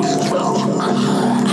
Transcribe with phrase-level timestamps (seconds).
[0.00, 1.51] Televisa.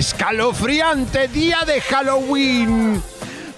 [0.00, 3.02] Escalofriante día de Halloween.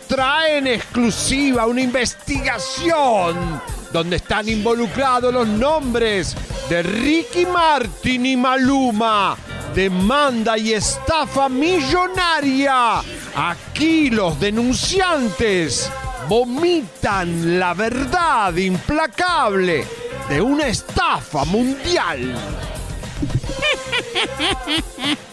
[0.08, 3.62] Traen exclusiva una investigación
[3.92, 6.34] donde están involucrados los nombres
[6.68, 9.36] de Ricky Martin y Maluma.
[9.72, 13.02] Demanda y estafa millonaria.
[13.36, 15.92] Aquí los denunciantes
[16.28, 19.86] vomitan la verdad implacable
[20.28, 22.34] de una estafa mundial.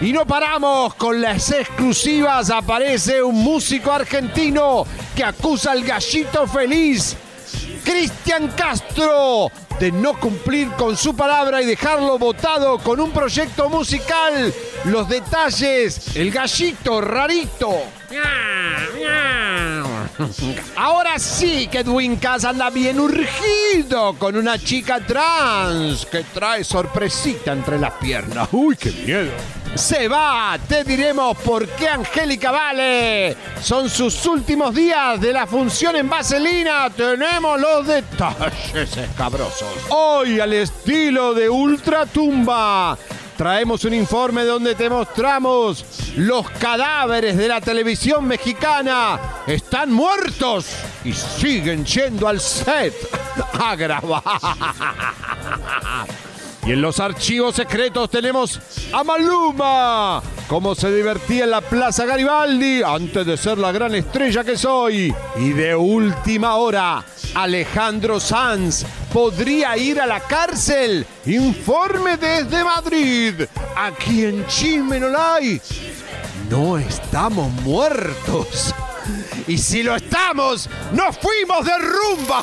[0.00, 2.50] Y no paramos con las exclusivas.
[2.50, 7.16] Aparece un músico argentino que acusa al gallito feliz,
[7.84, 14.52] Cristian Castro, de no cumplir con su palabra y dejarlo votado con un proyecto musical.
[14.84, 17.70] Los detalles, el gallito rarito.
[20.76, 27.52] Ahora sí que Edwin Cass anda bien urgido con una chica trans que trae sorpresita
[27.52, 28.48] entre las piernas.
[28.52, 29.32] ¡Uy, qué miedo!
[29.74, 33.36] Se va, te diremos por qué Angélica Vale.
[33.60, 36.88] Son sus últimos días de la función en Vaselina.
[36.90, 39.74] Tenemos los detalles escabrosos.
[39.88, 42.96] Hoy al estilo de Ultratumba.
[43.36, 45.84] Traemos un informe donde te mostramos
[46.16, 49.18] los cadáveres de la televisión mexicana.
[49.46, 50.66] Están muertos
[51.04, 52.94] y siguen yendo al set
[53.52, 54.22] a grabar.
[56.66, 58.58] Y en los archivos secretos tenemos
[58.90, 60.22] a Maluma.
[60.48, 65.14] Cómo se divertía en la Plaza Garibaldi antes de ser la gran estrella que soy.
[65.36, 67.04] Y de última hora,
[67.34, 71.06] Alejandro Sanz podría ir a la cárcel.
[71.26, 73.34] Informe desde Madrid.
[73.76, 75.60] Aquí en Chimenolay.
[76.48, 78.74] No estamos muertos.
[79.46, 82.42] Y si lo estamos, nos fuimos de rumba.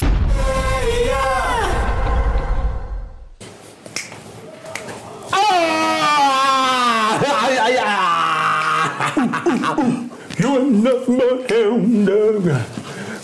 [7.64, 7.86] ¡Ay, ay,
[9.16, 10.08] ay!
[10.38, 12.44] You ain't nothing but hound dog.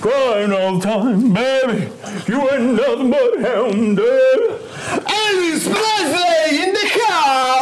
[0.00, 1.92] Crying all the time, baby.
[2.26, 4.40] You ain't nothing but hound dog.
[5.04, 6.59] Elvis Presley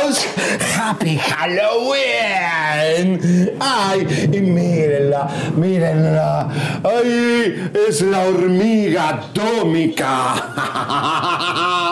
[0.09, 3.21] Happy Halloween.
[3.61, 6.49] Ay, y mírenla, mírenla.
[6.83, 10.09] Ay, es la hormiga atómica.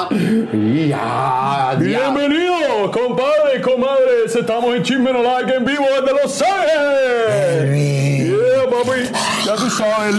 [0.53, 1.77] Ya, ya.
[1.79, 4.35] Bienvenidos, compadres y comadres.
[4.35, 8.29] Estamos en Chisme No Like en vivo desde Los Ángeles.
[8.29, 9.01] Yeah, papi.
[9.45, 10.17] Ya tú sabes.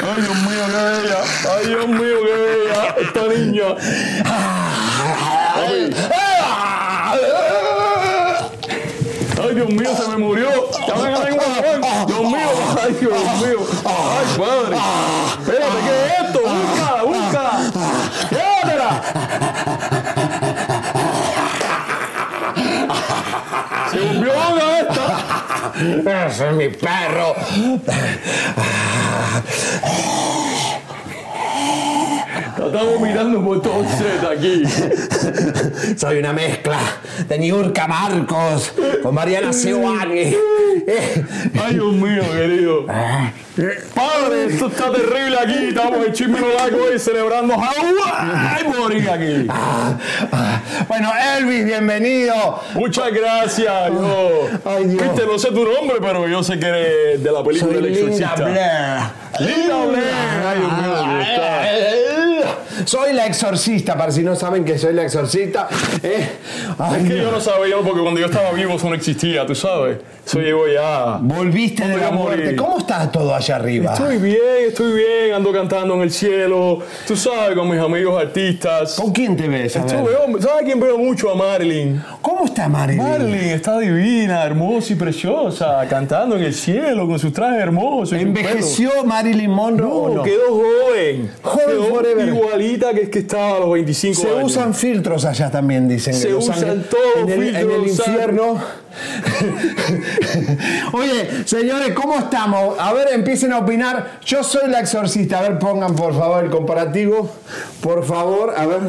[0.00, 1.20] Ay, Dios mío, qué bella.
[1.52, 2.94] Ay, Dios mío, qué bella.
[3.00, 3.68] Esta niña.
[4.24, 4.36] Papi.
[5.66, 5.90] Ay,
[9.60, 10.48] Dios mío, se me murió.
[10.86, 12.48] Dios mío,
[12.82, 13.12] ay, Dios
[13.42, 13.58] mío.
[13.84, 14.76] Ay, padre.
[15.38, 16.40] Espérate, ¿qué es esto?
[16.40, 17.52] Búscala, búscala.
[18.30, 18.90] Llévatela.
[23.90, 25.06] Se volvió loca esta.
[26.26, 27.28] Ese es mi perro.
[32.60, 34.62] Está estamos mirando por todo set aquí.
[35.96, 36.78] Soy una mezcla
[37.26, 40.36] de Niurka Marcos con Mariana Seoane.
[41.64, 42.84] Ay, Dios mío, querido.
[43.94, 45.68] Padre, esto está terrible aquí.
[45.68, 49.46] Estamos en Chisme hoy celebrando Hawái Morín aquí.
[49.48, 49.96] ah,
[50.30, 50.60] ah.
[50.86, 52.60] Bueno, Elvis, bienvenido.
[52.74, 53.88] Muchas gracias.
[53.88, 55.02] Yo, Ay, Dios.
[55.02, 57.92] Viste, no sé tu nombre, pero yo sé que eres de la película Soy El
[57.92, 58.44] Linda Exorcista.
[58.44, 59.56] Blair.
[59.56, 60.44] Linda Blair.
[60.46, 62.29] Ay, Dios mío.
[62.84, 65.68] Soy la exorcista, para si no saben que soy la exorcista.
[66.02, 66.28] Eh,
[66.78, 67.26] ay, Es que Dios.
[67.26, 69.98] yo no sabía, porque cuando yo estaba vivo eso no existía, tú sabes.
[70.26, 71.18] Eso llegó ya.
[71.20, 72.54] Volviste de la muerte.
[72.56, 73.92] ¿Cómo está todo allá arriba?
[73.94, 74.38] Estoy bien,
[74.68, 78.94] estoy bien, ando cantando en el cielo, tú sabes, con mis amigos artistas.
[78.94, 79.74] ¿Con quién te ves?
[79.74, 81.30] Yo veo- ¿Sabes quién veo mucho?
[81.30, 82.02] A Marilyn.
[82.22, 83.02] ¿Cómo está Marilyn?
[83.02, 88.16] Marilyn está divina, hermosa y preciosa, cantando en el cielo con sus trajes hermosos.
[88.16, 90.22] y su ¿Envejeció Marilyn Monroe No, no?
[90.22, 91.30] quedó joven.
[91.42, 92.30] Joven Quedó forever.
[92.40, 94.52] Igualita que, que estaba a los 25 Se años.
[94.52, 96.14] usan filtros allá también, dicen.
[96.14, 98.60] Se usan todos en el, en el infierno.
[100.92, 102.78] Oye, señores, ¿cómo estamos?
[102.78, 104.18] A ver, empiecen a opinar.
[104.24, 105.38] Yo soy la exorcista.
[105.38, 107.30] A ver, pongan por favor el comparativo.
[107.80, 108.80] Por favor, a ver.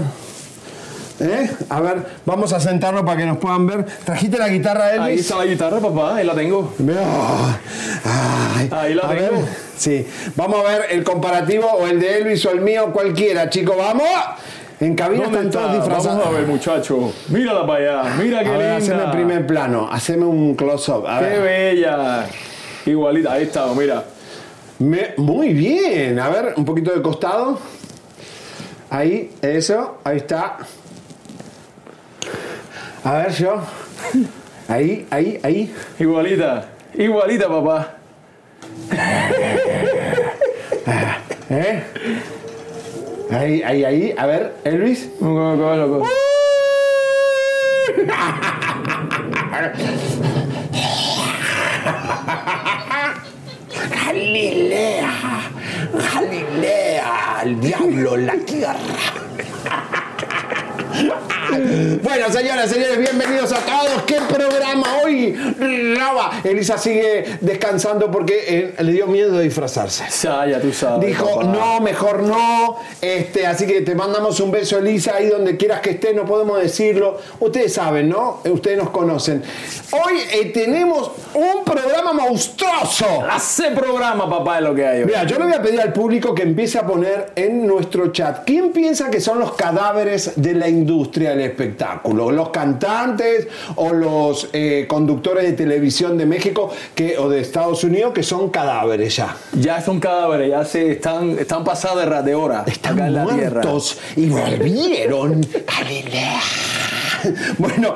[1.24, 1.52] ¿Eh?
[1.70, 3.86] A ver, vamos a sentarnos para que nos puedan ver.
[4.04, 5.08] ¿Trajiste la guitarra, Elvis?
[5.08, 6.74] Ahí está la guitarra, papá, ahí la tengo.
[8.04, 9.14] Ay, Ahí la tengo.
[9.14, 9.32] ver,
[9.78, 13.78] sí, vamos a ver el comparativo o el de Elvis o el mío, cualquiera, chicos,
[13.78, 14.08] vamos.
[14.80, 16.18] En cabina ¿Dónde están todos disfrazados.
[16.18, 17.14] Vamos a ver, muchacho.
[17.30, 18.16] Mírala para allá.
[18.16, 18.76] Mira qué A ver, linda.
[18.78, 21.06] haceme el primer plano, haceme un close-up.
[21.20, 22.26] Qué bella.
[22.88, 24.04] Igualita, ahí está, mira.
[24.80, 27.60] Me- muy bien, a ver, un poquito de costado.
[28.90, 30.58] Ahí, eso, ahí está.
[33.04, 33.60] A ver, yo.
[34.68, 35.74] Ahí, ahí, ahí.
[36.00, 36.70] Igualita.
[36.94, 37.96] Igualita, papá.
[41.50, 41.84] ¿Eh?
[43.32, 44.16] Ahí, ahí, ahí.
[44.18, 45.10] A ver, Elvis.
[53.90, 55.10] Galilea,
[56.14, 59.21] Galilea, el diablo en la tierra.
[61.72, 64.04] Bueno, señoras, señores, bienvenidos a todos.
[64.06, 65.34] ¿Qué programa hoy?
[65.98, 66.42] Raba.
[66.44, 70.04] Elisa sigue descansando porque eh, le dio miedo de disfrazarse.
[70.22, 71.08] Ya, ya tú sabes.
[71.08, 71.44] Dijo, papá.
[71.46, 72.78] no, mejor no.
[73.00, 76.62] Este, así que te mandamos un beso, Elisa, ahí donde quieras que estés, no podemos
[76.62, 77.20] decirlo.
[77.40, 78.42] Ustedes saben, ¿no?
[78.44, 79.42] Ustedes nos conocen.
[79.92, 83.06] Hoy eh, tenemos un programa monstruoso.
[83.30, 85.06] Hace programa, papá, es lo que hay hoy.
[85.06, 88.44] Mira, yo le voy a pedir al público que empiece a poner en nuestro chat.
[88.46, 91.61] ¿Quién piensa que son los cadáveres de la industria del espectáculo?
[92.32, 98.14] ¿Los cantantes o los eh, conductores de televisión de México que, o de Estados Unidos
[98.14, 99.36] que son cadáveres ya?
[99.54, 102.64] Ya son cadáveres, ya se están, están pasados de, ra- de hora.
[102.68, 103.62] Están acá en la tierra.
[103.62, 105.42] muertos y volvieron.
[105.68, 106.40] Galilea.
[107.60, 107.94] Bueno,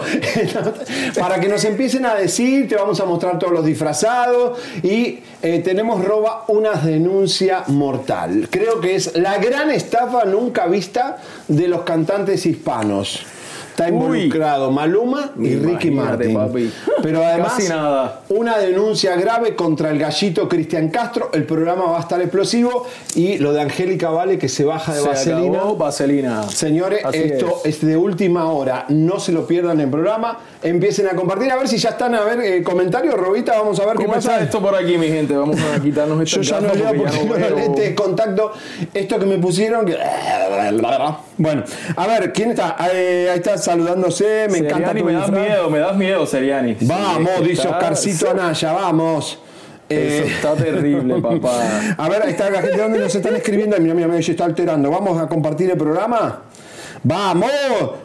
[1.20, 5.62] para que nos empiecen a decir, te vamos a mostrar todos los disfrazados y eh,
[5.64, 8.48] tenemos roba una denuncia mortal.
[8.52, 11.18] Creo que es la gran estafa nunca vista
[11.48, 13.26] de los cantantes hispanos.
[13.76, 13.90] Está Uy.
[14.22, 16.34] involucrado Maluma y Ricky Martin.
[16.34, 16.72] papi.
[17.04, 18.22] Pero además, nada.
[18.30, 21.30] una denuncia grave contra el gallito Cristian Castro.
[21.34, 22.86] El programa va a estar explosivo
[23.16, 25.58] y lo de Angélica Vale que se baja de Se vaselina.
[25.60, 26.44] acabó vaselina.
[26.44, 27.76] Señores, Así esto es.
[27.76, 27.86] es.
[27.86, 28.86] de última hora.
[28.88, 30.38] No se lo pierdan en programa.
[30.66, 31.52] Empiecen a compartir.
[31.52, 33.14] A ver si ya están a ver eh, comentarios.
[33.14, 34.32] Robita, vamos a ver qué ¿Cómo pasa.
[34.34, 35.36] está esto por aquí, mi gente?
[35.36, 38.52] Vamos a quitarnos esta Yo ya no leo porque de contacto.
[38.94, 39.86] Esto que me pusieron.
[39.86, 39.96] que-
[41.38, 41.64] Bueno,
[41.96, 42.76] a ver, ¿quién está?
[42.92, 44.48] Eh, ahí está saludándose.
[44.50, 46.78] Me encanta Seriani, tu me das miedo, me das miedo, Seriani.
[46.82, 49.40] Vamos, Sí, dice está- Oscarcito Anaya, vamos.
[49.88, 51.60] Eh, Eso está terrible, papá.
[51.96, 53.78] a ver, ahí está la gente donde nos están escribiendo.
[53.80, 54.90] Mira, mira, mira, se está alterando.
[54.90, 56.42] ¿Vamos a compartir el programa?
[57.04, 57.52] ¡Vamos!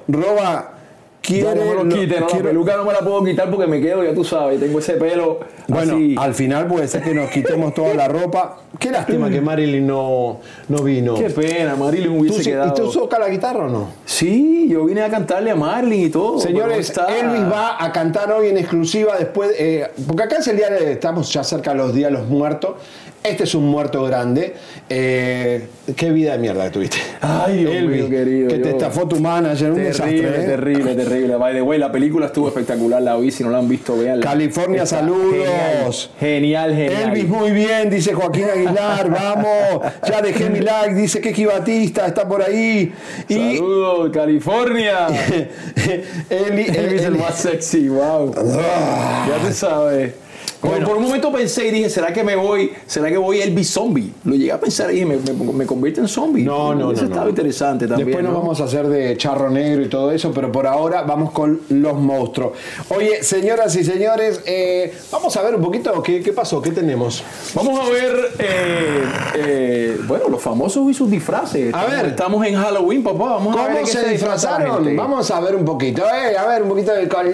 [0.07, 0.75] Roba.
[1.23, 3.51] Quiere, no me lo lo- quite, no, la quiero- peluca no me la puedo quitar
[3.51, 6.15] porque me quedo, ya tú sabes, tengo ese pelo Bueno, así.
[6.19, 8.57] al final puede ser que nos quitemos toda la ropa.
[8.79, 11.15] Qué lástima que Marilyn no, no vino.
[11.15, 12.73] Qué pena, Marilyn ¿Tú, hubiese ¿Y quedado.
[12.73, 13.89] tú toca la guitarra o no?
[14.07, 16.39] Sí, yo vine a cantarle a Marlin y todo.
[16.41, 16.91] Señores.
[17.21, 20.93] Elvis va a cantar hoy en exclusiva después, eh, porque acá es el día de,
[20.93, 22.77] estamos ya cerca de los días de los muertos.
[23.23, 24.55] Este es un muerto grande.
[24.89, 26.97] Eh, qué vida de mierda que tuviste.
[27.21, 28.49] Ay, Dios Elvis, mío, querido.
[28.49, 30.19] que te estafó tu manager, un Terrible, desastre.
[30.45, 30.47] ¿eh?
[30.47, 31.37] terrible, terrible.
[31.37, 34.25] By the way, la película estuvo espectacular, la vi, si no la han visto, veanla.
[34.25, 36.11] California, Está saludos.
[36.19, 37.03] Genial, genial.
[37.11, 42.27] Elvis, muy bien, dice Joaquín Aguilar, vamos, ya dejé mi like, dice que Batista está
[42.27, 42.91] por ahí.
[43.29, 45.09] Y Saludos, California.
[46.31, 48.35] Eli, Elvis el más sexy, wow.
[48.63, 49.27] Ah.
[49.29, 50.15] Ya tú sabes.
[50.63, 50.87] Bueno.
[50.87, 52.73] Por un momento pensé y dije, ¿será que me voy?
[52.87, 54.13] ¿Será que voy Elvis zombie?
[54.25, 56.45] Lo llegué a pensar y dije, me, me, me convierte en zombie.
[56.45, 57.31] No, no, Eso no, estaba no.
[57.31, 58.07] interesante también.
[58.09, 58.41] Después nos ¿no?
[58.41, 61.95] vamos a hacer de charro negro y todo eso, pero por ahora vamos con los
[61.95, 62.53] monstruos.
[62.91, 67.23] Oye, señoras y señores, eh, vamos a ver un poquito qué, qué pasó, qué tenemos.
[67.55, 69.05] Vamos a ver, eh,
[69.37, 71.73] eh, bueno, los famosos y sus disfraces.
[71.75, 72.07] A ver.
[72.07, 73.35] Estamos en Halloween, papá.
[73.35, 74.97] Vamos a ver ¿Cómo se la disfrazaron?
[74.97, 77.31] Vamos a ver un poquito, a ver un poquito del color.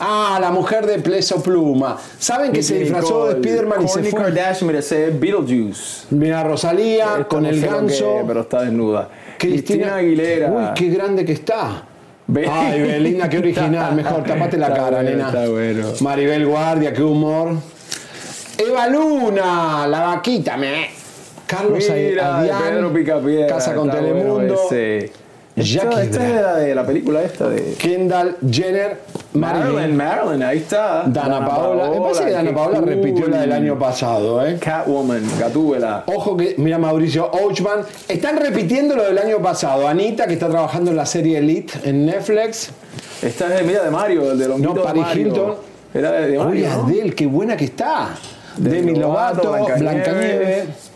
[0.00, 1.98] Ah, la mujer de Pleso Pluma.
[2.22, 4.22] ¿Saben que se disfrazó de Spiderman y se fue?
[4.22, 6.06] Kardashian, mira, ese es Beetlejuice.
[6.10, 8.22] Mira, Rosalía con no el que ganso.
[8.24, 9.08] pero está desnuda.
[9.38, 10.52] Cristina, Aguilera.
[10.52, 11.82] Uy, qué grande que está.
[12.48, 13.92] Ay, Belinda, qué original.
[13.96, 15.26] Mejor, tapate la cara, bueno, nena.
[15.26, 15.88] está bueno.
[16.00, 17.56] Maribel Guardia, qué humor.
[18.56, 20.90] Eva Luna, la vaquita, me.
[21.44, 23.46] Carlos Mira, Pedro Picapiedra.
[23.48, 24.60] Casa con Telemundo.
[24.70, 25.06] bueno.
[25.56, 29.00] Jackie Esta, esta es la de la película esta de Kendall Jenner,
[29.34, 31.04] Marilyn, Marilyn, Marilyn, ahí está.
[31.06, 31.88] Dana, Paola.
[31.88, 32.88] Me parece que Dana Paola cool.
[32.88, 34.58] repitió la del año pasado, ¿eh?
[34.60, 36.04] Catwoman, Gatúbela.
[36.06, 39.88] Ojo que, mira Mauricio Ochman, están repitiendo lo del año pasado.
[39.88, 42.70] Anita, que está trabajando en la serie Elite en Netflix.
[43.22, 45.04] Esta es, mira, de Mario, el de Longuito No, Paris.
[45.14, 45.54] Hilton.
[45.94, 46.84] Era de, Uy, Mario, ¿no?
[46.84, 48.10] Adele, qué buena que está.
[48.58, 50.04] Demi Demi Lovato, Lovato, Blancanieves.
[50.04, 50.91] Blancanieves.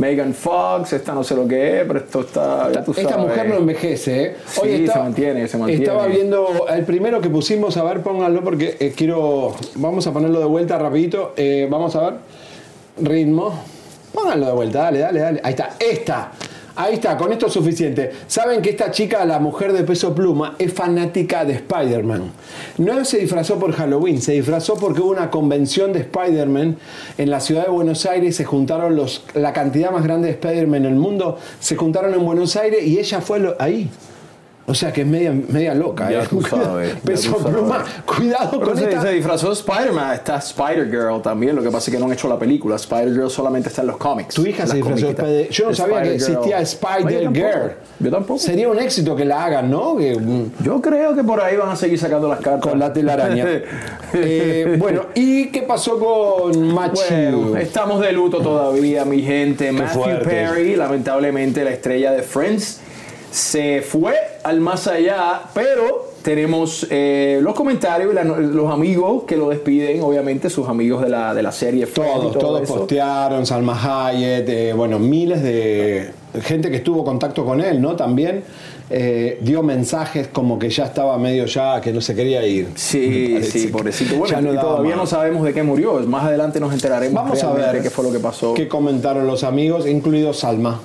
[0.00, 3.56] Megan Fox, esta no sé lo que es, pero esto está, tú Esta mujer no
[3.56, 4.36] envejece, ¿eh?
[4.46, 5.84] Sí, se mantiene, se mantiene.
[5.84, 9.54] Estaba viendo el primero que pusimos, a ver, pónganlo porque eh, quiero.
[9.74, 11.34] Vamos a ponerlo de vuelta rapidito.
[11.36, 12.14] Eh, vamos a ver.
[13.02, 13.62] Ritmo.
[14.14, 15.40] Pónganlo de vuelta, dale, dale, dale.
[15.44, 16.32] Ahí está, esta.
[16.82, 18.10] Ahí está, con esto es suficiente.
[18.26, 22.32] Saben que esta chica, la mujer de peso pluma, es fanática de Spider-Man.
[22.78, 26.78] No se disfrazó por Halloween, se disfrazó porque hubo una convención de Spider-Man
[27.18, 28.36] en la ciudad de Buenos Aires.
[28.36, 32.24] Se juntaron los, la cantidad más grande de Spider-Man en el mundo, se juntaron en
[32.24, 33.90] Buenos Aires y ella fue lo- ahí.
[34.70, 36.10] O sea que es media, media loca.
[36.10, 36.26] Ya ¿eh?
[36.30, 37.54] tú sabes, ya Peso tú sabes.
[37.56, 39.02] pluma, cuidado Pero con se, esta.
[39.02, 42.28] se disfrazó de Spider-Man, está Spider-Girl también, lo que pasa es que no han hecho
[42.28, 42.76] la película.
[42.76, 44.34] Spider-Girl solamente está en los cómics.
[44.36, 45.12] Tu hija se disfrazó de.
[45.12, 47.72] Spider Yo no sabía que existía Spider-Girl.
[47.98, 48.38] Yo tampoco.
[48.38, 49.96] Sería un éxito que la hagan, ¿no?
[49.96, 52.70] Que, mm, Yo creo que por ahí van a seguir sacando las cartas.
[52.70, 53.46] con la telaraña.
[54.12, 57.00] Eh, bueno, ¿y qué pasó con Machi?
[57.10, 59.70] Bueno, estamos de luto todavía, mi gente.
[59.70, 60.24] Matthew fuerte.
[60.28, 62.80] Perry, lamentablemente la estrella de Friends,
[63.30, 69.36] se fue al más allá, pero tenemos eh, los comentarios y la- los amigos que
[69.36, 72.74] lo despiden, obviamente sus amigos de la, de la serie Todos, todo todos eso.
[72.78, 76.10] postearon, Salma Hayek, eh, bueno, miles de
[76.42, 77.96] gente que estuvo en contacto con él, ¿no?
[77.96, 78.42] También
[78.90, 82.68] eh, dio mensajes como que ya estaba medio ya, que no se quería ir.
[82.74, 84.16] Sí, sí, pobrecito.
[84.16, 85.94] Bueno, no todavía no sabemos de qué murió.
[86.00, 88.54] Más adelante nos enteraremos Vamos a ver qué fue lo que pasó.
[88.54, 90.80] qué comentaron los amigos, incluido Salma.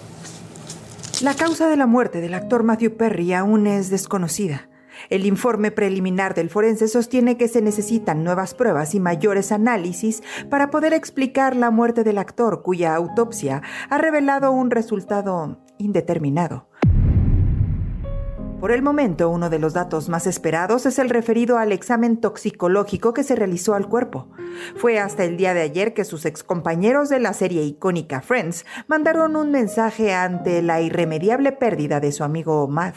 [1.25, 4.69] La causa de la muerte del actor Matthew Perry aún es desconocida.
[5.09, 10.69] El informe preliminar del forense sostiene que se necesitan nuevas pruebas y mayores análisis para
[10.69, 16.69] poder explicar la muerte del actor, cuya autopsia ha revelado un resultado indeterminado.
[18.65, 23.13] Por el momento, uno de los datos más esperados es el referido al examen toxicológico
[23.13, 24.27] que se realizó al cuerpo.
[24.75, 29.35] Fue hasta el día de ayer que sus excompañeros de la serie icónica Friends mandaron
[29.35, 32.95] un mensaje ante la irremediable pérdida de su amigo Matt.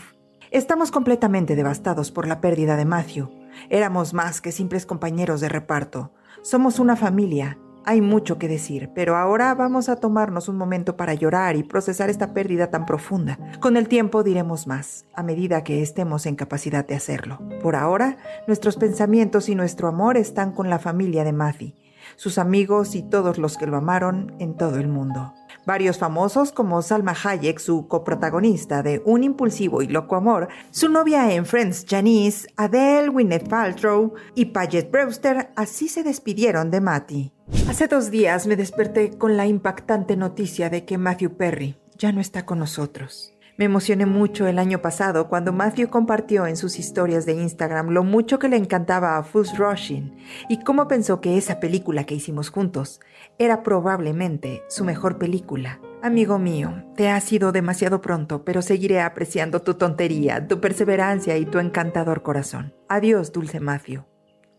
[0.50, 3.28] Estamos completamente devastados por la pérdida de Matthew.
[3.68, 6.14] Éramos más que simples compañeros de reparto.
[6.40, 7.58] Somos una familia.
[7.90, 12.10] Hay mucho que decir, pero ahora vamos a tomarnos un momento para llorar y procesar
[12.10, 13.38] esta pérdida tan profunda.
[13.60, 17.38] Con el tiempo diremos más, a medida que estemos en capacidad de hacerlo.
[17.62, 21.72] Por ahora, nuestros pensamientos y nuestro amor están con la familia de Matthew,
[22.16, 25.32] sus amigos y todos los que lo amaron en todo el mundo.
[25.64, 31.32] Varios famosos como Salma Hayek, su coprotagonista de Un impulsivo y loco amor, su novia
[31.32, 37.37] en Friends Janice, Adele, Gwyneth Paltrow y Paget Brewster así se despidieron de Matty.
[37.68, 42.20] Hace dos días me desperté con la impactante noticia de que Matthew Perry ya no
[42.20, 43.34] está con nosotros.
[43.58, 48.04] Me emocioné mucho el año pasado cuando Matthew compartió en sus historias de Instagram lo
[48.04, 50.16] mucho que le encantaba a Fuzz Rushing
[50.48, 53.00] y cómo pensó que esa película que hicimos juntos
[53.38, 55.80] era probablemente su mejor película.
[56.02, 61.44] Amigo mío, te ha sido demasiado pronto, pero seguiré apreciando tu tontería, tu perseverancia y
[61.44, 62.74] tu encantador corazón.
[62.88, 64.04] Adiós, dulce Matthew.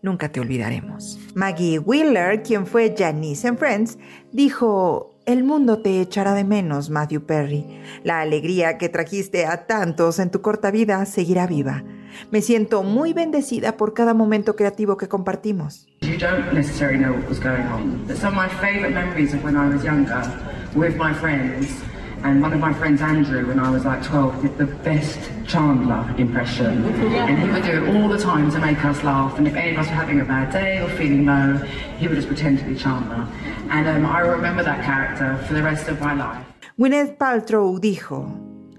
[0.01, 1.19] Nunca te olvidaremos.
[1.35, 3.97] Maggie Wheeler, quien fue Janice en Friends,
[4.31, 7.81] dijo, el mundo te echará de menos, Matthew Perry.
[8.03, 11.83] La alegría que trajiste a tantos en tu corta vida seguirá viva.
[12.31, 15.85] Me siento muy bendecida por cada momento creativo que compartimos.
[16.01, 18.07] You don't necessarily know what was going on.
[18.15, 20.21] Some of my favourite memories of when I was younger
[20.75, 21.67] with my friends
[22.23, 26.13] And one of my friends, Andrew, when I was like 12, did the best Chandler
[26.17, 26.83] impression.
[26.85, 29.37] And he would do it all the time to make us laugh.
[29.37, 31.57] And if any of us were having a bad day or feeling low,
[31.97, 33.27] he would just pretend to be Chandler.
[33.69, 36.45] And um, I remember that character for the rest of my life.
[36.77, 38.31] Gwyneth Paltrow dijo,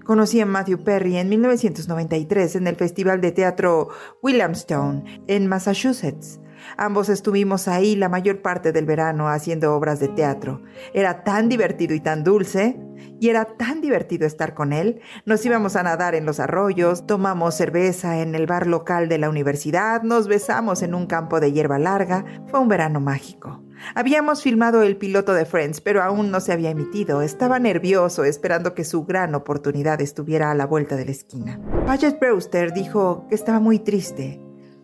[0.03, 3.89] Conocí a Matthew Perry en 1993 en el Festival de Teatro
[4.21, 6.39] Williamstown, en Massachusetts.
[6.77, 10.61] Ambos estuvimos ahí la mayor parte del verano haciendo obras de teatro.
[10.93, 12.79] Era tan divertido y tan dulce,
[13.19, 15.01] y era tan divertido estar con él.
[15.25, 19.29] Nos íbamos a nadar en los arroyos, tomamos cerveza en el bar local de la
[19.29, 22.25] universidad, nos besamos en un campo de hierba larga.
[22.47, 23.63] Fue un verano mágico.
[23.95, 27.21] Habíamos filmado el piloto de Friends, pero aún no se había emitido.
[27.21, 31.59] Estaba nervioso, esperando que su gran oportunidad estuviera a la vuelta de la esquina.
[31.85, 34.39] Paget Brewster dijo que estaba muy triste.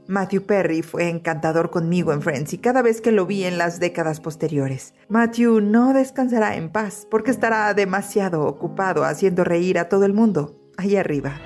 [0.07, 3.79] Matthew Perry fue encantador conmigo en Friends y cada vez que lo vi en las
[3.79, 4.93] décadas posteriores.
[5.09, 10.55] Matthew no descansará en paz porque estará demasiado ocupado haciendo reír a todo el mundo
[10.77, 11.39] ahí arriba.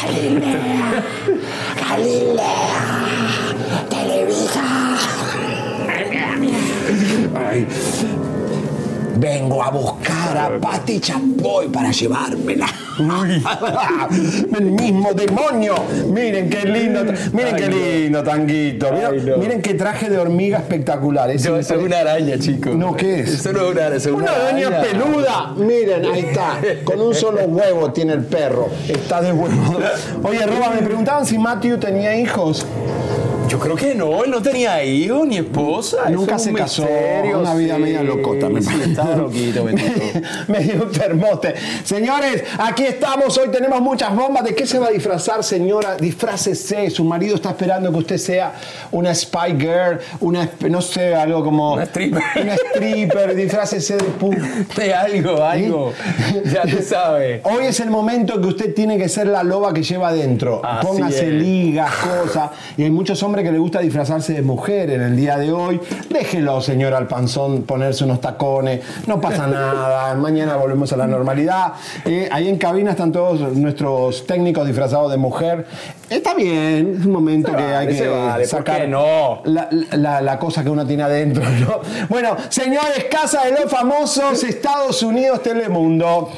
[0.00, 1.04] Galilea,
[1.88, 2.70] Galilea,
[3.90, 4.64] Televisa.
[7.34, 7.66] Ay,
[9.18, 12.66] vengo a buscar a Patti Chapoy para llevármela.
[14.58, 15.74] El mismo demonio.
[16.06, 18.90] Miren qué lindo, miren qué lindo tanguito.
[18.90, 19.36] No.
[19.38, 21.30] Miren qué traje de hormiga espectacular.
[21.30, 22.70] Es Eso, eso es una araña, chico.
[22.70, 23.34] No, ¿qué es?
[23.34, 25.54] Eso no es una araña, es Una araña peluda.
[25.56, 26.58] Miren, ahí está.
[26.84, 28.68] Con un solo huevo tiene el perro.
[28.88, 29.78] Está de huevo.
[30.24, 32.66] Oye, Roba, me preguntaban si Matthew tenía hijos.
[33.48, 36.10] Yo creo que no, él no tenía hijos ni esposa.
[36.10, 36.82] Nunca es se casó.
[36.82, 37.80] misterio, una vida sí.
[37.82, 39.90] media locota, me Sí, estaba loquito, bendito.
[40.48, 41.54] medio enfermote.
[41.82, 43.38] Señores, aquí estamos.
[43.38, 44.44] Hoy tenemos muchas bombas.
[44.44, 45.96] ¿De qué se va a disfrazar, señora?
[45.96, 46.90] Disfrácese.
[46.90, 48.52] Su marido está esperando que usted sea
[48.92, 51.72] una spy girl, una, no sé, algo como.
[51.74, 52.22] Una stripper.
[52.42, 53.34] Una stripper.
[53.34, 55.92] Disfrácese de pu- De algo, algo.
[56.52, 57.40] Ya tú sabes.
[57.44, 60.60] Hoy es el momento que usted tiene que ser la loba que lleva adentro.
[60.82, 62.50] Póngase ligas, cosas.
[62.76, 65.80] Y hay muchos hombres que les gusta disfrazarse de mujer en el día de hoy.
[66.10, 68.80] Déjelo, señor Alpanzón, ponerse unos tacones.
[69.06, 70.14] No pasa nada.
[70.14, 71.74] Mañana volvemos a la normalidad.
[72.04, 75.66] Eh, ahí en cabina están todos nuestros técnicos disfrazados de mujer.
[76.10, 79.40] Está bien, es un momento Se que vale, hay que vale, ¿por sacar no?
[79.44, 81.42] la, la- la cosa que uno tiene adentro.
[81.60, 81.80] ¿no?
[82.08, 86.30] Bueno, señores, Casa de los Famosos, Estados Unidos, Telemundo.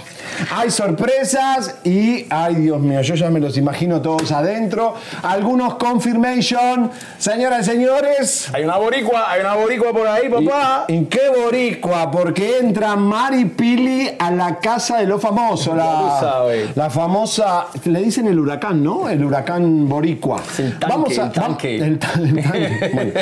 [0.53, 4.95] Hay sorpresas y, ay Dios mío, yo ya me los imagino todos adentro.
[5.23, 6.91] Algunos confirmation.
[7.19, 8.49] Señoras y señores.
[8.53, 10.85] Hay una boricua, hay una boricua por ahí, papá.
[10.89, 12.11] ¿Y, y qué boricua?
[12.11, 15.77] Porque entra Mari Pili a la casa de los famosos.
[15.77, 19.09] La, famosa, le dicen el huracán, ¿no?
[19.09, 20.41] El huracán boricua.
[20.59, 21.77] el tanque, el tanque.
[21.79, 22.91] el ta- el tanque.
[23.01, 23.13] Bueno.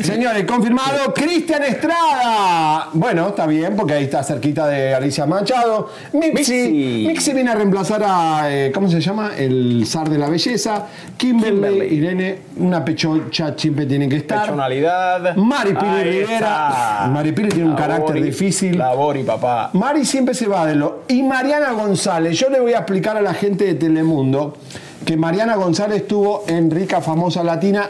[0.00, 2.88] Señores, confirmado, Cristian Estrada.
[2.92, 5.90] Bueno, está bien, porque ahí está cerquita de Alicia Machado.
[6.12, 6.57] Mixi.
[6.66, 7.06] Mixi.
[7.06, 9.32] Mixi viene a reemplazar a, eh, ¿cómo se llama?
[9.36, 10.86] El zar de la belleza.
[11.16, 11.94] Kimberly, Kimberly.
[11.94, 14.40] Irene, una pechocha siempre tiene que estar.
[14.40, 15.36] Personalidad.
[15.36, 16.34] Maripili Ahí Rivera.
[16.34, 17.08] está.
[17.12, 18.78] Maripili tiene un carácter difícil.
[18.78, 19.70] La Bori, papá.
[19.72, 21.02] Mari siempre se va de lo.
[21.08, 24.56] Y Mariana González, yo le voy a explicar a la gente de Telemundo
[25.04, 27.86] que Mariana González estuvo en Rica Famosa Latina.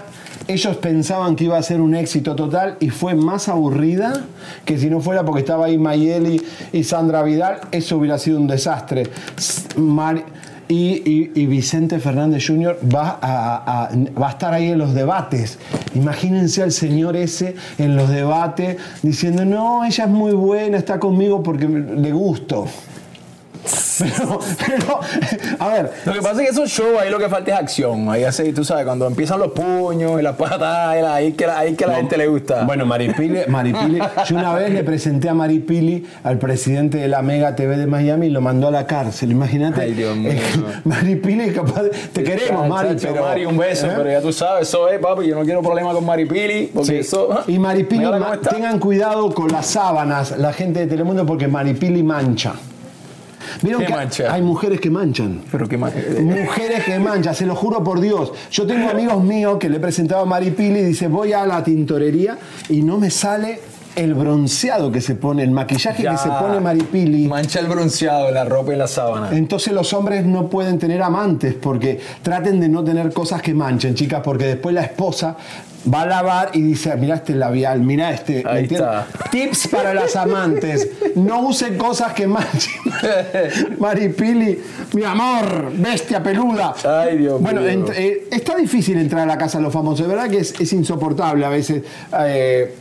[0.49, 4.25] Ellos pensaban que iba a ser un éxito total y fue más aburrida
[4.65, 8.47] que si no fuera porque estaba ahí Mayeli y Sandra Vidal, eso hubiera sido un
[8.47, 9.05] desastre.
[9.77, 10.25] Mari-
[10.71, 12.79] y, Vicente Fernández Jr.
[12.95, 13.89] Va a,
[14.21, 15.59] va a estar ahí en los debates.
[15.95, 21.43] Imagínense al señor ese en los debates diciendo, no, ella es muy buena, está conmigo
[21.43, 22.67] porque le gusto.
[23.99, 25.01] Pero, pero,
[25.59, 28.09] a ver, Lo que pasa es que esos shows, ahí lo que falta es acción.
[28.09, 30.63] Ahí así, tú sabes, cuando empiezan los puños y las patas,
[31.05, 32.63] ahí, que, ahí que a la gente le gusta.
[32.65, 37.57] Bueno, Maripili, Maripili, yo una vez le presenté a Maripili al presidente de la Mega
[37.57, 39.81] TV de Miami y lo mandó a la cárcel, imagínate.
[39.83, 40.33] Ay, Dios mío.
[40.85, 43.25] Maripili es capaz de- Te queremos, Mari, Chacho, pero...
[43.25, 43.95] Mari, un beso, ¿eh?
[43.97, 45.27] pero ya tú sabes, eso es, papi.
[45.27, 46.97] Yo no quiero problema con Maripili, porque Sí.
[46.99, 47.29] eso.
[47.33, 48.05] ah, Y Maripili,
[48.49, 52.53] tengan cuidado con las sábanas, la gente de Telemundo, porque Maripili mancha.
[53.63, 54.33] ¿Vieron ¿Qué que mancha?
[54.33, 55.41] hay mujeres que manchan?
[55.51, 55.93] Pero qué más.
[56.21, 58.33] Mujeres que manchan, se lo juro por Dios.
[58.51, 61.63] Yo tengo amigos míos que le he presentado a Maripili y dice, voy a la
[61.63, 63.61] tintorería y no me sale
[63.99, 66.13] el bronceado que se pone, el maquillaje Ya.
[66.13, 67.27] que se pone Maripili.
[67.29, 69.31] Mancha el bronceado, la ropa y la sábana.
[69.37, 73.95] Entonces los hombres no pueden tener amantes porque traten de no tener cosas que manchen,
[73.95, 75.37] chicas, porque después la esposa
[75.93, 78.43] va a lavar y dice, mira este labial, mira este.
[78.45, 78.89] ¿me Ahí entiendes?
[79.11, 79.31] está.
[79.31, 80.89] Tips para las amantes.
[81.15, 82.73] No usen cosas que manchen.
[83.79, 84.59] Maripili,
[84.95, 86.75] mi amor, bestia peluda.
[86.85, 87.87] Ay, Dios bueno, mío.
[87.95, 90.07] eh, está difícil entrar a la casa de los famosos.
[90.07, 91.83] De verdad que es, es insoportable a veces.
[92.19, 92.75] eh,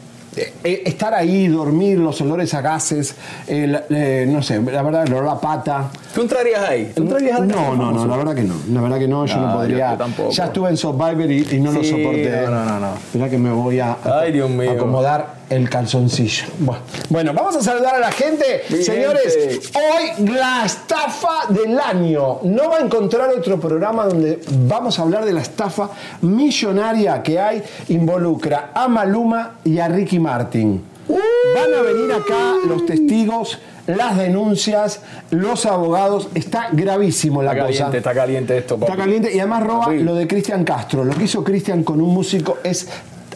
[0.63, 3.15] estar ahí, dormir, los olores a gases,
[3.47, 5.89] el, eh, no sé, la verdad, el olor a pata.
[6.13, 6.91] ¿Tú entrarías ahí?
[6.95, 8.56] ¿Tú entrarías a la casa No, no, no, la verdad que no.
[8.71, 9.91] La verdad que no, yo no No, podría.
[9.91, 10.32] yo- tampoco.
[10.32, 12.41] ya estuve en Survivor y, y no lo soporté.
[12.45, 12.89] no, no, no, no.
[13.13, 14.71] Mira que me voy a, Ay, Dios mío.
[14.71, 16.45] acomodar el calzoncillo.
[16.60, 18.63] Bueno, bueno, vamos a saludar a la gente.
[18.83, 22.39] Señores, hoy la estafa del año.
[22.43, 25.89] No va a encontrar otro programa donde vamos a hablar de la estafa
[26.21, 27.63] millonaria que hay.
[27.89, 30.83] Involucra a Maluma y a Ricky Martin.
[31.07, 36.27] Van a venir acá los testigos, las denuncias, los abogados.
[36.36, 37.77] Está gravísimo la Está cosa.
[37.77, 38.91] caliente, está caliente esto, papi.
[38.91, 41.05] Está caliente y además roba lo de Cristian Castro.
[41.05, 42.89] Lo que hizo Cristian con un músico es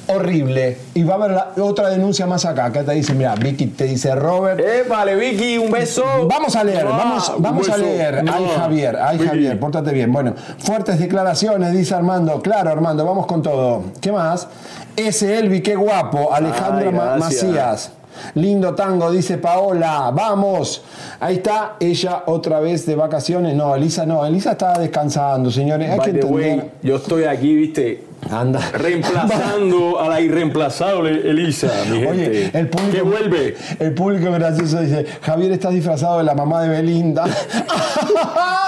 [0.08, 0.78] horrible.
[0.94, 2.66] Y va a haber la- otra denuncia más acá.
[2.66, 4.60] Acá te dice, mira, Vicky te dice Robert.
[4.60, 6.04] Eh, vale, Vicky, un beso.
[6.28, 8.24] Vamos a leer, Ah, vamos, vamos a leer.
[8.32, 9.30] Ay, Ah, Javier, ay, Vicky.
[9.30, 10.12] Javier, pórtate bien.
[10.12, 12.42] Bueno, fuertes declaraciones, dice Armando.
[12.42, 13.84] Claro, Armando, vamos con todo.
[14.02, 14.48] ¿Qué más?
[14.96, 16.34] Ese Elvi, qué guapo.
[16.34, 17.16] Alejandro Ay, Ma-.
[17.18, 17.92] Macías.
[18.36, 20.12] Lindo tango, dice Paola.
[20.14, 20.84] Vamos.
[21.22, 23.56] Ahí está ella otra vez de vacaciones.
[23.56, 24.26] No, Elisa no.
[24.26, 25.90] Elisa estaba descansando, señores.
[25.90, 26.72] Hay que By way, entender.
[26.84, 28.60] yo estoy aquí, viste, Anda.
[28.74, 32.10] reemplazando a la irreemplazable Elisa, mi gente.
[32.10, 32.92] Oye, el público.
[32.94, 33.56] Que vuelve.
[33.80, 37.26] El público gracioso dice: Javier, estás disfrazado de la mamá de Belinda.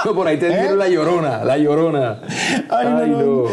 [0.05, 0.59] No, por ahí te ¿Eh?
[0.59, 2.19] dieron la llorona, la llorona.
[2.69, 3.45] Ay, no.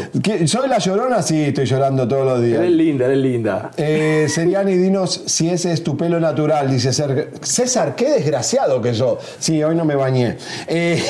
[0.49, 1.23] ¿Soy la llorona?
[1.23, 2.59] Sí, estoy llorando todos los días.
[2.59, 3.71] Eres linda, eres linda.
[3.77, 7.29] Eh, Seriani, dinos si ese es tu pelo natural, dice César.
[7.41, 9.19] César, qué desgraciado que yo.
[9.39, 10.39] Sí, hoy no me bañé.
[10.67, 11.01] Eh,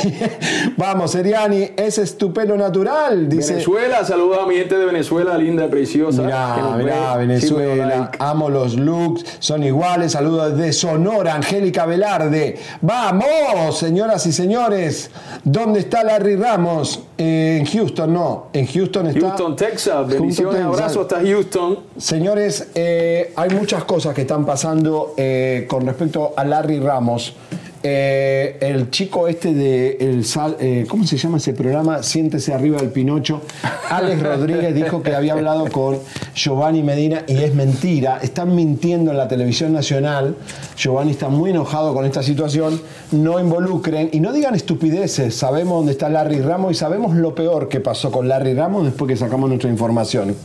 [0.76, 3.54] vamos, Seriani, ese es tu pelo natural, dice.
[3.54, 6.22] Venezuela, saluda a mi gente de Venezuela, linda, preciosa.
[6.22, 7.26] Mirá, mirá, ve.
[7.26, 8.18] Venezuela, like.
[8.18, 10.12] amo los looks, son iguales.
[10.12, 12.58] Saludos de Sonora, Angélica Velarde.
[12.80, 15.10] Vamos, señoras y señores.
[15.44, 17.04] ¿Dónde está Larry Ramos?
[17.16, 18.46] Eh, en Houston, no.
[18.52, 19.20] En Houston está.
[19.20, 20.74] Houston, Texas, bendiciones, Texas.
[20.74, 21.78] abrazos hasta Houston.
[21.96, 27.34] Señores, eh, hay muchas cosas que están pasando eh, con respecto a Larry Ramos.
[27.82, 32.02] Eh, el chico este de el sal- eh, ¿cómo se llama ese programa?
[32.02, 33.40] Siéntese arriba del Pinocho.
[33.88, 35.98] Alex Rodríguez dijo que había hablado con
[36.34, 38.18] Giovanni Medina y es mentira.
[38.22, 40.36] Están mintiendo en la televisión nacional.
[40.76, 42.78] Giovanni está muy enojado con esta situación.
[43.12, 45.34] No involucren y no digan estupideces.
[45.34, 49.08] Sabemos dónde está Larry Ramos y sabemos lo peor que pasó con Larry Ramos después
[49.08, 50.36] que sacamos nuestra información.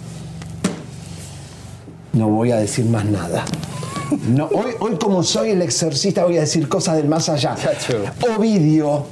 [2.13, 3.43] No voy a decir más nada.
[4.27, 7.55] No, hoy, hoy como soy el exorcista voy a decir cosas del más allá.
[8.37, 9.05] Ovidio.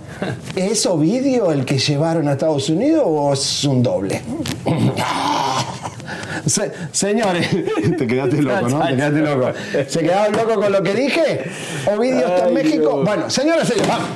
[0.55, 4.21] ¿Es Ovidio el que llevaron a Estados Unidos o es un doble?
[6.45, 7.47] Se- señores,
[7.97, 8.85] te quedaste loco, ¿no?
[8.85, 9.51] Te quedaste loco.
[9.87, 11.43] ¿Se quedaron locos con lo que dije?
[11.95, 13.01] Ovidio está en México.
[13.03, 14.07] Bueno, señores, señores, vamos.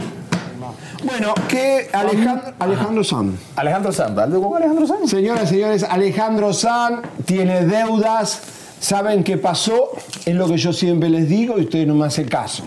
[1.03, 3.39] Bueno, que Alejandro, Alejandro Sanz.
[3.55, 3.91] Alejandro
[4.33, 5.09] ¿algo con Alejandro Sanz?
[5.09, 8.41] Señoras y señores, Alejandro San tiene deudas.
[8.79, 9.91] ¿Saben qué pasó?
[10.25, 12.63] Es lo que yo siempre les digo y ustedes no me hacen caso.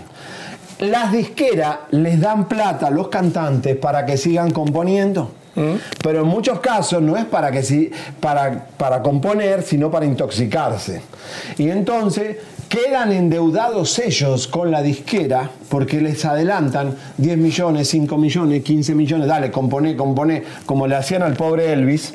[0.81, 5.33] Las disqueras les dan plata a los cantantes para que sigan componiendo.
[6.03, 11.03] Pero en muchos casos no es para, que si, para, para componer, sino para intoxicarse.
[11.59, 12.37] Y entonces
[12.69, 19.27] quedan endeudados ellos con la disquera porque les adelantan 10 millones, 5 millones, 15 millones,
[19.27, 22.15] dale, compone, compone, como le hacían al pobre Elvis,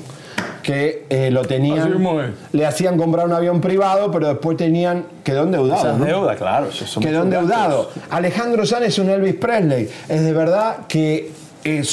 [0.66, 5.80] que eh, lo tenían, le hacían comprar un avión privado, pero después tenían, quedó endeudado.
[5.80, 6.06] Esas ¿no?
[6.06, 6.70] deudas, claro.
[7.00, 7.92] Quedó endeudado.
[8.10, 9.88] Alejandro Sanz es un Elvis Presley.
[10.10, 11.32] Es de verdad que
[11.64, 11.84] eh,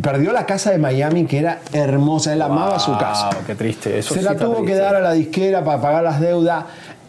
[0.00, 2.32] perdió la casa de Miami, que era hermosa.
[2.32, 3.30] Él amaba su casa.
[3.44, 3.98] Qué triste.
[3.98, 6.66] Eso Se sí la tuvo que dar a la disquera para pagar las deudas.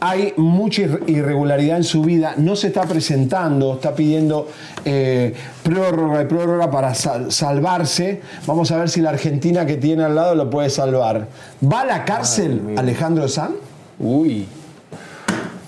[0.08, 4.48] Hay mucha ir- irregularidad en su vida, no se está presentando, está pidiendo
[4.86, 8.22] eh, prórroga y prórroga para sal- salvarse.
[8.46, 11.28] Vamos a ver si la Argentina que tiene al lado lo puede salvar.
[11.64, 13.56] ¿Va a la cárcel Alejandro Sanz?
[13.98, 14.46] Uy.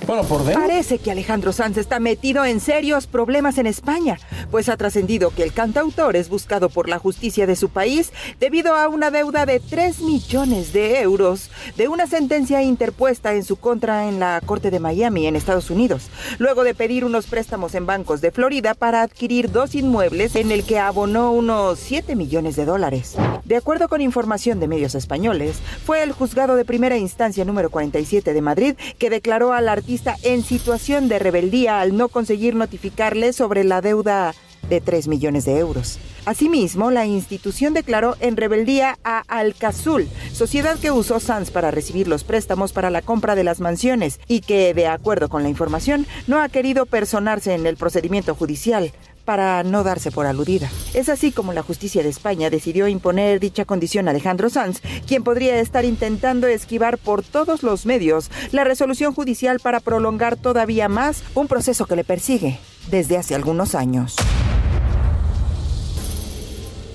[0.05, 0.61] Bueno, por dentro.
[0.61, 4.17] Parece que Alejandro Sanz está metido en serios problemas en España,
[4.51, 8.75] pues ha trascendido que el cantautor es buscado por la justicia de su país debido
[8.75, 14.07] a una deuda de 3 millones de euros de una sentencia interpuesta en su contra
[14.07, 18.21] en la Corte de Miami en Estados Unidos, luego de pedir unos préstamos en bancos
[18.21, 23.15] de Florida para adquirir dos inmuebles en el que abonó unos 7 millones de dólares.
[23.45, 28.33] De acuerdo con información de medios españoles, fue el juzgado de primera instancia número 47
[28.33, 33.63] de Madrid que declaró al artista en situación de rebeldía al no conseguir notificarle sobre
[33.63, 34.26] la deuda
[34.69, 35.99] de 3 millones de euros.
[36.25, 42.25] Asimismo, la institución declaró en rebeldía a Alcazul, sociedad que usó Sanz para recibir los
[42.25, 46.41] préstamos para la compra de las mansiones y que, de acuerdo con la información, no
[46.41, 48.91] ha querido personarse en el procedimiento judicial
[49.27, 50.69] para no darse por aludida.
[50.93, 55.23] Es así como la justicia de España decidió imponer dicha condición a Alejandro Sanz, quien
[55.23, 61.23] podría estar intentando esquivar por todos los medios la resolución judicial para prolongar todavía más
[61.35, 64.15] un proceso que le persigue desde hace algunos años.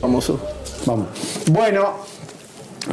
[0.02, 0.36] Famoso.
[0.84, 1.06] Vamos.
[1.52, 1.90] Bueno,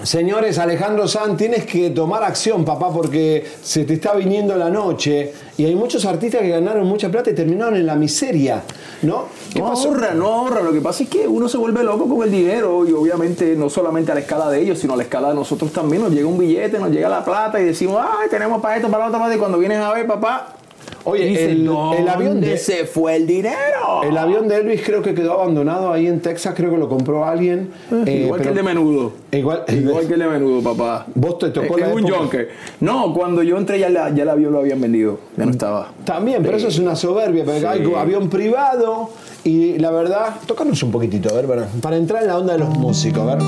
[0.04, 5.34] señores, Alejandro Sanz, tienes que tomar acción, papá, porque se te está viniendo la noche
[5.58, 8.62] y hay muchos artistas que ganaron mucha plata y terminaron en la miseria,
[9.02, 9.26] ¿no?
[9.52, 9.88] ¿Qué no pasó?
[9.88, 10.62] ahorra, no ahorra.
[10.62, 13.72] Lo que pasa es que uno se vuelve loco con el dinero y obviamente no
[13.72, 16.04] solamente a la escala de ellos, sino a la escala de nosotros también.
[16.04, 19.10] Nos llega un billete, nos llega la plata y decimos, ay, tenemos para esto, para
[19.10, 20.59] lo otro", Y cuando vienes a ver, papá,
[21.06, 24.04] Oye, dices, el, "¿Dónde el avión de se fue el dinero?
[24.04, 27.26] el avión de Elvis creo que quedó abandonado ahí en Texas, creo que lo compró
[27.26, 27.72] alguien.
[28.06, 29.14] eh, Igual que el de menudo.
[29.32, 31.06] Igual, Igual que el de menudo, papá.
[31.16, 32.50] ¿Vos te tocó Es- la es un junker.
[32.82, 35.20] No, cuando yo entré ya, la- ya el avión lo habían vendido.
[35.38, 35.92] Ya no estaba.
[36.06, 37.66] También, pero eso es una soberbia, porque Sí.
[37.66, 39.10] hay avión privado
[39.44, 42.60] y la verdad, tócanos un poquitito, a ver, para, para entrar en la onda de
[42.60, 43.44] los músicos, a ver.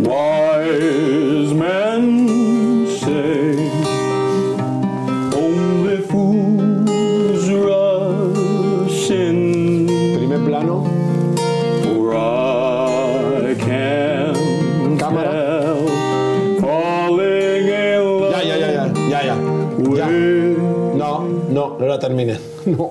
[0.00, 0.43] Wise
[21.78, 22.38] No, la terminé.
[22.66, 22.90] No.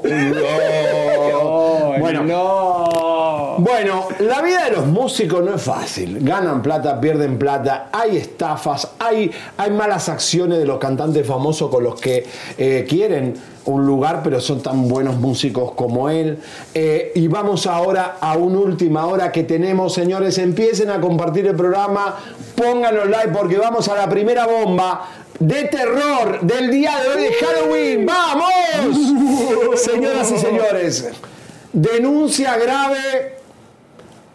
[2.00, 2.24] Bueno.
[2.24, 3.56] no.
[3.60, 6.20] Bueno, la vida de los músicos no es fácil.
[6.22, 11.84] Ganan plata, pierden plata, hay estafas, hay, hay malas acciones de los cantantes famosos con
[11.84, 12.26] los que
[12.58, 13.34] eh, quieren
[13.66, 16.40] un lugar, pero son tan buenos músicos como él.
[16.74, 20.38] Eh, y vamos ahora a una última hora que tenemos, señores.
[20.38, 22.16] Empiecen a compartir el programa,
[22.56, 27.34] pónganlo like porque vamos a la primera bomba de terror del día de hoy de
[27.34, 28.06] Halloween.
[28.06, 29.80] ¡Vamos!
[29.82, 31.10] Señoras y señores,
[31.72, 33.44] denuncia grave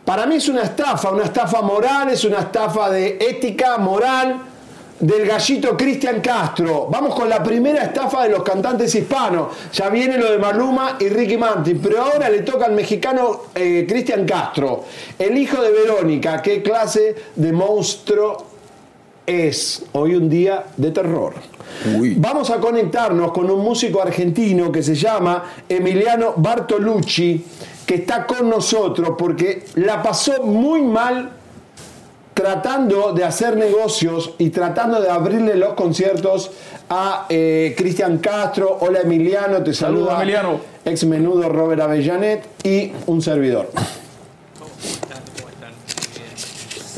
[0.08, 4.40] para mí es una estafa, una estafa moral, es una estafa de ética, moral
[5.00, 6.88] del gallito Cristian Castro.
[6.90, 9.48] Vamos con la primera estafa de los cantantes hispanos.
[9.70, 13.84] Ya viene lo de Maluma y Ricky Martin, pero ahora le toca al mexicano eh,
[13.86, 14.84] Cristian Castro,
[15.18, 16.40] el hijo de Verónica.
[16.40, 18.46] ¿Qué clase de monstruo
[19.28, 21.34] es hoy un día de terror?
[21.96, 22.14] Uy.
[22.18, 27.44] Vamos a conectarnos con un músico argentino que se llama Emiliano Bartolucci,
[27.84, 31.32] que está con nosotros porque la pasó muy mal
[32.32, 36.50] tratando de hacer negocios y tratando de abrirle los conciertos
[36.88, 38.78] a eh, Cristian Castro.
[38.80, 40.60] Hola Emiliano, te Saludos, saluda Emiliano.
[40.84, 43.70] ex menudo Robert Avellanet y un servidor.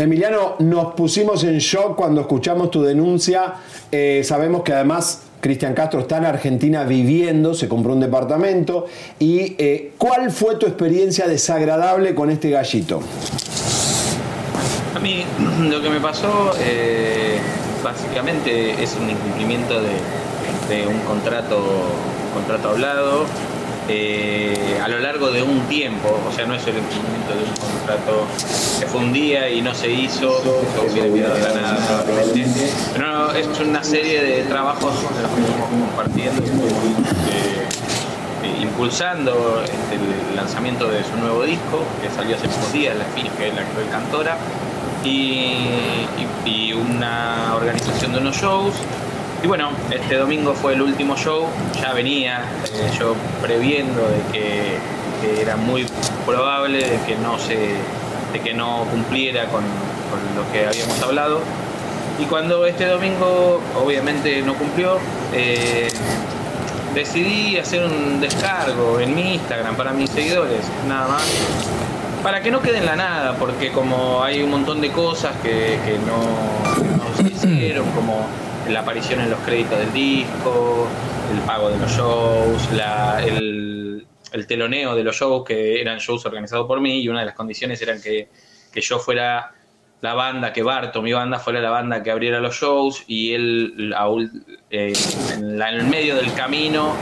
[0.00, 3.56] Emiliano, nos pusimos en shock cuando escuchamos tu denuncia.
[3.92, 8.86] Eh, sabemos que además Cristian Castro está en Argentina viviendo, se compró un departamento.
[9.18, 13.02] ¿Y eh, cuál fue tu experiencia desagradable con este gallito?
[14.94, 15.22] A mí
[15.68, 17.36] lo que me pasó eh,
[17.84, 21.62] básicamente es un incumplimiento de, de un contrato,
[22.32, 23.26] contrato hablado
[23.92, 27.56] eh, a lo largo de un tiempo, o sea, no es el incumplimiento de un
[27.56, 28.24] contrato
[28.78, 32.70] que fue un día y no se hizo, se hubiera quedado la nada probablemente.
[32.92, 36.42] Pero no, es una serie de trabajos de los que estamos compartiendo.
[36.42, 37.66] eh,
[38.62, 39.96] impulsando este,
[40.30, 43.88] el lanzamiento de su nuevo disco, que salió hace pocos días, La Esfinge, la actual
[43.90, 44.36] cantora,
[45.04, 45.08] y,
[46.44, 48.74] y- y una organización de unos shows.
[49.42, 51.46] Y bueno, este domingo fue el último show,
[51.80, 52.42] ya venía
[52.74, 54.78] eh, yo previendo de que,
[55.22, 55.86] que era muy
[56.26, 57.76] probable de que no se
[58.32, 59.62] de que no cumpliera con,
[60.36, 61.40] lo que habíamos hablado.
[62.18, 64.98] Y cuando este domingo obviamente no cumplió,
[65.32, 65.88] eh,
[66.94, 71.22] decidí hacer un descargo en mi Instagram para mis seguidores, nada más.
[72.22, 75.78] Para que no quede en la nada, porque como hay un montón de cosas que,
[75.86, 78.26] que no, no se hicieron, como
[78.70, 80.86] la aparición en los créditos del disco,
[81.32, 86.24] el pago de los shows, la, el, el teloneo de los shows, que eran shows
[86.26, 88.28] organizados por mí, y una de las condiciones eran que,
[88.72, 89.52] que yo fuera
[90.00, 93.94] la banda, que Barto, mi banda, fuera la banda que abriera los shows, y él
[94.70, 94.92] eh,
[95.34, 96.94] en, la- en el medio del camino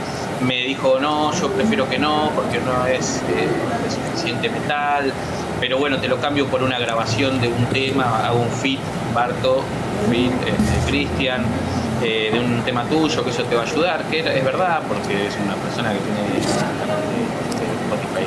[0.45, 3.47] me dijo, no, yo prefiero que no, porque no es, eh,
[3.87, 5.13] es suficiente metal,
[5.59, 8.79] pero bueno, te lo cambio por una grabación de un tema, hago un fit,
[9.13, 9.63] Barto,
[10.09, 11.43] fit, este, Cristian,
[12.01, 15.27] eh, de un tema tuyo, que eso te va a ayudar, que es verdad, porque
[15.27, 16.39] es una persona que tiene
[17.89, 18.25] Spotify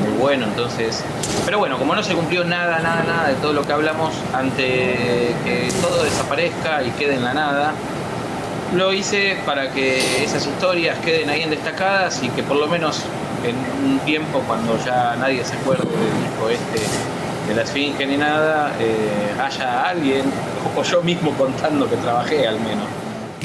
[0.00, 1.04] muy bueno, entonces...
[1.44, 5.34] Pero bueno, como no se cumplió nada, nada, nada de todo lo que hablamos, ante
[5.44, 7.72] que todo desaparezca y quede en la nada,
[8.74, 13.02] lo hice para que esas historias queden ahí en destacadas y que por lo menos
[13.44, 16.80] en un tiempo, cuando ya nadie se acuerde del disco este
[17.48, 20.22] de la Esfinge ni nada, eh, haya alguien
[20.76, 22.86] o yo mismo contando que trabajé al menos.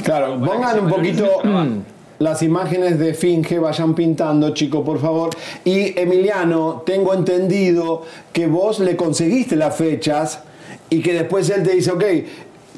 [0.02, 1.78] Claro, pongan un poquito mm,
[2.20, 5.30] las imágenes de Finge, vayan pintando, chicos, por favor.
[5.64, 10.40] Y Emiliano, tengo entendido que vos le conseguiste las fechas
[10.88, 12.04] y que después él te dice, ok,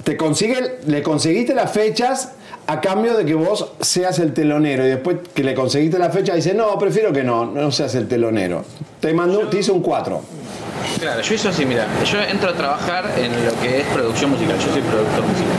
[0.05, 2.33] te consigue, le conseguiste las fechas
[2.66, 4.85] a cambio de que vos seas el telonero.
[4.85, 8.09] Y después que le conseguiste la fecha, dice, no, prefiero que no, no seas el
[8.09, 8.64] telonero.
[9.00, 10.20] Te, mandó, te hizo un 4.
[10.98, 14.57] Claro, yo hizo así, mira, yo entro a trabajar en lo que es producción musical,
[14.59, 15.52] yo soy productor musical.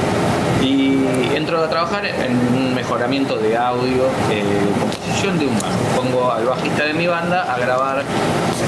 [0.62, 4.44] Y entro a trabajar en un mejoramiento de audio, eh,
[4.80, 6.02] composición de un bajo.
[6.02, 8.04] Pongo al bajista de mi banda a grabar,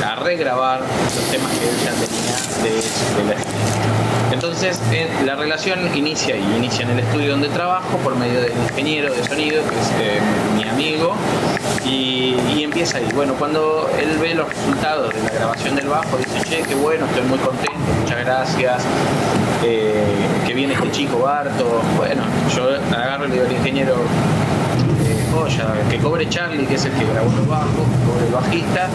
[0.06, 2.76] a regrabar los temas que él ya tenía de,
[3.24, 3.75] de la
[4.36, 8.52] entonces eh, la relación inicia ahí, inicia en el estudio donde trabajo por medio del
[8.52, 10.20] ingeniero de sonido, que es eh,
[10.56, 11.16] mi amigo,
[11.86, 13.08] y, y empieza ahí.
[13.16, 17.06] Bueno, cuando él ve los resultados de la grabación del bajo, dice, che, qué bueno,
[17.06, 18.84] estoy muy contento, muchas gracias,
[19.64, 20.04] eh,
[20.46, 21.82] que viene este chico Barto.
[21.96, 22.22] Bueno,
[22.54, 23.96] yo agarro y le digo al ingeniero,
[25.90, 28.88] que cobre Charlie, que es el que grabó los bajos, que cobre el bajista,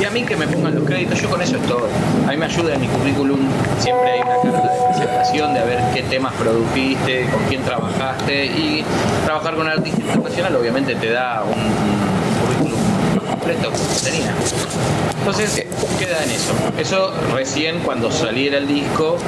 [0.00, 1.90] y a mí que me pongan los créditos, yo con eso estoy.
[2.26, 3.40] A mí me ayuda en mi currículum,
[3.80, 8.46] siempre hay una carta de presentación de a ver qué temas produjiste, con quién trabajaste,
[8.46, 8.84] y
[9.24, 14.34] trabajar con un artista internacional obviamente te da un, un currículum completo que tenía.
[15.28, 15.62] Entonces
[15.98, 16.54] queda en eso.
[16.78, 19.18] Eso recién cuando saliera el disco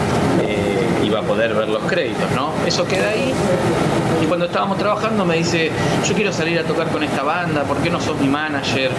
[0.40, 2.54] eh, iba a poder ver los créditos, ¿no?
[2.66, 3.34] Eso queda ahí.
[4.22, 5.70] Y cuando estábamos trabajando me dice,
[6.08, 8.90] yo quiero salir a tocar con esta banda, ¿por qué no sos mi manager?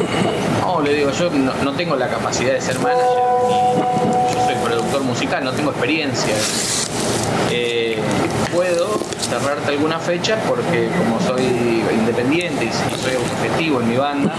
[0.61, 5.43] No, le digo, yo no, tengo la capacidad de ser manager, yo soy productor musical,
[5.43, 6.35] no tengo experiencia.
[7.49, 7.97] Eh,
[8.53, 14.35] puedo cerrarte alguna fecha porque como soy independiente y soy objetivo en mi banda,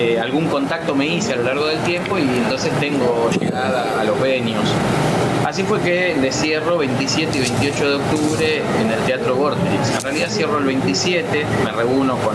[0.00, 4.04] eh, algún contacto me hice a lo largo del tiempo y entonces tengo llegada a
[4.04, 4.64] los venios.
[5.44, 9.94] Así fue que le cierro 27 y 28 de octubre en el Teatro Vorterix.
[9.94, 12.34] En realidad cierro el 27, me reúno con,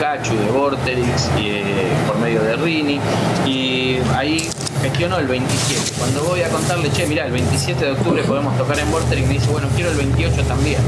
[0.00, 1.62] Cachu de Vorterix y, eh,
[2.06, 2.98] por medio de Rini
[3.44, 4.48] y ahí
[4.80, 5.92] gestiono el 27.
[5.98, 9.34] Cuando voy a contarle, che, mira, el 27 de octubre podemos tocar en Vorterix, me
[9.34, 10.80] dice, bueno, quiero el 28 también.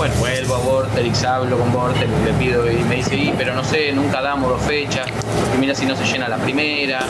[0.00, 3.62] Bueno, vuelvo a Vorterix, hablo con Vorterix, le pido y me dice, y, pero no
[3.62, 5.06] sé, nunca damos dos fechas,
[5.42, 7.00] porque mira si no se llena la primera.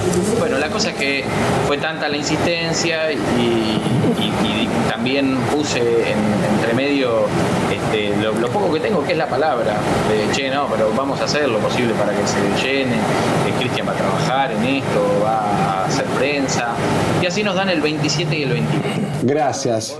[0.40, 1.24] Bueno, la cosa es que
[1.68, 3.80] fue tanta la insistencia y, y-
[4.44, 5.78] y también puse
[6.10, 6.18] en,
[6.52, 7.26] entre medio
[7.72, 9.76] este, lo, lo poco que tengo, que es la palabra,
[10.10, 12.96] de, che, no, pero vamos a hacer lo posible para que se llene,
[13.46, 16.74] que Cristian va a trabajar en esto, va a hacer prensa,
[17.22, 18.88] y así nos dan el 27 y el 28.
[19.22, 19.96] Gracias.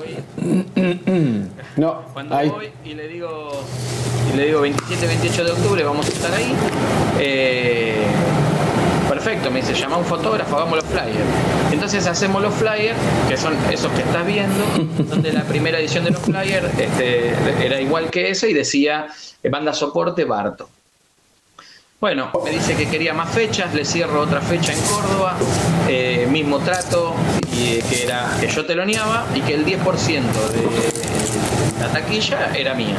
[1.76, 2.48] No, Cuando ahí.
[2.48, 3.50] voy y le digo,
[4.32, 6.54] y le digo 27, 28 de octubre vamos a estar ahí.
[7.18, 8.06] eh,
[9.08, 11.18] perfecto, me dice, llama a un fotógrafo, hagamos los flyers.
[11.72, 12.96] Entonces hacemos los flyers,
[13.28, 14.64] que son esos que estás viendo,
[15.08, 17.32] donde la primera edición de los flyers este,
[17.64, 19.08] era igual que eso y decía
[19.42, 20.68] eh, banda soporte Barto.
[22.00, 25.36] Bueno, me dice que quería más fechas, le cierro otra fecha en Córdoba,
[25.86, 27.14] eh, mismo trato,
[27.88, 32.96] que era que yo teloneaba y que el 10% de la taquilla era mía.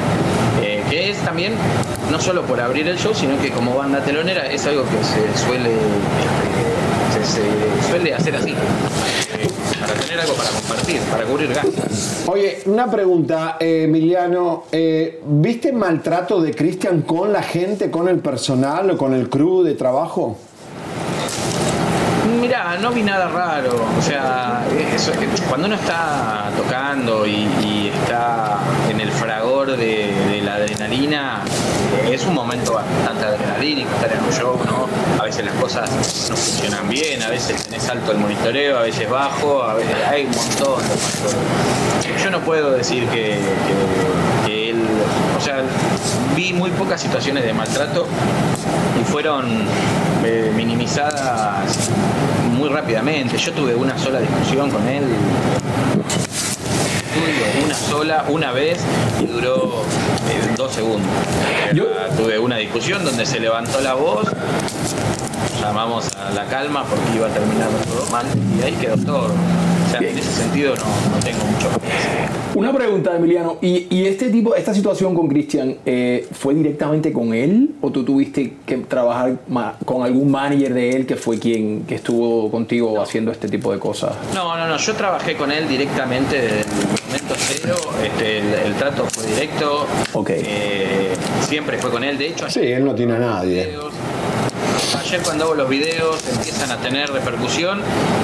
[0.62, 1.54] Eh, que es también,
[2.12, 5.46] no solo por abrir el show, sino que como banda telonera es algo que se
[5.46, 5.72] suele,
[7.10, 9.48] este, se, suele hacer así, eh,
[9.80, 12.28] para tener algo para compartir, para cubrir gastos.
[12.28, 14.66] Oye, una pregunta, eh, Emiliano.
[15.24, 19.74] ¿Viste maltrato de Cristian con la gente, con el personal o con el crew de
[19.74, 20.38] trabajo?
[22.82, 23.86] No vi nada raro.
[23.98, 24.64] O sea,
[25.50, 31.44] cuando uno está tocando y, está en el fragor de, la adrenalina,
[32.10, 34.88] es un momento bastante adrenalínico estar en un show, ¿no?
[35.20, 35.90] A veces las cosas
[36.30, 40.26] no funcionan bien, a veces tenés alto el monitoreo, a veces bajo, a veces hay
[40.26, 42.24] un montón de factores.
[42.24, 43.40] Yo no puedo decir que
[45.42, 45.64] él sea,
[46.36, 48.06] vi muy pocas situaciones de maltrato
[49.02, 49.46] y fueron
[50.24, 51.90] eh, minimizadas
[52.56, 53.38] muy rápidamente.
[53.40, 55.04] Yo tuve una sola discusión con él,
[57.66, 58.78] una sola, una vez
[59.20, 59.84] y duró
[60.30, 61.10] eh, dos segundos.
[61.72, 64.28] Era- tuve una discusión donde se levantó la voz,
[65.60, 68.26] llamamos a la calma porque iba a terminar todo mal
[68.60, 69.28] y ahí quedó todo.
[69.98, 70.84] En ese sentido no,
[71.16, 71.70] no tengo mucho.
[72.54, 73.58] Una pregunta, Emiliano.
[73.62, 77.76] ¿Y, y este tipo, esta situación con Cristian, eh, fue directamente con él?
[77.82, 79.38] ¿O tú tuviste que trabajar
[79.86, 83.80] con algún manager de él que fue quien que estuvo contigo haciendo este tipo de
[83.80, 84.12] cosas?
[84.36, 86.66] No, no, no, yo trabajé con él directamente desde el
[87.08, 90.30] momento cero, este, el, el trato fue directo, Ok.
[90.34, 91.14] eh,
[91.48, 93.66] siempre fue con él, de hecho Sí, él no tiene a nadie.
[93.68, 93.94] videos.
[95.00, 97.82] Ayer cuando hago los videos empiezan a tener repercusión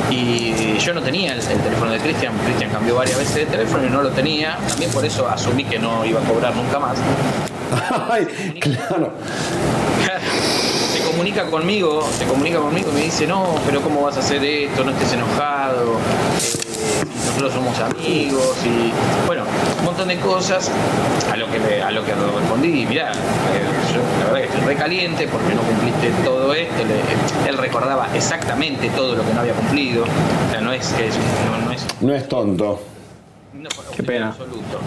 [0.10, 3.86] y yo no tenía el, el teléfono de Cristian, Cristian cambió varias veces de teléfono
[3.86, 6.98] y no lo tenía, también por eso asumí que no iba a cobrar nunca más.
[8.10, 8.26] Ay,
[8.60, 9.12] claro.
[10.94, 14.44] se comunica conmigo, se comunica conmigo y me dice, no, pero ¿cómo vas a hacer
[14.44, 14.84] esto?
[14.84, 16.67] No estés enojado, eh,
[17.06, 18.92] nosotros somos amigos y
[19.28, 19.44] bueno,
[19.80, 20.72] un montón de cosas
[21.32, 23.14] a lo que le, a lo que respondí, mirá, eh,
[23.94, 28.90] yo la verdad que estoy recaliente porque no cumpliste todo esto, Le- él recordaba exactamente
[28.90, 31.86] todo lo que no había cumplido, o sea, no es que es, no, no es
[32.02, 32.80] No es tonto.
[33.54, 34.30] no, Qué pena.
[34.30, 34.80] Absoluto.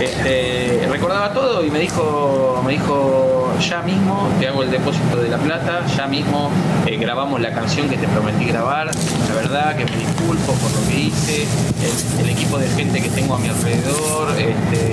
[0.00, 5.28] Este, recordaba todo y me dijo, me dijo, ya mismo te hago el depósito de
[5.28, 6.50] la plata, ya mismo
[6.86, 8.86] eh, grabamos la canción que te prometí grabar.
[8.86, 13.10] La verdad que me disculpo por lo que hice, el, el equipo de gente que
[13.10, 14.92] tengo a mi alrededor, este,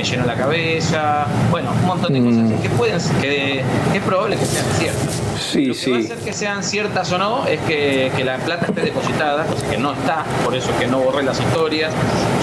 [0.00, 3.60] me, llenó la cabeza, bueno, un montón de cosas que pueden, que
[3.94, 5.22] es probable que sean ciertas.
[5.38, 6.06] Sí, Lo que va a sí.
[6.06, 9.78] hacer que sean ciertas o no es que, que la plata esté depositada, cosa que
[9.78, 11.92] no está, por eso que no borré las historias.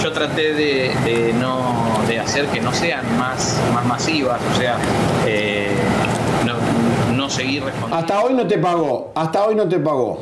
[0.02, 4.76] Yo traté de, de no de hacer que no sean más, más masivas, o sea,
[5.26, 5.70] eh,
[6.44, 6.54] no,
[7.14, 9.12] no seguir respondiendo Hasta hoy no te pagó.
[9.14, 10.20] Hasta hoy no te pagó.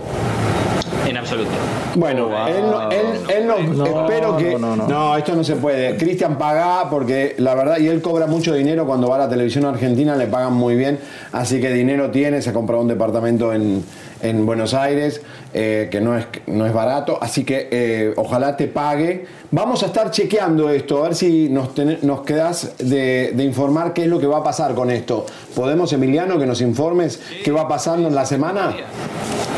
[1.07, 1.51] En absoluto.
[1.95, 4.59] Bueno, él, no- él, él no, No, espero que.
[4.59, 5.16] no, no, no.
[5.16, 5.97] esto no se puede.
[5.97, 9.64] Cristian paga porque la verdad, y él cobra mucho dinero cuando va a la televisión
[9.64, 10.99] argentina, le pagan muy bien.
[11.32, 13.84] Así que dinero tiene, se ha comprado un departamento en,
[14.22, 15.20] en Buenos Aires,
[15.54, 17.18] eh, que no es, no es barato.
[17.20, 19.26] Así que eh, ojalá te pague.
[19.50, 23.92] Vamos a estar chequeando esto, a ver si nos, ten- nos quedas de, de informar
[23.92, 25.26] qué es lo que va a pasar con esto.
[25.54, 28.74] ¿Podemos, Emiliano, que nos informes qué va pasando en la semana?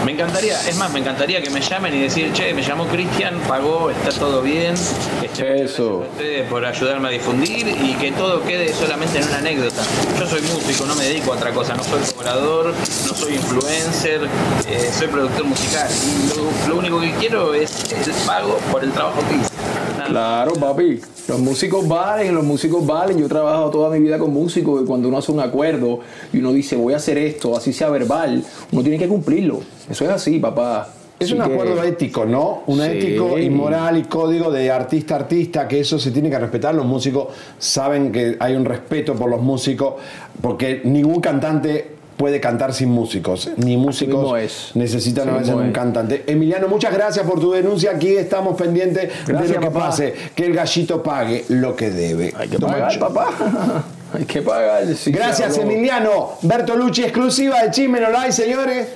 [0.05, 3.35] Me encantaría, es más, me encantaría que me llamen y decir, che, me llamó Cristian,
[3.49, 4.75] pagó, está todo bien.
[5.23, 6.05] Este, Eso.
[6.05, 9.83] a ustedes por ayudarme a difundir y que todo quede solamente en una anécdota.
[10.19, 12.67] Yo soy músico, no me dedico a otra cosa, no soy cobrador,
[13.09, 14.21] no soy influencer,
[14.69, 15.89] eh, soy productor musical.
[15.91, 16.37] Y
[16.69, 19.49] lo, lo único que quiero es el pago por el trabajo que hice.
[19.97, 20.09] Nada.
[20.11, 21.01] Claro, papi.
[21.29, 23.19] Los músicos valen, los músicos valen.
[23.19, 26.01] Yo he trabajado toda mi vida con músicos y cuando uno hace un acuerdo
[26.33, 28.43] y uno dice voy a hacer esto, así sea verbal,
[28.73, 29.61] uno tiene que cumplirlo.
[29.91, 30.89] Eso es así, papá.
[31.19, 32.63] Es Así un que- acuerdo ético, ¿no?
[32.69, 32.85] Un Sí.
[32.87, 36.75] ético y moral y código de artista a artista, que eso se tiene que respetar.
[36.77, 37.29] Los músicos
[37.59, 39.95] saben que hay un respeto por los músicos,
[40.41, 44.71] porque ningún cantante puede cantar sin músicos, ni músicos es.
[44.75, 46.25] necesitan a veces un cantante.
[46.27, 47.93] Emiliano, muchas gracias por tu denuncia.
[47.93, 49.87] Aquí estamos pendientes de lo que papá.
[49.87, 52.35] pase, que el gallito pague lo que debe.
[52.37, 53.29] Hay que pagar, papá.
[54.15, 54.85] Hay que pagar.
[55.07, 55.59] Gracias.
[55.59, 56.33] Emiliano.
[56.43, 58.89] Bertolucci, exclusiva de Chisme No Like, señores.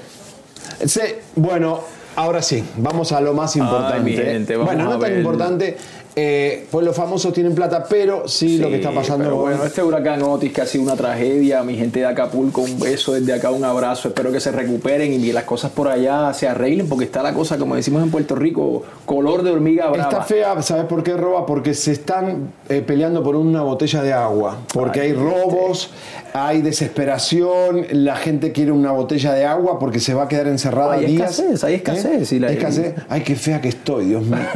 [0.85, 1.81] Se- bueno,
[2.17, 4.11] ahora sí, vamos a lo más importante.
[4.13, 5.77] gente, vamos bueno, no tan importante,
[6.15, 9.83] eh, pues los famosos tienen plata, pero sí, lo que está pasando pero bueno, este
[9.83, 13.51] huracán Otis que ha sido una tragedia, mi gente de Acapulco, un beso desde acá,
[13.51, 17.07] un abrazo, espero que se recuperen y que las cosas por allá se arreglen porque
[17.07, 20.11] está la cosa, como decimos en Puerto Rico, color de hormiga brava.
[20.11, 21.47] Está fea, ¿sabes por qué roba?
[21.47, 24.59] Porque se están eh, peleando por una botella de agua.
[24.73, 25.91] Porque hay robos,
[26.35, 30.95] hay desesperación, la gente quiere una botella de agua porque se va a quedar encerrada
[30.95, 31.39] Hay días.
[31.39, 32.37] escasez, hay escasez, ¿Eh?
[32.37, 32.95] y la- Hay escasez.
[33.09, 34.39] Ay, qué fea que estoy, Dios mío.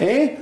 [0.00, 0.36] ¿Eh?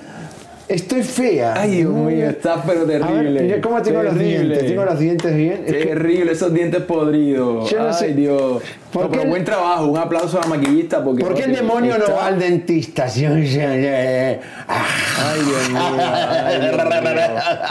[0.66, 1.54] Estoy fea.
[1.60, 3.42] Ay, Dios mío, está pero ver, terrible.
[3.42, 4.38] mira ¿Cómo tengo los Terrible.
[4.46, 4.66] dientes?
[4.66, 5.62] ¿Tengo los dientes bien?
[5.66, 7.70] Es Terrible, esos dientes podridos.
[7.70, 8.14] Yo no Ay, sé.
[8.14, 8.62] Dios.
[8.94, 11.02] ¿Por No, qué pero el- buen trabajo, un aplauso a la maquillista.
[11.02, 13.06] Porque ¿Por qué el demonio no va al dentista?
[13.06, 14.38] Ay, Dios mío.
[14.68, 15.68] ay, Dios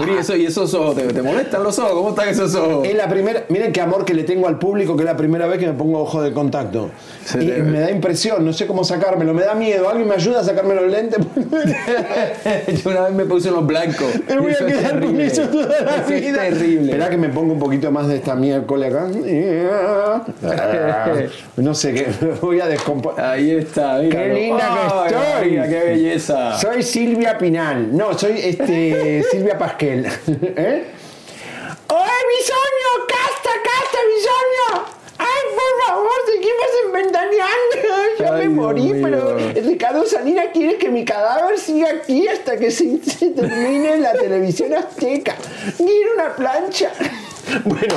[0.07, 0.19] mío.
[0.19, 0.95] Eso- ¿Y esos ojos?
[0.97, 1.93] ¿Te, te molestan los ojos?
[1.93, 2.85] ¿Cómo están esos ojos?
[2.87, 5.47] Es la primera, miren qué amor que le tengo al público, que es la primera
[5.47, 6.89] vez que me pongo ojo de contacto.
[7.23, 9.87] Se y me da impresión, no sé cómo sacármelo, me da miedo.
[9.89, 11.19] ¿Alguien me ayuda a sacarme los lentes?
[12.83, 14.07] Yo una vez me puse unos blancos.
[14.27, 16.41] me voy a Eso quedar con eso toda la Eso es vida.
[16.41, 16.91] terrible.
[16.91, 19.07] Espera que me ponga un poquito más de esta miércoles acá.
[21.57, 22.07] no sé qué,
[22.41, 23.23] voy a descomponer.
[23.25, 24.33] Ahí está, Qué míralo.
[24.35, 25.69] linda que Ay, estoy.
[25.69, 26.57] Qué belleza.
[26.59, 27.95] Soy Silvia Pinal.
[27.95, 30.05] No, soy este Silvia Pasquel.
[30.27, 30.85] ¿Eh?
[31.87, 33.05] ¡Oye, bisoño!
[33.07, 34.85] ¡Casta, casta, bisoño!
[35.19, 38.19] ¡Ay, por favor, seguimos en ventaneando!
[38.19, 42.71] Ya Ay, me morí, pero Ricardo Salinas quiere que mi cadáver siga aquí hasta que
[42.71, 45.35] se, se termine la televisión azteca.
[45.77, 46.91] Quiero una plancha.
[47.65, 47.95] Bueno,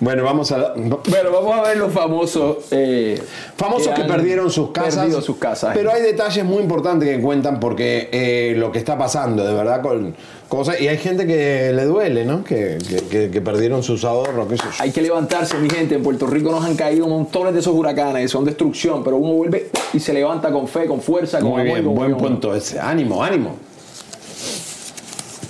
[0.00, 0.74] bueno, vamos a...
[0.74, 2.66] Bueno, vamos a ver los famosos.
[2.70, 3.20] eh,
[3.56, 5.24] Famosos que, perdieron sus casas.
[5.24, 5.72] Sus casas.
[5.74, 9.80] Pero hay detalles muy importantes que cuentan porque eh, lo que está pasando, de verdad,
[9.80, 10.14] con
[10.48, 10.80] cosas.
[10.80, 12.44] Y hay gente que le duele, ¿no?
[12.44, 12.78] Que,
[13.10, 14.70] que- perdieron sus ahorros, qué sé yo.
[14.80, 15.94] Hay que levantarse, mi gente.
[15.94, 19.70] En Puerto Rico nos han caído montones de esos huracanes, son destrucción, pero uno vuelve
[19.94, 22.54] y se levanta con fe, con fuerza, con Muy amor y bien, con buen punto
[22.54, 22.78] ese.
[22.80, 23.56] Ánimo, ánimo.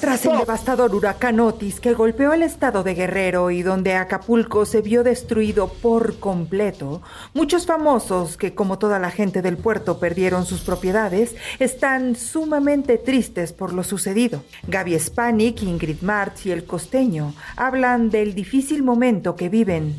[0.00, 4.82] Tras el devastador huracán Otis que golpeó el estado de Guerrero y donde Acapulco se
[4.82, 7.02] vio destruido por completo,
[7.34, 13.52] muchos famosos que como toda la gente del puerto perdieron sus propiedades están sumamente tristes
[13.52, 14.42] por lo sucedido.
[14.68, 19.96] Gaby Spanik, Ingrid Martz y el costeño hablan del difícil momento que viven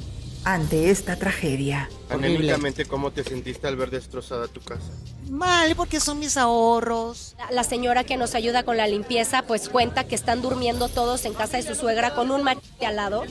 [0.53, 1.89] ante esta tragedia.
[2.09, 4.85] Anémicamente, ¿cómo te sentiste al ver destrozada tu casa?
[5.29, 7.35] Mal, porque son mis ahorros.
[7.37, 11.25] La- La señora que nos ayuda con la limpieza pues cuenta que están durmiendo todos
[11.25, 13.23] en casa de su suegra con un machete al lado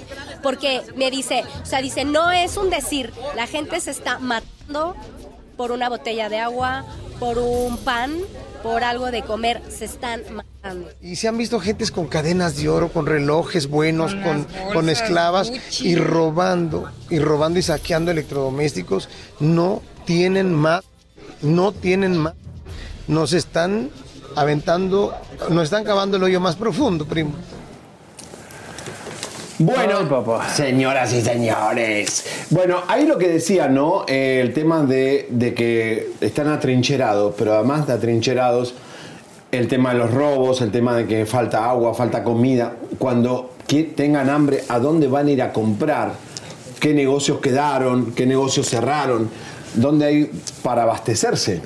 [0.42, 4.94] porque me dice, o sea, dice, no es un decir, la gente se está matando
[5.56, 6.84] por una botella de agua,
[7.18, 8.18] por un pan,
[8.62, 10.44] por algo de comer, se están matando.
[11.02, 15.52] Y se han visto gentes con cadenas de oro, con relojes buenos, con, con esclavas
[15.80, 19.08] y robando, y robando y saqueando electrodomésticos.
[19.40, 20.82] No tienen más,
[21.42, 22.34] no tienen más.
[23.08, 23.90] Nos están
[24.34, 25.14] aventando,
[25.50, 27.32] nos están cavando el hoyo más profundo, primo.
[29.58, 30.50] Bueno, Ay, papá.
[30.50, 32.26] señoras y señores.
[32.50, 34.04] Bueno, ahí lo que decía, ¿no?
[34.06, 38.74] Eh, el tema de, de que están atrincherados, pero además de atrincherados,
[39.52, 42.74] el tema de los robos, el tema de que falta agua, falta comida.
[42.98, 46.12] Cuando que tengan hambre, ¿a dónde van a ir a comprar?
[46.80, 48.12] ¿Qué negocios quedaron?
[48.12, 49.28] ¿Qué negocios cerraron?
[49.74, 50.30] ¿Dónde hay
[50.62, 51.60] para abastecerse?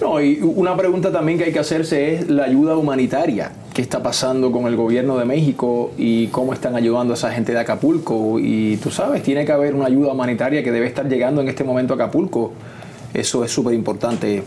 [0.00, 3.52] No, y una pregunta también que hay que hacerse es la ayuda humanitaria.
[3.72, 7.52] ¿Qué está pasando con el gobierno de México y cómo están ayudando a esa gente
[7.52, 8.38] de Acapulco?
[8.38, 11.64] Y tú sabes, tiene que haber una ayuda humanitaria que debe estar llegando en este
[11.64, 12.52] momento a Acapulco.
[13.14, 14.42] Eso es súper importante.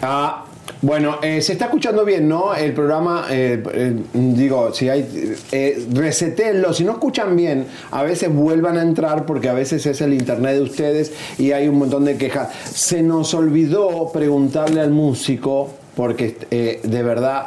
[0.00, 0.44] Ah,
[0.80, 2.54] bueno, eh, se está escuchando bien, ¿no?
[2.54, 8.34] El programa, eh, eh, digo, si hay, eh, resetenlo, si no escuchan bien, a veces
[8.34, 12.04] vuelvan a entrar porque a veces es el internet de ustedes y hay un montón
[12.04, 12.48] de quejas.
[12.64, 17.46] Se nos olvidó preguntarle al músico, porque de verdad...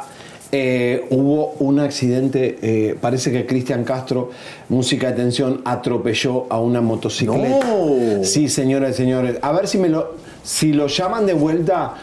[0.52, 4.30] eh, hubo un accidente, eh, parece que Cristian Castro,
[4.68, 7.66] música de tensión, atropelló a una motocicleta.
[7.66, 8.24] No.
[8.24, 9.38] Sí, señoras y señores.
[9.42, 11.94] A ver si me lo, si lo llaman de vuelta,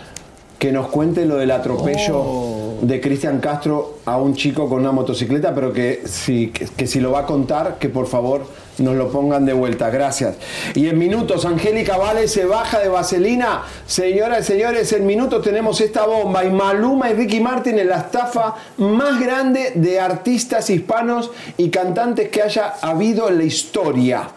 [0.63, 5.53] que nos cuente lo del atropello de Cristian Castro a un chico con una motocicleta,
[5.53, 8.45] pero que si, que, que si lo va a contar, que por favor
[8.77, 9.89] nos lo pongan de vuelta.
[9.89, 10.37] Gracias.
[10.73, 13.63] Y en minutos, Angélica Vale se baja de vaselina.
[13.85, 16.45] Señoras y señores, en minutos tenemos esta bomba.
[16.45, 22.29] Y Maluma y Ricky Martin en la estafa más grande de artistas hispanos y cantantes
[22.29, 24.29] que haya habido en la historia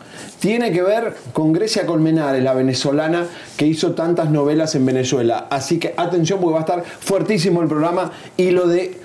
[0.47, 3.27] tiene que ver con Grecia Colmenares, la venezolana
[3.57, 5.49] que hizo tantas novelas en Venezuela.
[5.51, 8.13] Así que atención porque va a estar fuertísimo el programa.
[8.37, 8.97] Y lo de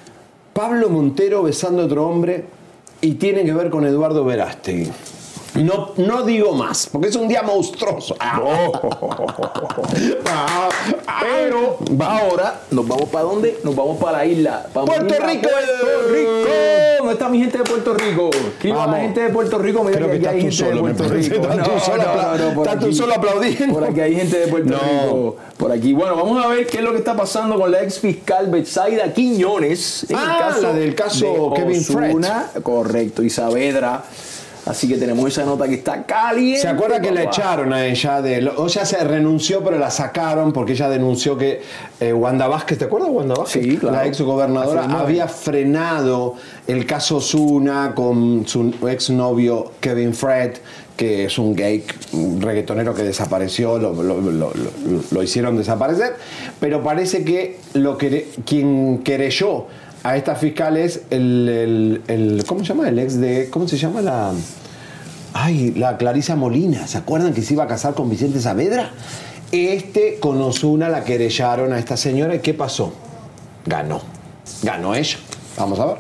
[0.54, 2.46] Pablo Montero besando a otro hombre
[3.02, 4.92] y tiene que ver con Eduardo Verástegui.
[5.56, 8.16] No, no digo más, porque es un día monstruoso.
[8.20, 8.70] Ah,
[11.22, 13.60] Pero ahora nos vamos para dónde?
[13.64, 14.66] Nos vamos para la isla.
[14.74, 15.50] para Puerto Manila, Rico.
[15.50, 16.50] Puerto Rico.
[17.00, 18.30] ¿Dónde está mi gente de Puerto Rico?
[18.60, 18.96] ¿Qué iba Vamos.
[18.96, 19.84] la gente de Puerto Rico?
[19.84, 21.04] Mira Creo que estás hay gente solo, de Puerto.
[21.14, 21.36] Rico.
[21.36, 22.04] Estás tú solo
[22.54, 23.74] tú aquí- solo aplaudiendo.
[23.74, 24.78] Por aquí hay gente de Puerto No.
[24.80, 25.38] Rico.
[25.58, 25.94] Por aquí.
[25.94, 29.12] Bueno, vamos a ver qué es lo que está pasando con la ex fiscal Betsaida
[29.14, 30.06] Quiñones.
[30.10, 31.80] en el Ah, la del caso de Kevin.
[31.80, 32.48] Ozuna.
[32.64, 33.24] Correcto.
[33.24, 34.04] Y Saavedra.
[34.66, 36.62] Así que tenemos esa nota que está caliente.
[36.62, 38.22] ¿Se acuerda que la echaron a ella?
[38.22, 41.62] De, o sea, se renunció, pero la sacaron porque ella denunció que
[42.00, 43.64] eh, Wanda Vázquez, ¿te acuerdas de Wanda Vázquez?
[43.64, 43.96] Sí, claro.
[43.98, 46.36] La ex gobernadora había frenado
[46.68, 50.54] el caso Zuna con su ex novio Kevin Fred,
[50.96, 51.84] que es un gay
[52.14, 54.54] un reggaetonero que desapareció, lo, lo- lo- lo-
[55.10, 56.16] lo hicieron desaparecer,
[56.60, 59.66] pero parece que lo que, quien querelló
[60.04, 62.88] a esta fiscal es el, el- el- ¿cómo se llama?
[62.90, 64.32] El ex de, ¿cómo se llama la...?
[65.34, 68.92] Ay, la Clarisa Molina, ¿se acuerdan que se iba a casar con Vicente Saavedra?
[69.52, 72.94] Este con Osuna la querellaron a esta señora y ¿qué pasó?
[73.66, 74.02] Ganó.
[74.64, 75.18] Ganó ella.
[75.58, 75.98] Vamos a ver.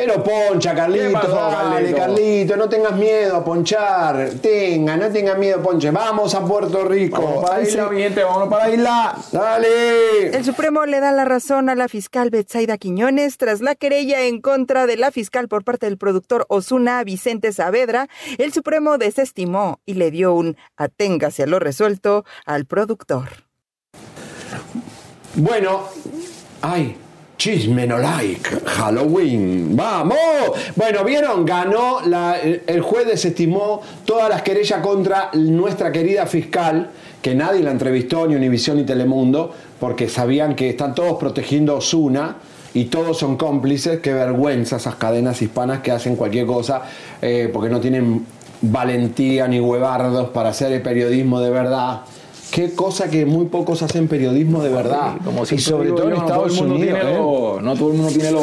[0.00, 1.96] Pero poncha, Carlito, ¿Qué pasó, dale, Carlito?
[1.98, 4.30] Carlito, no tengas miedo a ponchar.
[4.40, 5.90] Tenga, no tengas miedo, ponche.
[5.90, 7.20] Vamos a Puerto Rico.
[7.20, 9.18] Vamos para Ahí la isla, mi gente, vámonos para la isla.
[9.30, 10.28] Dale.
[10.28, 14.40] El Supremo le da la razón a la fiscal Betsaida Quiñones tras la querella en
[14.40, 18.08] contra de la fiscal por parte del productor Osuna Vicente Saavedra.
[18.38, 23.28] El Supremo desestimó y le dio un aténgase a lo resuelto al productor.
[25.34, 25.88] Bueno,
[26.62, 26.96] ay,
[27.40, 30.18] chisme no like, Halloween, vamos.
[30.76, 36.90] Bueno, vieron, ganó, la- el juez desestimó todas las querellas contra nuestra querida fiscal,
[37.22, 41.76] que nadie la entrevistó, ni Univisión ni Telemundo, porque sabían que están todos protegiendo a
[41.76, 42.36] Osuna.
[42.74, 46.82] Y todos son cómplices, qué vergüenza esas cadenas hispanas que hacen cualquier cosa
[47.20, 48.24] eh, porque no tienen
[48.62, 52.02] valentía ni huevardos para hacer el periodismo de verdad.
[52.50, 55.12] Qué cosa que muy pocos hacen periodismo de verdad.
[55.24, 56.98] Como y sobre todo en no Estados Unidos.
[57.00, 57.14] ¿eh?
[57.14, 58.40] lo- no todo el mundo tiene lo,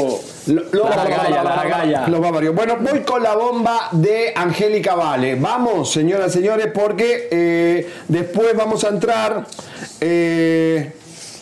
[0.48, 2.08] Lo- lo- la ragalla, la ragalla.
[2.08, 2.56] Los barbarios.
[2.56, 5.36] Bueno, voy con la bomba de Angélica Vale.
[5.36, 9.46] Vamos, señoras y señores, porque eh, después vamos a entrar
[10.00, 10.94] eh,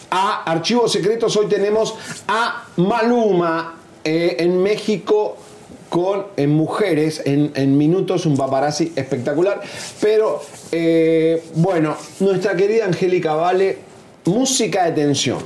[0.09, 1.35] a Archivos Secretos.
[1.37, 1.93] Hoy tenemos
[2.27, 5.37] a Maluma eh, en México
[5.95, 9.61] con en mujeres en, en minutos, un paparazzi espectacular.
[10.01, 10.41] Pero
[10.73, 13.77] eh, bueno, nuestra querida Angélica Vale,
[14.25, 15.39] música de tensión.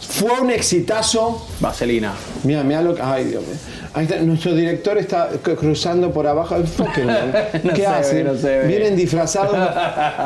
[0.00, 1.46] Fue un exitazo.
[1.60, 2.14] Vaselina.
[2.44, 3.02] Mira, mira lo que.
[3.02, 3.56] Ay, Dios mío.
[3.92, 6.56] Ahí está, nuestro director está cruzando por abajo.
[7.62, 8.26] No ¿Qué hacen?
[8.26, 8.32] no.
[8.66, 9.54] Vienen disfrazados.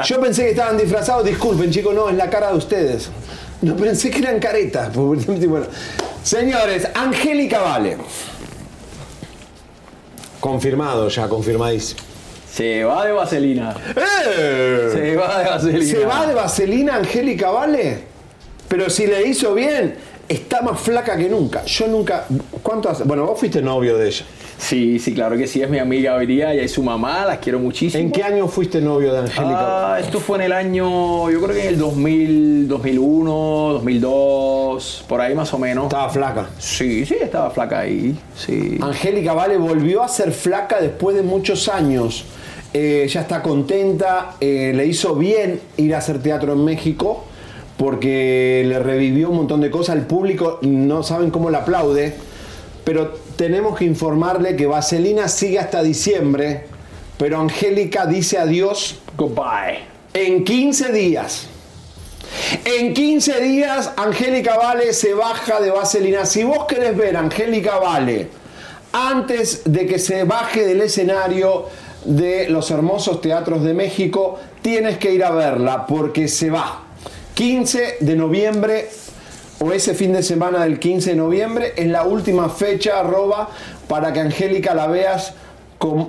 [0.06, 1.24] Yo pensé que estaban disfrazados.
[1.24, 3.10] Disculpen, chicos, no, es la cara de ustedes.
[3.62, 4.92] No pensé que eran caretas.
[4.94, 5.66] Bueno,
[6.22, 7.96] señores, Angélica Vale.
[10.40, 12.00] Confirmado ya, confirmadísimo.
[12.52, 13.74] Se va de vaselina.
[13.96, 14.90] ¡Eh!
[14.92, 15.84] Se va de vaselina.
[15.84, 18.04] ¿Se va de vaselina Angélica Vale?
[18.68, 19.94] Pero si le hizo bien,
[20.28, 21.64] está más flaca que nunca.
[21.64, 22.26] Yo nunca.
[22.62, 23.04] ¿Cuánto hace?
[23.04, 24.24] Bueno, vos fuiste novio de ella.
[24.58, 27.38] Sí, sí, claro que sí, es mi amiga hoy día, ella es su mamá, las
[27.38, 28.02] quiero muchísimo.
[28.02, 29.94] ¿En qué año fuiste novio de Angélica?
[29.94, 33.32] Ah, esto fue en el año, yo creo que en el 2000, 2001,
[33.72, 35.84] 2002, por ahí más o menos.
[35.84, 36.50] Estaba flaca.
[36.58, 38.78] Sí, sí, estaba flaca ahí, sí.
[38.80, 42.24] Angélica Vale volvió a ser flaca después de muchos años.
[42.74, 47.24] Eh, ya está contenta, eh, le hizo bien ir a hacer teatro en México
[47.76, 49.96] porque le revivió un montón de cosas.
[49.96, 52.14] El público no saben cómo la aplaude,
[52.84, 56.64] pero tenemos que informarle que Vaselina sigue hasta diciembre,
[57.18, 59.80] pero Angélica dice adiós Goodbye.
[60.14, 61.48] en 15 días.
[62.64, 66.24] En 15 días, Angélica Vale se baja de Vaselina.
[66.24, 68.28] Si vos querés ver a Angélica Vale
[68.92, 71.66] antes de que se baje del escenario
[72.04, 76.84] de los hermosos teatros de México, tienes que ir a verla porque se va.
[77.34, 78.88] 15 de noviembre
[79.62, 83.48] o ese fin de semana del 15 de noviembre es la última fecha arroba
[83.88, 85.34] para que Angélica la veas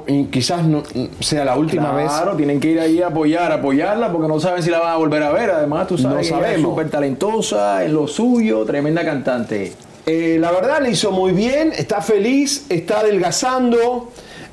[0.07, 0.83] y quizás no,
[1.19, 4.61] sea la última vez Claro, tienen que ir ahí a apoyar, apoyarla, porque no saben
[4.61, 5.49] si la van a volver a ver.
[5.49, 9.73] Además, tú sabes No que ella es súper talentosa, en lo suyo, tremenda cantante.
[10.05, 14.11] Eh, la verdad le hizo muy bien, está feliz, está adelgazando.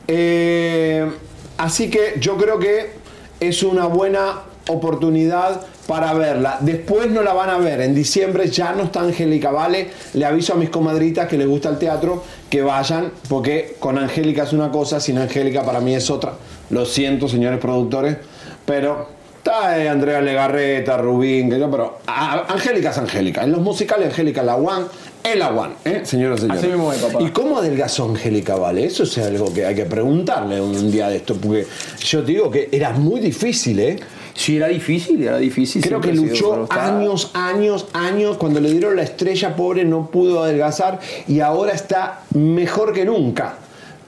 [0.09, 1.11] eh,
[1.59, 2.93] así que yo creo que
[3.41, 5.61] es una buena oportunidad
[5.91, 6.59] para verla.
[6.61, 7.81] Después no la van a ver.
[7.81, 9.89] En diciembre ya no está Angélica Vale.
[10.15, 14.45] Le aviso a mis comadritas que les gusta el teatro que vayan, porque con Angélica
[14.45, 16.35] es una cosa, sin Angélica para mí es otra.
[16.71, 18.19] Lo siento, señores productores,
[18.65, 23.43] pero está eh, Andrea Legarreta, Rubín, que yo, pero ah, Angélica es Angélica.
[23.43, 24.85] En los musicales, Angélica la one,
[25.25, 26.03] es la one, ¿eh?
[26.05, 26.63] señoras y señores.
[26.63, 27.21] Así mismo es, papá.
[27.21, 28.85] ¿Y cómo adelgazó Angélica Vale?
[28.85, 31.67] Eso es algo que hay que preguntarle un día de esto, porque
[32.05, 33.99] yo te digo que era muy difícil, ¿eh?
[34.35, 35.83] Sí, era difícil, era difícil.
[35.83, 38.37] Creo que luchó años, años, años.
[38.37, 43.55] Cuando le dieron la estrella, pobre, no pudo adelgazar y ahora está mejor que nunca.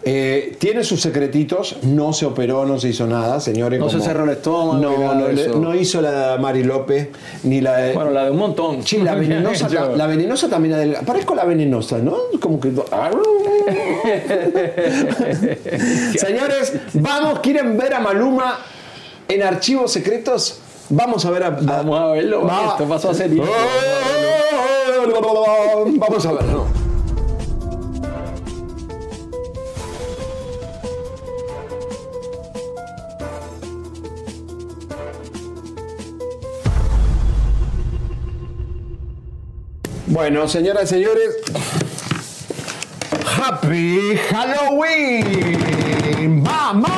[0.04, 3.78] Eh, tiene sus secretitos, no se operó, no se hizo nada, señores.
[3.78, 7.10] No se cerró el estómago, No, no, le- hizo la de Mari López,
[7.44, 7.92] ni la de.
[7.94, 8.84] Bueno, la de un montón.
[8.84, 11.06] Sí, la venenosa, ta- la venenosa también adelgaza.
[11.06, 12.16] Parezco la venenosa, ¿no?
[12.40, 12.72] Como que.
[16.18, 18.58] Señores, vamos, ¿quieren ver a Maluma
[19.28, 20.60] en archivos secretos?
[20.88, 21.50] Vamos a ver a.
[21.50, 22.68] Vamos a verlo, Va.
[22.72, 23.50] esto pasó hace tiempo.
[25.98, 26.66] Vamos a verlo.
[40.12, 41.38] Bueno, señoras y señores,
[43.24, 45.81] Happy Halloween.
[46.20, 46.92] ¡Vamos!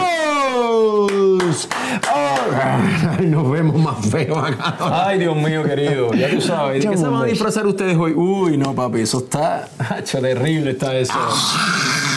[2.12, 4.76] Ay, nos vemos más feos acá.
[5.06, 6.12] Ay, Dios mío, querido.
[6.14, 6.82] Ya tú sabes.
[6.84, 8.12] ¿De qué se van a disfrazar ustedes hoy?
[8.12, 9.00] Uy, no, papi.
[9.00, 9.68] Eso está.
[9.78, 11.12] Hacho, terrible está eso.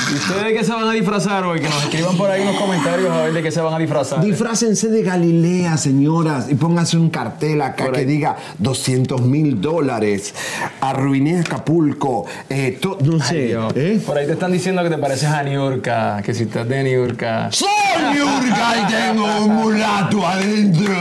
[0.09, 1.59] ¿Y ustedes de qué se van a disfrazar hoy?
[1.59, 3.77] Que nos escriban por ahí en los comentarios a ver de qué se van a
[3.79, 4.23] disfrazar.
[4.23, 10.33] Disfrácense de Galilea, señoras, y pónganse un cartel acá que diga 200 mil dólares.
[10.79, 12.25] Arruiné Acapulco.
[12.49, 13.57] Eh, to- no sé.
[13.75, 14.01] ¿eh?
[14.05, 17.49] Por ahí te están diciendo que te pareces a Niurka, que si estás de Niurka.
[17.51, 17.67] ¡Soy
[18.15, 20.93] Yurka y tengo un mulato adentro!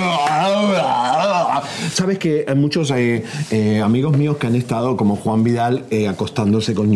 [1.93, 6.09] Sabes que hay muchos eh, eh, amigos míos que han estado, como Juan Vidal, eh,
[6.09, 6.87] acostándose con.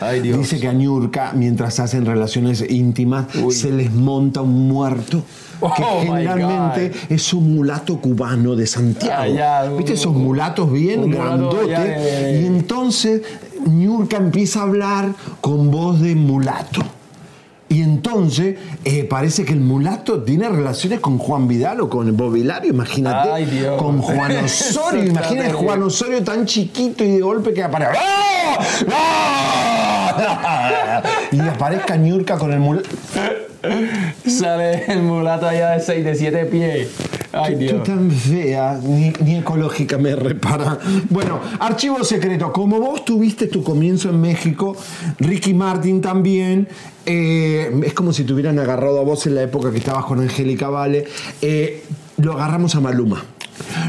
[0.00, 0.38] Ay, Dios.
[0.38, 5.22] Dice que a Yurka, mientras hacen relaciones íntimas, se les monta un muerto.
[5.60, 9.22] Que Oh, generalmente es un mulato cubano de Santiago.
[9.22, 11.68] Ah, ya, ¿Viste esos mulatos bien mulato grandotes?
[11.68, 13.22] ya Y entonces
[13.66, 16.82] Yurka empieza a hablar con voz de mulato.
[17.70, 22.34] Y entonces eh, parece que el mulato tiene relaciones con Juan Vidal o con Bob
[22.34, 23.30] Hilario, imagínate.
[23.30, 23.80] Ay, Dios.
[23.80, 25.52] Con Juan Osorio, imagínate.
[25.52, 27.92] Juan Osorio tan chiquito y de golpe que aparece.
[28.92, 29.36] ¡Ah!
[31.32, 32.88] Y aparezca Ñurka con el mulato.
[34.26, 36.88] Sale el mulato allá de 6, de 7 pies.
[37.32, 37.82] Ay, Tú Dios.
[37.84, 40.78] tan fea, ni, ni ecológica me repara.
[41.08, 42.52] Bueno, archivo secreto.
[42.52, 44.76] Como vos tuviste tu comienzo en México,
[45.18, 46.66] Ricky Martin también.
[47.06, 50.20] eh, es como si te hubieran agarrado a vos en la época que estabas con
[50.20, 51.04] Angélica Vale.
[51.40, 51.84] eh,
[52.18, 53.24] lo agarramos a Maluma.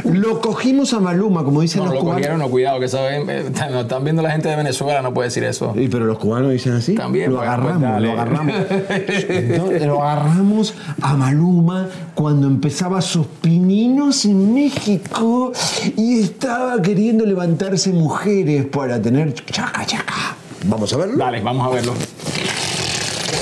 [0.06, 2.20] Lo cogimos a Maluma, como dicen No, los lo cubanos.
[2.22, 5.44] cogieron, no, cuidado, que saben, eh, están, viendo la gente de Venezuela, no puede decir
[5.44, 5.74] eso.
[5.76, 6.96] Sí, pero los cubanos dicen así.
[6.96, 8.08] También, Lo agarramos, pues dale.
[8.08, 8.56] lo agarramos.
[9.30, 15.52] Entonces, lo agarramos a Maluma cuando empezaba sus pininos en México
[15.98, 20.36] y estaba queriendo levantarse mujeres para tener chaca chaca.
[20.66, 21.18] Vamos a verlo.
[21.18, 21.94] Dale, vamos a verlo.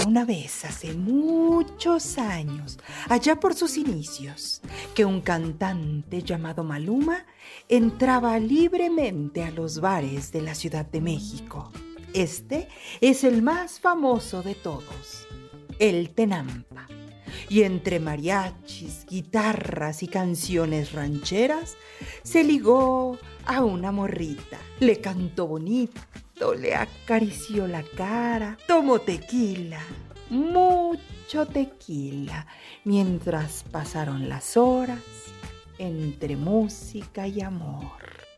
[0.09, 2.79] Una vez, hace muchos años,
[3.09, 4.59] allá por sus inicios,
[4.95, 7.27] que un cantante llamado Maluma
[7.67, 11.71] entraba libremente a los bares de la Ciudad de México.
[12.15, 12.69] Este
[13.01, 15.27] es el más famoso de todos,
[15.77, 16.87] el Tenampa.
[17.47, 21.77] Y entre mariachis, guitarras y canciones rancheras,
[22.23, 24.57] se ligó a una morrita.
[24.79, 26.01] Le cantó bonito,
[26.39, 29.81] le acarició la cara, tomó tequila,
[30.29, 32.47] mucho tequila,
[32.85, 34.99] mientras pasaron las horas
[35.77, 37.91] entre música y amor.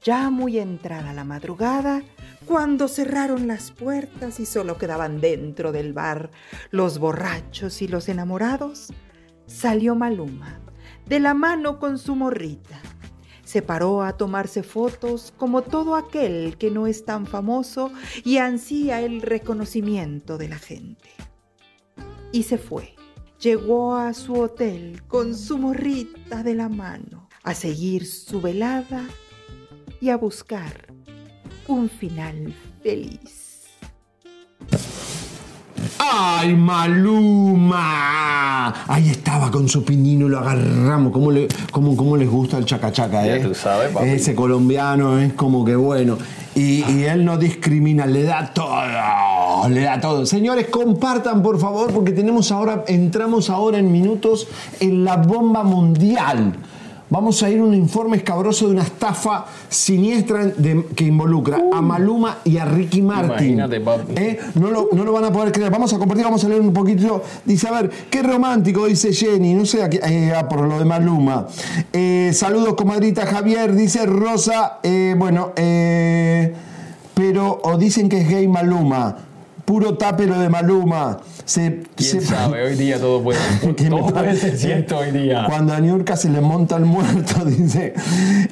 [0.04, 2.02] Ya muy entrada la madrugada,
[2.46, 6.32] cuando cerraron las puertas y solo quedaban dentro del bar
[6.72, 8.92] los borrachos y los enamorados,
[9.46, 10.60] salió Maluma,
[11.06, 12.82] de la mano con su morrita.
[13.52, 17.92] Se paró a tomarse fotos como todo aquel que no es tan famoso
[18.24, 21.10] y ansía el reconocimiento de la gente.
[22.32, 22.96] Y se fue.
[23.42, 29.06] Llegó a su hotel con su morrita de la mano a seguir su velada
[30.00, 30.88] y a buscar
[31.68, 33.66] un final feliz.
[36.00, 38.74] ¡Ay, Maluma!
[38.88, 41.12] Ahí estaba con su pinino, lo agarramos.
[41.12, 43.40] ¿Cómo, le, cómo, cómo les gusta el chacachaca, Ya eh?
[43.40, 44.10] tú sabes, papi.
[44.10, 46.18] Ese colombiano es como que bueno.
[46.54, 50.26] Y, y él no discrimina, le da todo, le da todo.
[50.26, 54.48] Señores, compartan por favor, porque tenemos ahora, entramos ahora en minutos
[54.80, 56.54] en la bomba mundial.
[57.12, 61.82] Vamos a ir a un informe escabroso de una estafa siniestra de- que involucra a
[61.82, 63.60] Maluma y a Ricky Martin.
[63.60, 64.14] Imagínate, papi.
[64.16, 64.40] ¿Eh?
[64.56, 65.70] No, lo, no lo van a poder creer.
[65.70, 67.22] Vamos a compartir, vamos a leer un poquito.
[67.44, 69.54] Dice, a ver, qué romántico, dice Jenny.
[69.54, 71.48] No sé, eh, ah, por lo de Maluma.
[71.92, 73.76] Eh, saludos, comadrita Javier.
[73.76, 74.80] Dice Rosa,
[75.18, 75.52] bueno,
[77.14, 79.18] pero, o dicen que es gay Maluma.
[79.72, 81.22] Puro tape lo de Maluma.
[81.46, 82.62] Se, ¿Quién se- sabe?
[82.62, 83.40] Hoy día todo puede,
[83.90, 85.46] todo puede ser cierto hoy día.
[85.48, 87.94] Cuando a Niurka se le monta el muerto, dice.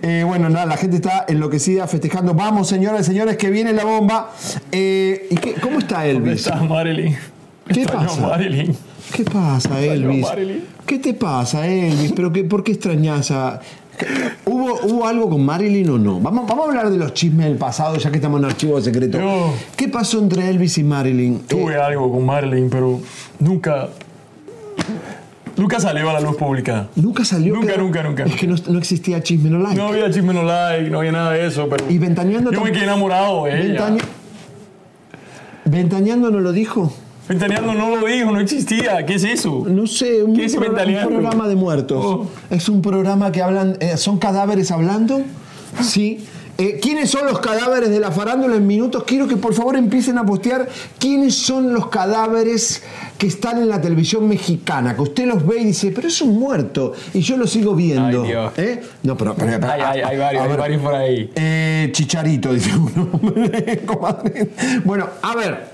[0.02, 2.34] Eh, bueno, nada, la gente está enloquecida festejando.
[2.36, 4.32] Vamos, señoras y señores, que viene la bomba.
[4.72, 6.48] Eh, ¿y qué- ¿Cómo está ¿Dónde Elvis?
[6.48, 7.18] está Marilyn?
[7.68, 8.22] ¿Qué pasa?
[8.22, 8.78] Marilyn.
[9.14, 10.26] ¿Qué pasa, Elvis?
[10.86, 12.14] ¿Qué te pasa, Elvis?
[12.16, 13.60] ¿Pero qué, por qué extrañas a.?
[14.46, 16.20] ¿Hubo, ¿Hubo algo con Marilyn o no?
[16.20, 19.20] Vamos, vamos a hablar de los chismes del pasado, ya que estamos en archivo secreto.
[19.76, 21.40] ¿Qué pasó entre Elvis y Marilyn?
[21.42, 23.00] Tuve Eh, algo con Marilyn, pero
[23.40, 23.90] nunca.
[25.58, 26.88] Nunca salió a la luz pública.
[26.96, 27.54] nunca salió.
[27.56, 27.84] Nunca, claro.
[27.84, 28.24] nunca, nunca.
[28.24, 29.76] Es que no, no existía chisme no like.
[29.76, 31.84] No había chisme no like, no había nada de eso, pero.
[31.90, 33.90] Y Ventaneando Yo me quedé enamorado de ella.
[33.90, 34.04] Ventañe-
[35.66, 36.94] Ventaneando no lo dijo.
[37.30, 39.06] Ventaneando no lo dijo, no existía.
[39.06, 39.64] ¿Qué es eso?
[39.68, 42.04] No sé, un, ¿Qué es programa, un programa de muertos.
[42.04, 42.28] Oh.
[42.50, 45.22] Es un programa que hablan, eh, son cadáveres hablando,
[45.82, 46.26] sí.
[46.58, 49.04] eh, quiénes son los cadáveres de la farándula en minutos.
[49.06, 50.68] Quiero que por favor empiecen a postear
[50.98, 52.82] quiénes son los cadáveres
[53.20, 56.40] que están en la televisión mexicana, que usted los ve y dice, pero es un
[56.40, 58.24] muerto, y yo lo sigo viendo.
[58.24, 58.54] Ay, Dios.
[58.58, 58.82] ¿Eh?
[59.04, 60.58] No, pero, pero- pero- Hay, varios, a hay ver.
[60.58, 61.30] varios por ahí.
[61.36, 63.10] Eh, chicharito, dice uno.
[64.86, 65.69] Bueno, a ver.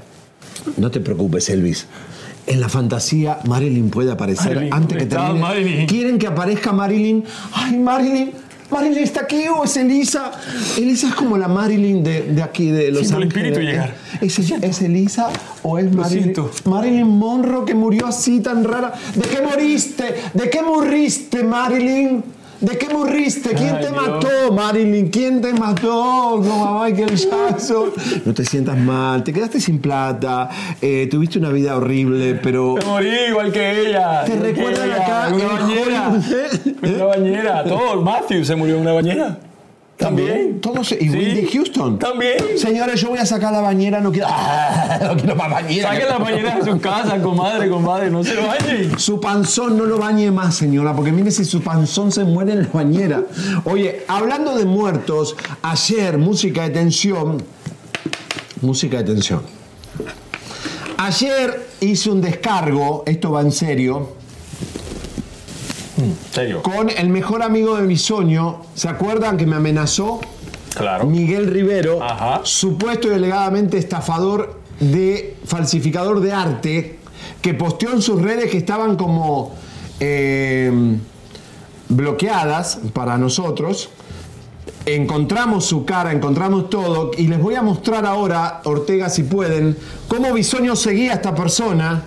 [0.77, 1.85] No te preocupes, Elvis.
[2.47, 5.41] En la fantasía, Marilyn puede aparecer Marilyn, antes que ¿dónde está termine.
[5.41, 5.87] Marilyn?
[5.87, 7.23] ¿Quieren que aparezca Marilyn?
[7.53, 8.31] ¡Ay, Marilyn!
[8.69, 10.31] ¿Marilyn está aquí o es Elisa?
[10.77, 13.45] Elisa es como la Marilyn de, de aquí, de Los Siento el Ángeles.
[13.47, 13.95] espíritu llegar.
[14.21, 15.29] ¿Es, es Elisa
[15.63, 16.33] o es Marilyn?
[16.65, 18.93] Marilyn Monroe que murió así tan rara.
[19.15, 20.03] ¿De qué moriste?
[20.33, 22.23] ¿De qué moriste, Marilyn?
[22.61, 23.49] ¿De qué moriste?
[23.53, 24.07] ¿Quién Ay, te Dios.
[24.07, 25.09] mató, Marilyn?
[25.09, 26.35] ¿Quién te mató?
[26.37, 27.91] Como a Michael Jackson.
[28.23, 30.49] No te sientas mal, te quedaste sin plata,
[30.81, 32.75] eh, tuviste una vida horrible, pero.
[32.75, 34.23] Me morí igual que ella.
[34.25, 36.11] ¿Te recuerdan ella, acá una bañera?
[36.81, 37.63] Una bañera.
[37.65, 38.01] Todo.
[38.01, 39.37] Matthew se murió en una bañera.
[39.97, 40.59] También.
[40.59, 41.09] Todos, y Sí.
[41.09, 41.97] Whitney Houston.
[41.99, 42.35] También.
[42.57, 44.27] Señores, yo voy a sacar la bañera, no quiero.
[44.29, 44.99] ¡Ah!
[45.03, 45.89] no quiero más bañera.
[45.89, 48.09] Saquen la bañera de su casa, comadre, comadre.
[48.09, 48.99] No se bañen.
[48.99, 52.63] Su panzón no lo bañe más, señora, porque mire si su panzón se muere en
[52.63, 53.23] la bañera.
[53.63, 57.41] Oye, hablando de muertos, ayer, música de tensión.
[58.61, 59.41] Música de tensión.
[60.97, 64.13] Ayer hice un descargo, esto va en serio,
[66.31, 66.61] serio?
[66.61, 68.61] con el mejor amigo de Bisoño.
[68.73, 70.19] ¿Se acuerdan que me amenazó?
[70.75, 71.05] Claro.
[71.05, 72.41] Miguel Rivero, Ajá.
[72.43, 76.99] supuesto y delegadamente estafador de falsificador de arte,
[77.41, 79.53] que posteó en sus redes que estaban como
[80.01, 80.71] eh,
[81.87, 83.89] bloqueadas para nosotros.
[84.85, 89.75] Encontramos su cara, encontramos todo, y les voy a mostrar ahora, Ortega, si pueden,
[90.07, 92.03] cómo Bisoño seguía a esta persona.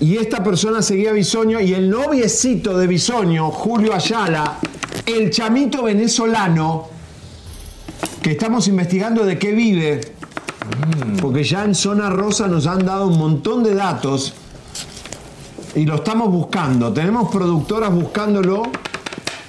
[0.00, 4.58] Y esta persona seguía Bisoño y el noviecito de Bisoño, Julio Ayala,
[5.06, 6.88] el chamito venezolano,
[8.20, 10.00] que estamos investigando de qué vive,
[11.20, 14.34] porque ya en Zona Rosa nos han dado un montón de datos
[15.74, 16.92] y lo estamos buscando.
[16.92, 18.62] Tenemos productoras buscándolo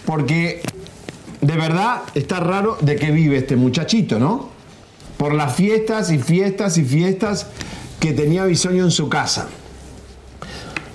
[0.05, 0.61] porque
[1.41, 4.49] de verdad está raro de qué vive este muchachito, ¿no?
[5.17, 7.47] Por las fiestas y fiestas y fiestas
[7.99, 9.47] que tenía Bisoño en su casa.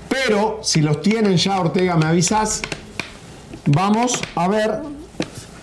[0.09, 2.63] Pero si los tienen ya, Ortega, me avisas.
[3.67, 4.81] Vamos a ver.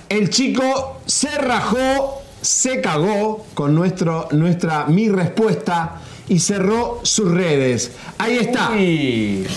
[0.10, 7.92] El chico se rajó, se cagó con nuestro, nuestra mi respuesta y cerró sus redes.
[8.18, 8.72] Ahí está.
[8.72, 9.48] Uy.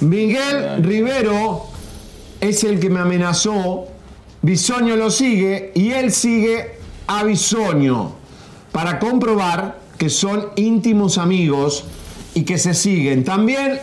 [0.00, 1.66] Miguel Rivero
[2.40, 3.86] es el que me amenazó.
[4.42, 6.78] Bisoño lo sigue y él sigue
[7.08, 8.12] a Bisoño
[8.70, 11.84] para comprobar que son íntimos amigos
[12.34, 13.24] y que se siguen.
[13.24, 13.80] También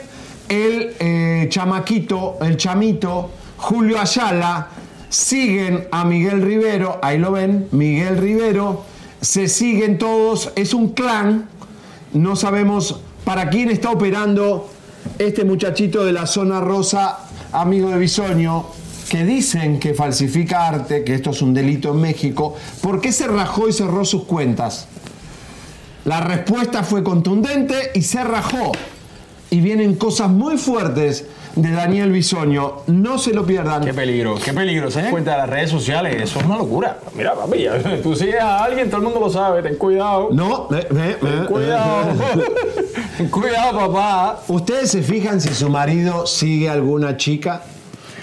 [0.49, 4.67] el eh, chamaquito, el chamito, Julio Ayala,
[5.09, 8.83] siguen a Miguel Rivero, ahí lo ven, Miguel Rivero,
[9.21, 11.47] se siguen todos, es un clan,
[12.13, 14.69] no sabemos para quién está operando
[15.17, 17.19] este muchachito de la zona rosa,
[17.51, 18.65] amigo de Bisoño,
[19.09, 23.27] que dicen que falsifica arte, que esto es un delito en México, ¿por qué se
[23.27, 24.87] rajó y cerró sus cuentas?
[26.05, 28.71] La respuesta fue contundente y se rajó.
[29.56, 31.26] Y vienen cosas muy fuertes
[31.56, 32.80] de Daniel Bisoño.
[32.88, 33.86] No se lo pierdan.
[33.86, 34.91] Qué peligro, qué peligro.
[34.91, 36.99] Se dan cuenta de las redes sociales, eso es una locura.
[37.16, 37.66] Mira, papi,
[38.03, 40.28] tú sigues a alguien, todo el mundo lo sabe, ten cuidado.
[40.34, 42.12] No, eh, eh, Ten eh, cuidado.
[42.12, 42.45] eh.
[43.18, 44.41] Ten cuidado, papá.
[44.49, 47.64] ¿Ustedes se fijan si su marido sigue a alguna chica?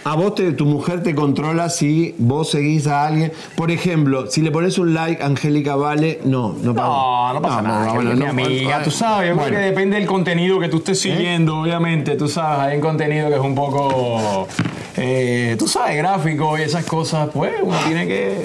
[0.05, 3.32] A vos te- tu mujer te controla si vos seguís a alguien.
[3.57, 7.62] Por ejemplo, si le pones un like, Angélica Vale, no, no pasa No, no pasa
[7.62, 7.92] nada.
[7.92, 9.48] bueno, no, mi amiga, eh, tú sabes, yo bueno.
[9.50, 12.16] creo que depende del contenido que tú estés siguiendo, obviamente.
[12.16, 14.48] Tú sabes, hay un contenido que es un poco,
[14.96, 18.44] eh, tú sabes, gráfico y esas cosas, pues uno tiene que.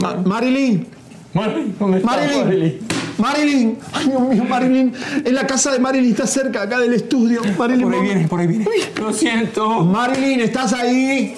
[0.00, 0.86] Ma- Marilyn,
[1.34, 2.78] Marilyn, ¿dónde está Marilyn, Marilyn,
[3.22, 4.92] ay Dios mío, Marilyn,
[5.24, 7.42] en la casa de Marilyn está cerca acá del estudio.
[7.56, 8.66] Marilyn, Por ahí viene, por ahí viene.
[8.96, 9.84] Lo siento.
[9.84, 11.36] Marilyn, ¿estás ahí?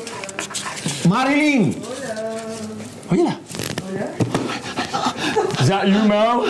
[1.09, 1.77] Marilyn,
[3.11, 3.39] Óyela.
[5.61, 6.45] Is that you, Mel?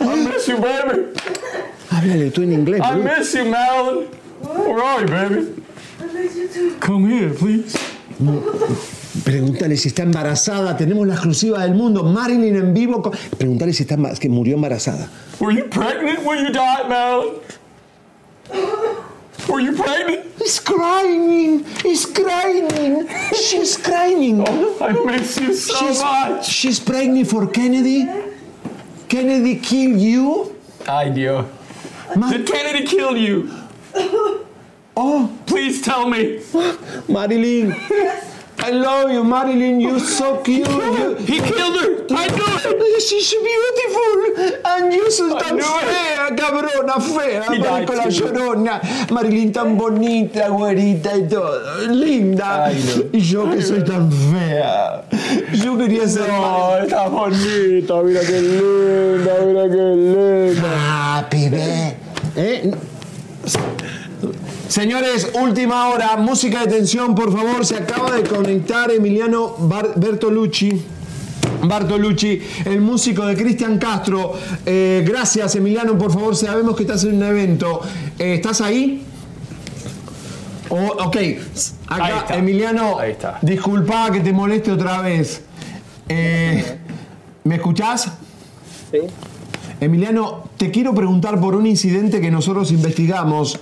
[0.00, 1.12] I miss you, baby.
[1.90, 2.80] háblale tú en inglés.
[2.82, 4.06] I miss you, Mel.
[4.42, 5.62] Where are you, baby?
[6.80, 7.76] Come here, please.
[9.24, 10.76] Pregúntale si está embarazada.
[10.76, 12.02] Tenemos la exclusiva del mundo.
[12.02, 13.02] Marilyn en vivo.
[13.02, 15.08] con- Pregúntale si está que murió embarazada.
[15.38, 17.40] Were you pregnant when you died, Mel?
[19.48, 20.24] Were you pregnant?
[20.40, 21.64] It's crying.
[21.84, 23.06] It's crying.
[23.34, 24.40] She's crying.
[24.80, 26.46] I miss you so she's, much.
[26.46, 28.08] she's pregnant for Kennedy.
[29.08, 30.56] Kennedy killed you.
[30.88, 31.44] Ay, Dios.
[32.16, 33.50] Ma- Did Kennedy kill you?
[34.96, 36.40] oh, Please tell me.
[37.08, 37.74] Marilyn.
[38.64, 39.80] I love you, Marilyn.
[39.80, 40.68] You're so cute.
[40.68, 42.06] You, He killed her.
[42.14, 43.02] I knew it.
[43.08, 44.60] She's beautiful.
[44.64, 47.42] And you so tan fea, cabrona, fea.
[47.50, 48.10] He died con la too.
[48.26, 48.80] llorona.
[49.10, 51.88] Marilyn tan bonita, güerita y todo.
[51.88, 52.70] Linda.
[53.12, 55.04] Y yo que soy tan fea.
[55.54, 58.02] Yo quería ser No, está bonita.
[58.02, 61.18] Mira qué linda, mira qué linda.
[61.18, 61.96] Happy birthday.
[62.36, 62.70] ¿Eh?
[64.72, 67.66] Señores, última hora, música de tensión, por favor.
[67.66, 70.80] Se acaba de conectar Emiliano Bar- Bertolucci.
[71.64, 74.32] Bartolucci, el músico de Cristian Castro.
[74.64, 76.34] Eh, gracias, Emiliano, por favor.
[76.34, 77.82] Sabemos que estás en un evento.
[78.18, 79.02] Eh, ¿Estás ahí?
[80.70, 81.16] Oh, ok,
[81.88, 82.36] acá, Ahí está.
[82.38, 83.38] Emiliano, Ahí está.
[83.42, 85.42] disculpa que te moleste otra vez.
[86.08, 86.78] Eh,
[87.44, 88.10] ¿Me escuchás?
[88.90, 89.00] Sí.
[89.82, 93.58] Emiliano, te quiero preguntar por un incidente que nosotros investigamos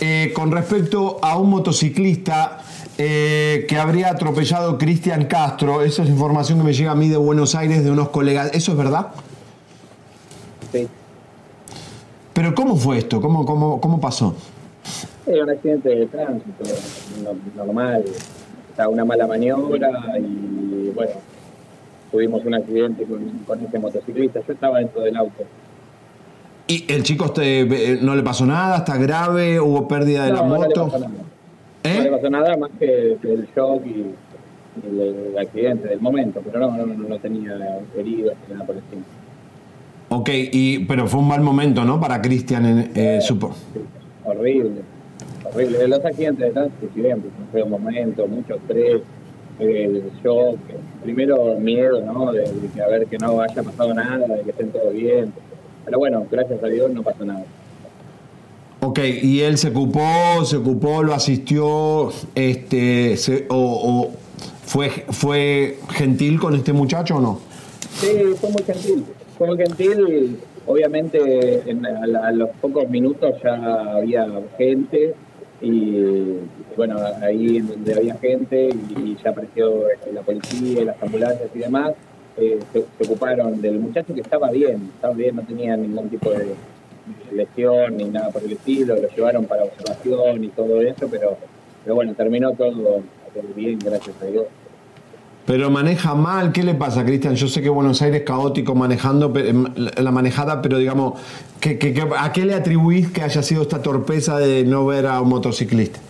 [0.00, 2.58] eh, con respecto a un motociclista
[2.96, 5.82] eh, que habría atropellado Cristian Castro.
[5.82, 8.50] Esa es información que me llega a mí de Buenos Aires de unos colegas.
[8.54, 9.08] ¿Eso es verdad?
[10.72, 10.86] Sí.
[12.34, 13.20] Pero ¿cómo fue esto?
[13.20, 14.34] ¿Cómo, cómo, cómo pasó?
[15.26, 16.64] Era un accidente de tránsito,
[17.22, 18.04] no- normal.
[18.70, 21.12] Estaba una mala maniobra y bueno,
[22.12, 24.40] tuvimos un accidente con, con ese motociclista.
[24.46, 25.44] Yo estaba dentro del auto.
[26.68, 28.76] ¿Y el chico este, eh, no le pasó nada?
[28.78, 29.58] ¿Está grave?
[29.58, 30.84] ¿Hubo pérdida de la No, no le moto?
[30.90, 31.12] pasó nada.
[31.82, 31.94] ¿Eh?
[31.96, 35.00] No le pasó nada más que, que el shock y, y el,
[35.32, 37.56] el accidente del momento, pero no, no, no, tenía
[37.96, 39.02] heridos ni nada por el estilo.
[40.10, 41.98] Ok, y, pero fue un mal momento, ¿no?
[42.00, 43.54] Para Cristian, en- eh, supo.
[44.24, 44.82] Horrible,
[45.44, 45.88] horrible.
[45.88, 49.00] Los accidentes de tránsito siempre, un momento, mucho estrés,
[49.58, 50.58] el shock,
[51.02, 52.30] primero miedo, ¿no?
[52.32, 55.32] De, de que a ver que no haya pasado nada, de que estén todo bien.
[55.84, 57.44] Pero bueno, gracias a Dios no pasó nada.
[58.80, 64.10] Ok, y él se ocupó, se ocupó, lo asistió, este, se- o, o
[64.64, 67.40] fue, fue gentil con este muchacho o no?
[67.94, 68.08] Sí,
[68.40, 69.04] fue muy gentil.
[69.36, 70.38] Fue muy gentil.
[70.66, 75.14] Obviamente, en- a, a los pocos minutos ya había gente
[75.60, 76.34] y,
[76.76, 81.58] bueno, ahí donde había gente y ya apareció este, la policía y las ambulancias y
[81.58, 81.94] demás,
[82.40, 86.30] eh, se, se ocuparon del muchacho que estaba bien, estaba bien, no tenía ningún tipo
[86.30, 86.54] de,
[87.08, 91.36] de lesión ni nada por el estilo, lo llevaron para observación y todo eso, pero,
[91.82, 93.02] pero bueno, terminó todo,
[93.54, 94.46] bien, gracias a Dios.
[95.46, 97.34] Pero maneja mal, ¿qué le pasa, Cristian?
[97.34, 99.64] Yo sé que Buenos Aires es caótico manejando em,
[99.96, 101.18] la manejada, pero digamos,
[101.58, 101.78] ¿qué,
[102.18, 106.00] a qué le atribuís que haya sido esta torpeza de no ver a un motociclista?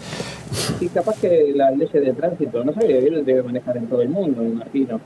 [0.80, 4.08] Y capaz que las leyes de tránsito, no sé, él debe manejar en todo el
[4.08, 5.00] mundo, me imagino.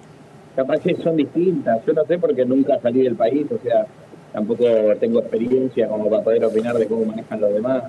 [0.55, 1.85] Capaz que son distintas.
[1.87, 3.87] Yo no sé porque nunca salí del país, o sea,
[4.33, 4.65] tampoco
[5.01, 7.85] tengo experiencia como para poder opinar de cómo manejan los demás.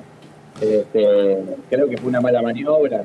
[0.61, 1.39] Este,
[1.69, 3.03] creo que fue una mala maniobra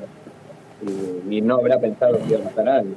[1.27, 2.95] y, y no habrá pensado que iba a pasar algo.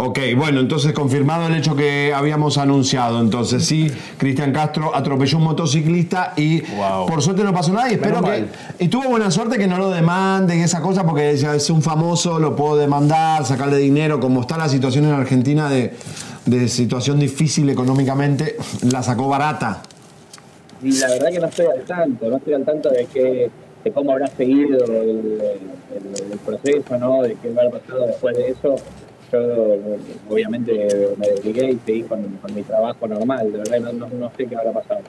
[0.00, 3.20] Ok, bueno, entonces confirmado el hecho que habíamos anunciado.
[3.20, 7.06] Entonces sí, Cristian Castro atropelló un motociclista y Wow.
[7.08, 8.40] por suerte no pasó nada y espero Menos que...
[8.42, 8.48] mal.
[8.78, 11.82] Y tuvo buena suerte que no lo demanden y esa cosa porque ya es un
[11.82, 14.20] famoso, lo puedo demandar, sacarle dinero.
[14.20, 15.92] Como está la situación en Argentina de,
[16.46, 18.56] de situación difícil económicamente,
[18.92, 19.82] la sacó barata.
[20.80, 23.50] Y la verdad que no estoy al tanto, no estoy al tanto de que
[23.82, 25.40] de cómo habrá seguido el,
[25.90, 27.22] el- el proceso, ¿no?
[27.22, 28.76] De qué habrá pasado después de eso.
[29.30, 29.76] Yo
[30.28, 30.72] obviamente
[31.16, 32.22] me desligué y seguí con,
[32.54, 35.00] mi trabajo normal, de verdad no, no sé qué habrá pasado.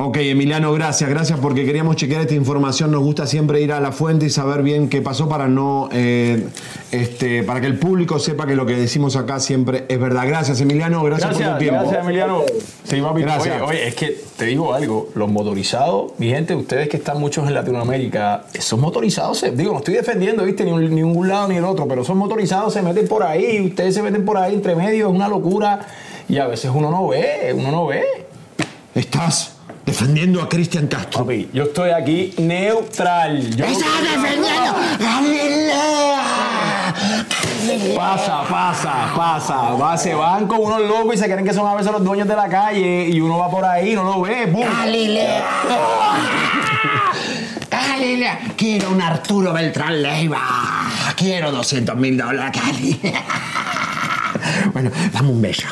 [0.00, 2.92] Ok, Emiliano, gracias, gracias porque queríamos chequear esta información.
[2.92, 6.46] Nos gusta siempre ir a la fuente y saber bien qué pasó para no, eh,
[6.92, 10.28] este, para que el público sepa que lo que decimos acá siempre es verdad.
[10.28, 11.80] Gracias, Emiliano, gracias, por tu tiempo.
[11.80, 12.42] gracias Emiliano.
[12.84, 13.22] Sí, papi.
[13.22, 13.56] Gracias.
[13.60, 17.48] Oye, oye, es que te digo algo, los motorizados, mi gente, ustedes que están muchos
[17.48, 21.48] en Latinoamérica, esos motorizados, se, digo, no estoy defendiendo, viste, ni, un- ni un lado
[21.48, 24.54] ni el otro, pero esos motorizados se meten por ahí, ustedes se meten por ahí
[24.54, 25.80] entre medio, es una locura,
[26.28, 28.04] y a veces uno no ve, uno no ve.
[28.94, 29.57] Estás
[29.88, 31.24] defendiendo a Cristian Castro.
[31.24, 33.40] Papi, yo estoy aquí neutral.
[33.56, 34.48] Yo no- defendiendo!
[37.96, 39.56] Pasa, pasa, pasa.
[39.74, 42.28] Va, se van con unos locos y se creen que son a veces los dueños
[42.28, 44.46] de la calle y uno va por ahí, no lo ve.
[44.48, 44.60] ¡pum!
[44.62, 45.42] ¡Galilea!
[47.70, 48.40] ¡Galilea!
[48.56, 50.40] Quiero un Arturo Beltrán Leiva.
[51.16, 53.22] Quiero 200 mil dólares, Galilea.
[54.72, 55.66] Bueno, dame un beso.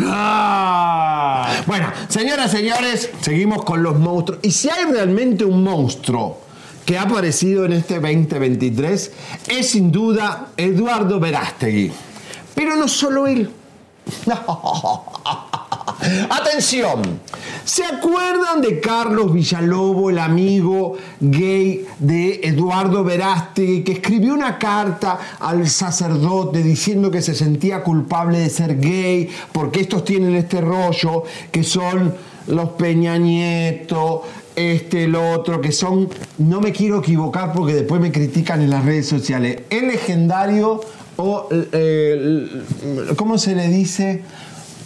[0.00, 1.48] Ah.
[1.66, 4.40] Bueno, señoras, señores, seguimos con los monstruos.
[4.42, 6.40] Y si hay realmente un monstruo
[6.84, 9.12] que ha aparecido en este 2023,
[9.48, 11.92] es sin duda Eduardo Verástegui.
[12.54, 13.50] Pero no solo él.
[16.30, 17.20] Atención,
[17.64, 25.18] ¿se acuerdan de Carlos Villalobo, el amigo gay de Eduardo Verástegui, que escribió una carta
[25.40, 31.24] al sacerdote diciendo que se sentía culpable de ser gay porque estos tienen este rollo
[31.50, 32.14] que son
[32.46, 34.22] los Peña Nieto,
[34.56, 36.08] este, el otro, que son,
[36.38, 40.80] no me quiero equivocar porque después me critican en las redes sociales, el legendario
[41.16, 42.48] o, eh,
[43.16, 44.22] ¿cómo se le dice?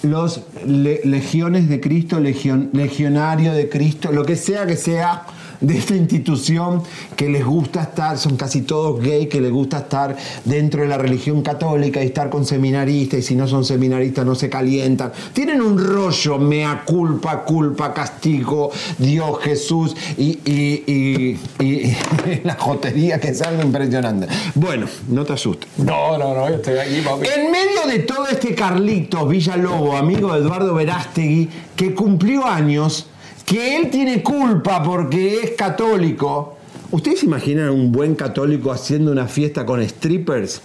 [0.02, 5.22] Los le- legiones de Cristo, legion- legionario de Cristo, lo que sea que sea
[5.62, 6.82] de esta institución
[7.16, 10.98] que les gusta estar, son casi todos gays, que les gusta estar dentro de la
[10.98, 15.12] religión católica y estar con seminaristas, y si no son seminaristas no se calientan.
[15.32, 21.96] Tienen un rollo, mea culpa, culpa, castigo, Dios, Jesús, y, y- y- y-
[22.44, 24.26] la jotería que es algo impresionante.
[24.54, 25.68] Bueno, no te asustes.
[25.78, 27.26] No, no, no, yo estoy aquí, papi.
[27.36, 33.06] En medio de todo este Carlitos Villalobo, amigo de Eduardo Verástegui, que cumplió años,
[33.44, 36.56] que él tiene culpa porque es católico.
[36.90, 40.60] ¿Ustedes se imaginan un buen católico haciendo una fiesta con strippers?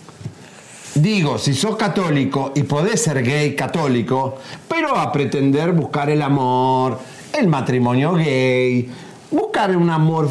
[0.95, 6.99] Digo, si sos católico y podés ser gay católico, pero a pretender buscar el amor,
[7.37, 8.89] el matrimonio gay,
[9.29, 10.27] buscar un amor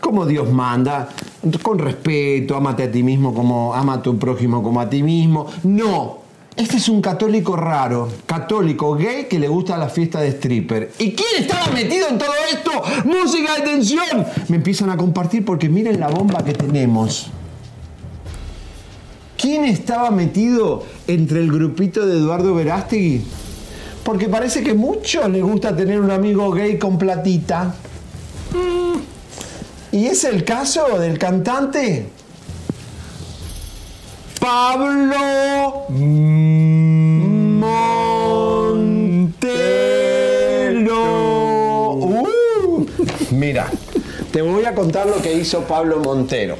[0.00, 1.08] como Dios manda,
[1.60, 5.46] con respeto, amate a ti mismo como ama a tu prójimo como a ti mismo.
[5.64, 6.21] No,
[6.56, 10.92] este es un católico raro, católico gay que le gusta la fiesta de stripper.
[10.98, 12.70] ¿Y quién estaba metido en todo esto?
[13.04, 14.26] Música de tensión.
[14.48, 17.30] Me empiezan a compartir porque miren la bomba que tenemos.
[19.38, 23.22] ¿Quién estaba metido entre el grupito de Eduardo Verástegui?
[24.04, 27.74] Porque parece que muchos les gusta tener un amigo gay con platita.
[29.90, 32.08] Y es el caso del cantante
[34.42, 35.86] Pablo
[37.60, 37.92] Montero.
[41.92, 42.86] Uh,
[43.30, 43.68] mira,
[44.32, 46.56] te voy a contar lo que hizo Pablo Montero.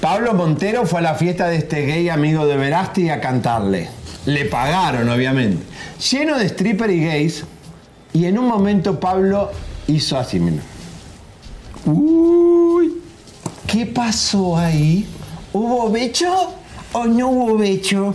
[0.00, 3.88] Pablo Montero fue a la fiesta de este gay amigo de Verasti a cantarle.
[4.26, 5.66] Le pagaron, obviamente.
[6.08, 7.44] Lleno de stripper y gays.
[8.12, 9.50] Y en un momento Pablo
[9.88, 10.62] hizo así, mira.
[11.84, 13.02] Uy,
[13.66, 15.04] ¿qué pasó ahí?
[15.58, 16.52] ¿Hubo becho
[16.92, 18.14] o no hubo becho?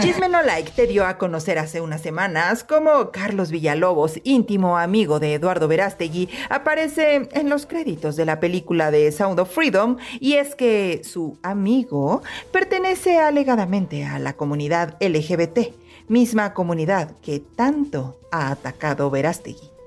[0.00, 5.18] Chisme No Like te dio a conocer hace unas semanas cómo Carlos Villalobos, íntimo amigo
[5.18, 10.34] de Eduardo Verástegui, aparece en los créditos de la película de Sound of Freedom y
[10.34, 12.22] es que su amigo
[12.52, 15.74] pertenece alegadamente a la comunidad LGBT,
[16.06, 19.77] misma comunidad que tanto ha atacado Verástegui.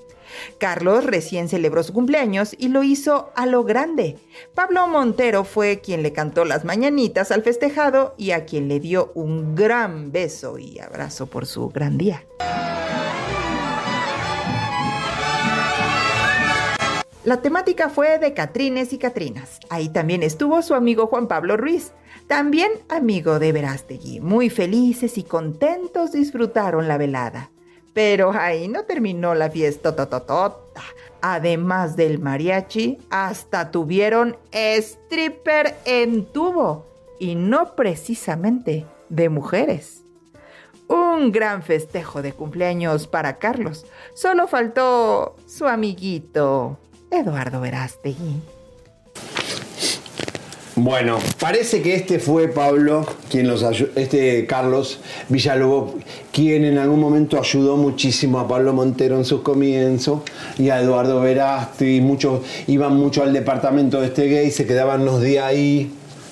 [0.57, 4.17] Carlos recién celebró su cumpleaños y lo hizo a lo grande.
[4.53, 9.11] Pablo Montero fue quien le cantó las mañanitas al festejado y a quien le dio
[9.15, 12.25] un gran beso y abrazo por su gran día.
[17.23, 19.59] La temática fue de Catrines y Catrinas.
[19.69, 21.93] Ahí también estuvo su amigo Juan Pablo Ruiz,
[22.25, 24.19] también amigo de Verástegui.
[24.19, 27.51] Muy felices y contentos disfrutaron la velada.
[27.93, 30.81] Pero ahí no terminó la fiesta tototota.
[31.21, 36.85] Además del mariachi, hasta tuvieron stripper en tubo.
[37.19, 40.03] Y no precisamente de mujeres.
[40.87, 43.85] Un gran festejo de cumpleaños para Carlos.
[44.13, 46.77] Solo faltó su amiguito,
[47.11, 48.41] Eduardo Verástegui.
[50.76, 53.61] Bueno, parece que este fue Pablo, quien los
[53.95, 55.95] este Carlos Villalobos,
[56.32, 60.22] quien en algún momento ayudó muchísimo a Pablo Montero en sus comienzos
[60.57, 65.22] y a Eduardo Verasti, muchos iban mucho al departamento de este gay, se quedaban los
[65.22, 65.91] días ahí.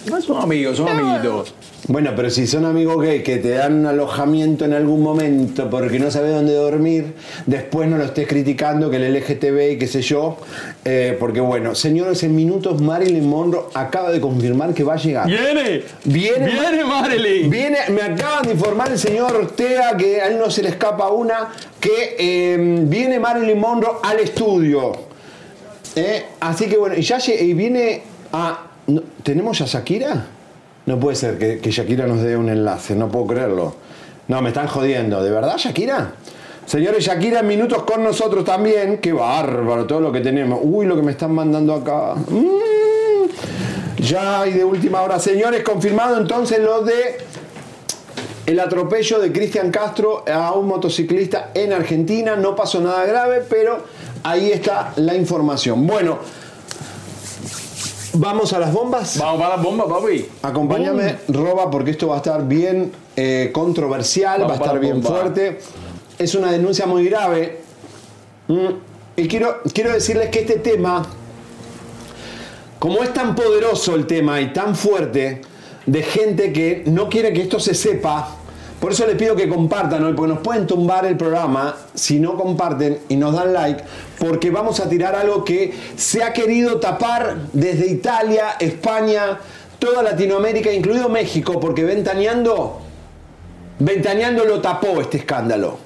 [0.10, 1.54] No son amigos, son amiguitos.
[1.88, 5.98] Bueno, pero si son amigos gay que te dan un alojamiento en algún momento porque
[5.98, 7.14] no sabes dónde dormir,
[7.46, 10.38] después no lo estés criticando que el LGTB y qué sé yo,
[10.86, 15.26] eh, porque bueno, señores, en minutos Marilyn Monroe acaba de confirmar que va a llegar.
[15.26, 15.84] ¡Viene!
[16.04, 17.50] Viene, ¡Viene, Marilyn!
[17.50, 21.10] Viene, me acaban de informar el señor Ortega que a él no se le escapa
[21.10, 21.50] una,
[21.80, 24.92] que eh, viene Marilyn Monroe al estudio.
[25.96, 28.66] Eh, así que bueno, y ya y viene a...
[29.24, 30.39] ¿Tenemos a Shakira?
[30.90, 33.76] No puede ser que, Shakira nos dé un enlace, no puedo creerlo.
[34.28, 35.22] No, me están jodiendo.
[35.22, 36.14] ¿De verdad, Shakira?
[36.66, 38.98] Señores, Shakira minutos con nosotros también.
[38.98, 40.60] Qué bárbaro todo lo que tenemos.
[40.64, 42.16] Uy, lo que me están mandando acá.
[42.16, 44.02] Mm.
[44.02, 45.20] Ya y de última hora.
[45.20, 47.18] Señores, confirmado entonces lo de
[48.48, 52.36] el atropello de Cristian Castro a un motociclista en Argentina.
[52.36, 53.78] No pasó nada grave, pero
[54.24, 55.86] ahí está la información.
[55.86, 56.18] Bueno,
[58.14, 59.18] Vamos a las bombas.
[59.20, 60.26] Vamos para las bombas, papi.
[60.42, 65.02] Acompáñame, Roba, porque esto va a estar bien eh, controversial, Vamos va a estar bien
[65.02, 65.20] bomba.
[65.20, 65.60] fuerte.
[66.18, 67.62] Es una denuncia muy grave.
[68.48, 68.68] Mm,
[69.18, 71.06] Y quiero, quiero decirles que este tema,
[72.80, 75.42] como es tan poderoso el tema y tan fuerte,
[75.86, 78.36] de gente que no quiere que esto se sepa,
[78.80, 82.38] por eso les pido que compartan hoy, porque nos pueden tumbar el programa si no
[82.38, 83.84] comparten y nos dan like,
[84.18, 89.40] porque vamos a tirar algo que se ha querido tapar desde Italia, España,
[89.80, 92.80] toda Latinoamérica, incluido México, porque Ventaneando,
[93.80, 95.78] Ventaneando lo tapó este escándalo.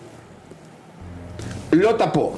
[1.72, 2.36] Lo tapó.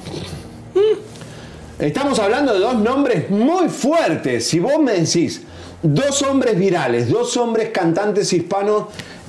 [1.78, 4.46] Estamos hablando de dos nombres muy fuertes.
[4.46, 5.42] Si vos me decís,
[5.82, 8.86] dos hombres virales, dos hombres cantantes hispanos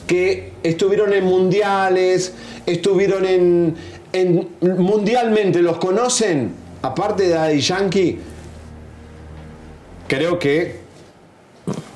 [0.07, 2.34] que estuvieron en mundiales,
[2.65, 3.75] estuvieron en,
[4.13, 6.53] en- mundialmente, ¿los conocen?
[6.81, 8.19] Aparte de Daddy Yankee,
[10.07, 10.79] creo que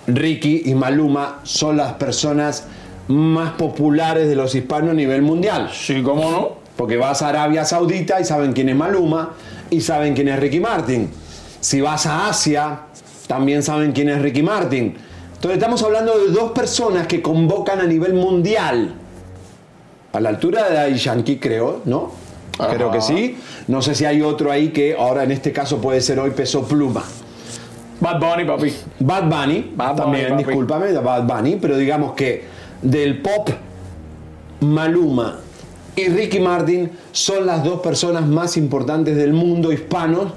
[0.07, 2.65] Ricky y Maluma son las personas
[3.07, 5.69] más populares de los hispanos a nivel mundial.
[5.73, 6.49] Sí, ¿cómo no?
[6.75, 9.33] Porque vas a Arabia Saudita y saben quién es Maluma
[9.69, 11.09] y saben quién es Ricky Martin.
[11.59, 12.81] Si vas a Asia,
[13.27, 14.95] también saben quién es Ricky Martin.
[15.41, 18.93] Entonces estamos hablando de dos personas que convocan a nivel mundial.
[20.13, 22.11] A la altura de Daddy Yankee, creo, ¿no?
[22.59, 22.76] Ajá.
[22.76, 23.39] Creo que sí.
[23.68, 26.68] No sé si hay otro ahí que ahora en este caso puede ser hoy peso
[26.68, 27.03] pluma.
[27.99, 28.73] Bad Bunny, papi.
[28.99, 32.43] Bad Bunny, Bad también, discúlpame, Bad Bunny, pero digamos que
[32.84, 33.49] del pop,
[34.59, 35.39] Maluma
[35.95, 40.34] y Ricky Martin son las dos personas más importantes del mundo hispano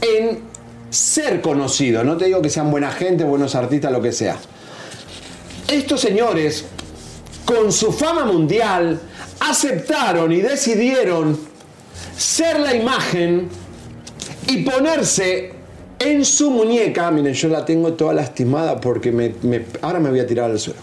[0.00, 0.53] en
[0.94, 2.04] ser conocidos.
[2.04, 4.36] No te digo que sean buena gente, buenos artistas, lo que sea.
[5.68, 6.64] Estos señores,
[7.44, 9.00] con su fama mundial,
[9.40, 11.38] aceptaron y decidieron
[12.16, 13.48] ser la imagen
[14.46, 15.52] y ponerse
[15.98, 19.34] en su muñeca, miren, yo la tengo toda lastimada porque me,
[19.80, 20.80] ahora me voy a tirar al suelo.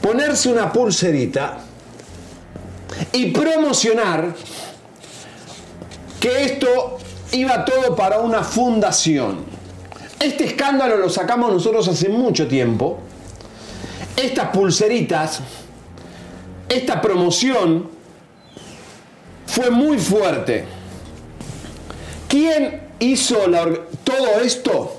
[0.00, 1.58] Ponerse una pulserita
[3.12, 4.34] y promocionar
[6.20, 6.98] que esto
[7.34, 9.38] iba todo para una fundación.
[10.20, 13.00] Este escándalo lo sacamos nosotros hace mucho tiempo.
[14.16, 15.40] Estas pulseritas,
[16.68, 17.90] esta promoción
[19.46, 20.64] fue muy fuerte.
[22.28, 23.38] ¿Quién hizo
[24.04, 24.96] todo esto?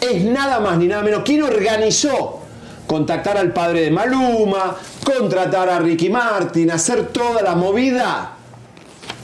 [0.00, 1.22] Es nada más ni nada menos.
[1.24, 2.40] ¿Quién organizó?
[2.86, 8.32] Contactar al padre de Maluma, contratar a Ricky Martin, hacer toda la movida.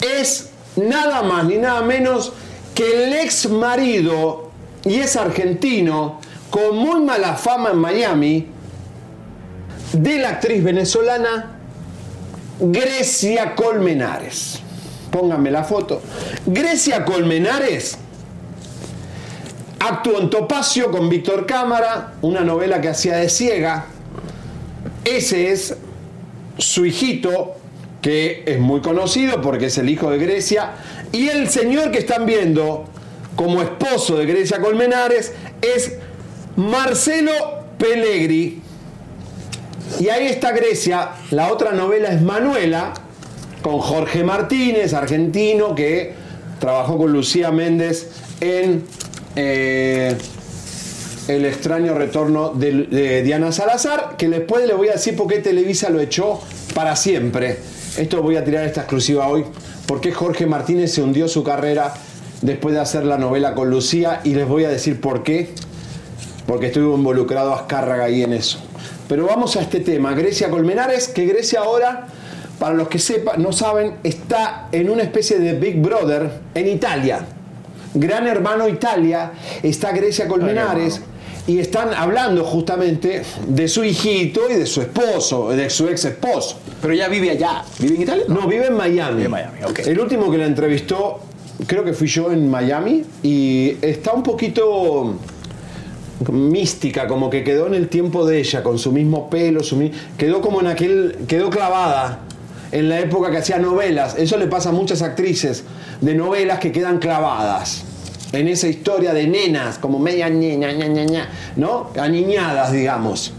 [0.01, 2.32] Es nada más ni nada menos
[2.74, 4.51] que el ex marido,
[4.85, 6.20] y es argentino,
[6.51, 8.47] con muy mala fama en Miami,
[9.93, 11.59] de la actriz venezolana
[12.61, 14.61] Grecia Colmenares.
[15.11, 16.03] Pónganme la foto.
[16.44, 17.98] Grecia Colmenares
[19.78, 23.86] actuó en Topacio con Víctor Cámara, una novela que hacía de ciega.
[25.05, 25.77] Ese es
[26.59, 27.56] su hijito,
[28.07, 30.74] que es muy conocido porque es el hijo de Grecia.
[31.11, 32.85] Y el señor que están viendo
[33.35, 35.95] como esposo de Grecia Colmenares es
[36.55, 37.33] Marcelo
[37.77, 38.62] Pellegri.
[39.99, 41.15] Y ahí está Grecia.
[41.33, 42.95] La otra novela es Manuela,
[43.61, 46.15] con Jorge Martínez, argentino, que
[46.61, 48.09] trabajó con Lucía Méndez
[48.41, 48.85] en
[49.35, 50.16] eh,
[51.27, 55.41] El extraño retorno de, de Diana Salazar, que después le voy a decir por qué
[55.41, 56.41] Televisa lo echó
[56.73, 57.74] para siempre.
[57.97, 59.44] Esto voy a tirar esta exclusiva hoy,
[59.86, 61.94] porque Jorge Martínez se hundió su carrera
[62.43, 65.55] después de hacer la novela con Lucía y les voy a decir por qué
[66.47, 68.59] porque estuvo involucrado Azcárraga ahí en eso.
[69.09, 72.06] Pero vamos a este tema, Grecia Colmenares, que Grecia ahora,
[72.59, 77.27] para los que sepan, no saben, está en una especie de Big Brother en Italia.
[77.94, 79.32] Gran hermano Italia,
[79.62, 81.01] está Grecia Colmenares
[81.47, 86.59] y están hablando justamente de su hijito y de su esposo, de su ex esposo.
[86.82, 87.62] Pero ella vive allá.
[87.78, 88.24] ¿Vive en Italia?
[88.28, 89.14] No, vive en Miami.
[89.16, 89.78] Vive en Miami, ok.
[89.81, 91.20] El último que la entrevistó,
[91.66, 95.14] creo que fui yo en Miami, y está un poquito
[96.32, 99.93] mística, como que quedó en el tiempo de ella, con su mismo pelo, su mi-
[100.16, 102.20] quedó como en aquel, quedó clavada
[102.73, 104.16] en la época que hacía novelas.
[104.18, 105.64] Eso le pasa a muchas actrices
[106.01, 107.85] de novelas que quedan clavadas
[108.32, 111.90] en esa historia de nenas, como media ña, ña, ña, ña, ¿no?
[111.98, 113.32] Aniñadas, digamos.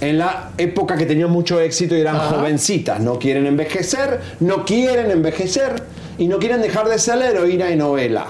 [0.00, 5.10] En la época que tenían mucho éxito y eran jovencitas, no quieren envejecer, no quieren
[5.10, 5.82] envejecer
[6.18, 8.26] y no quieren dejar de ser la heroína de novela.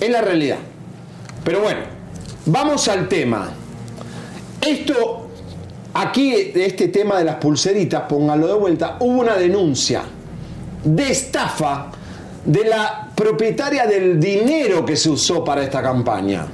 [0.00, 0.58] Es la realidad.
[1.44, 1.80] Pero bueno,
[2.46, 3.50] vamos al tema.
[4.60, 5.28] Esto,
[5.92, 10.02] aquí, de este tema de las pulseritas, pónganlo de vuelta, hubo una denuncia
[10.84, 11.90] de estafa
[12.46, 16.46] de la propietaria del dinero que se usó para esta campaña.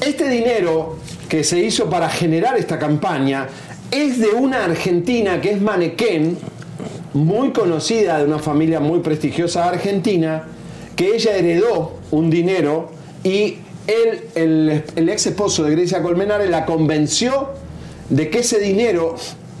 [0.00, 0.96] Este dinero
[1.28, 3.48] que se hizo para generar esta campaña
[3.90, 6.36] es de una argentina que es manequén,
[7.14, 10.44] muy conocida, de una familia muy prestigiosa argentina,
[10.96, 12.90] que ella heredó un dinero
[13.22, 17.50] y él, el, el ex esposo de Grecia Colmenares la convenció
[18.08, 19.16] de que ese dinero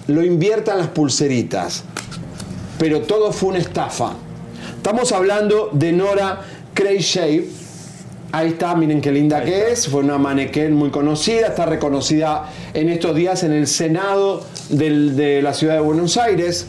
[0.08, 1.84] lo invierta en las pulseritas.
[2.78, 4.14] Pero todo fue una estafa.
[4.82, 6.40] Estamos hablando de Nora
[6.74, 7.46] Shave.
[8.32, 9.86] Ahí está, miren qué linda que es.
[9.86, 11.46] Fue una manequén muy conocida.
[11.46, 16.66] Está reconocida en estos días en el Senado del- de la ciudad de Buenos Aires.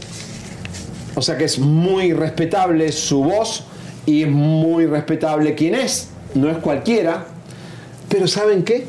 [1.15, 3.63] O sea que es muy respetable su voz
[4.05, 6.09] y es muy respetable quién es.
[6.35, 7.25] No es cualquiera.
[8.09, 8.85] Pero ¿saben qué?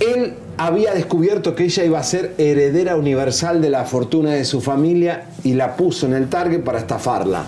[0.00, 4.60] Él había descubierto que ella iba a ser heredera universal de la fortuna de su
[4.60, 7.44] familia y la puso en el target para estafarla.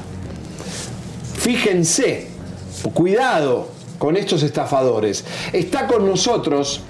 [1.46, 2.26] Fíjense,
[2.92, 3.68] cuidado
[4.00, 5.24] con estos estafadores.
[5.52, 6.80] Está con nosotros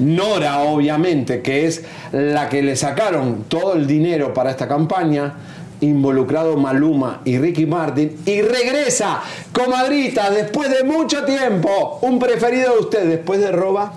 [0.00, 5.34] Nora, obviamente, que es la que le sacaron todo el dinero para esta campaña,
[5.80, 9.20] involucrado Maluma y Ricky Martin, y regresa,
[9.52, 13.92] comadrita, después de mucho tiempo, un preferido de usted, después de Roba,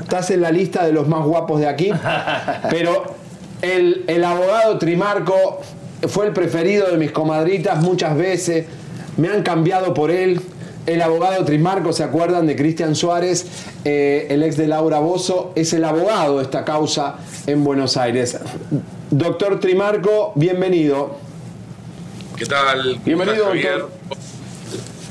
[0.00, 1.90] estás en la lista de los más guapos de aquí,
[2.70, 3.16] pero
[3.62, 5.60] el, el abogado Trimarco
[6.06, 8.66] fue el preferido de mis comadritas muchas veces,
[9.16, 10.40] me han cambiado por él.
[10.86, 13.46] El abogado Trimarco, ¿se acuerdan de Cristian Suárez,
[13.84, 15.52] eh, el ex de Laura Bozo?
[15.56, 17.16] Es el abogado de esta causa
[17.46, 18.38] en Buenos Aires.
[19.10, 21.16] Doctor Trimarco, bienvenido.
[22.36, 22.82] ¿Qué tal?
[22.92, 23.78] ¿Cómo Bienvenido, Javier?
[23.80, 24.18] doctor.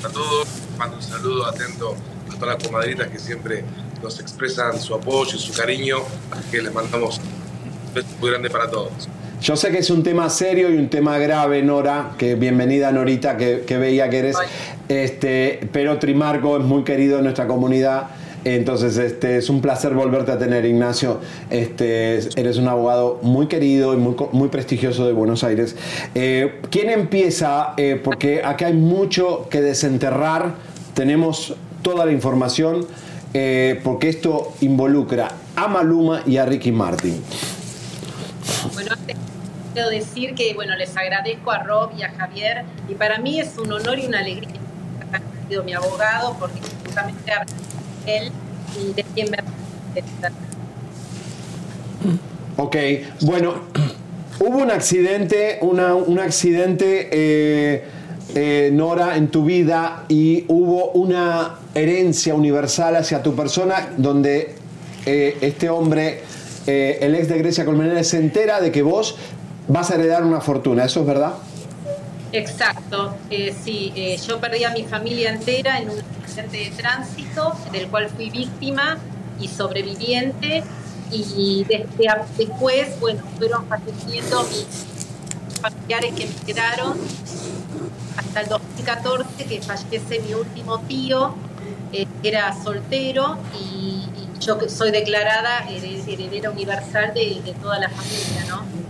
[0.04, 1.96] A todos, mando un saludo atento
[2.32, 3.66] a todas las comadritas que siempre
[4.02, 5.98] nos expresan su apoyo y su cariño,
[6.32, 9.10] así que les mandamos un beso muy grande para todos.
[9.42, 13.38] Yo sé que es un tema serio y un tema grave, Nora, que bienvenida Norita,
[13.38, 14.36] que, que veía que eres.
[14.88, 18.08] Este, pero Trimarco es muy querido en nuestra comunidad.
[18.46, 21.20] Entonces, este, es un placer volverte a tener, Ignacio.
[21.50, 25.76] Este, eres un abogado muy querido y muy, muy prestigioso de Buenos Aires.
[26.14, 27.74] Eh, ¿Quién empieza?
[27.78, 30.54] Eh, porque acá hay mucho que desenterrar.
[30.94, 32.86] Tenemos toda la información,
[33.34, 37.20] eh, porque esto involucra a Maluma y a Ricky Martin.
[38.74, 39.25] Bueno, antes
[39.76, 43.58] quiero decir que bueno, les agradezco a Rob y a Javier y para mí es
[43.58, 47.54] un honor y una alegría que haya sido mi abogado porque justamente habla
[48.08, 48.32] él
[48.82, 49.38] y de quien me
[52.58, 52.76] Ok,
[53.22, 53.56] bueno,
[54.40, 57.84] hubo un accidente, una- un accidente, eh,
[58.34, 64.56] eh, Nora, en tu vida y hubo una herencia universal hacia tu persona donde
[65.06, 66.22] eh, este hombre,
[66.66, 69.18] el ex de Grecia Colmenares, se entera de que vos
[69.68, 71.34] vas a heredar una fortuna, ¿eso es verdad?
[72.32, 77.54] Exacto, eh, sí, eh, yo perdí a mi familia entera en un accidente de tránsito
[77.72, 78.98] del cual fui víctima
[79.40, 80.64] y sobreviviente
[81.12, 81.88] y desde
[82.38, 84.66] después, bueno, fueron falleciendo mis
[85.62, 86.98] familiares que me quedaron
[88.18, 91.36] hasta el 2014 que fallece mi último tío,
[91.94, 94.02] eh, era soltero y,
[94.42, 98.85] yo soy declarada hered- heredera universal de toda la familia, ¿no?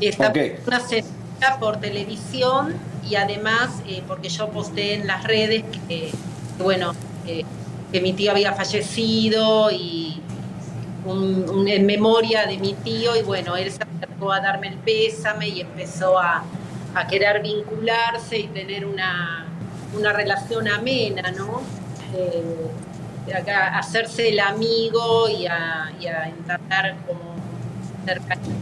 [0.00, 0.38] Esta Ok.
[0.66, 2.74] una se entera por televisión
[3.08, 6.12] y además eh, porque yo posteé en las redes que,
[6.56, 6.92] que, bueno,
[7.26, 7.44] eh,
[7.92, 10.20] que mi tío había fallecido y
[11.04, 14.76] un- un- en memoria de mi tío y bueno, él se acercó a darme el
[14.76, 16.44] pésame y empezó a,
[16.94, 19.46] a querer vincularse y tener una,
[19.96, 21.60] una relación amena, ¿no?
[22.14, 22.42] Eh,
[23.54, 27.34] a hacerse el amigo y a, y a intentar como
[28.06, 28.54] cercanía.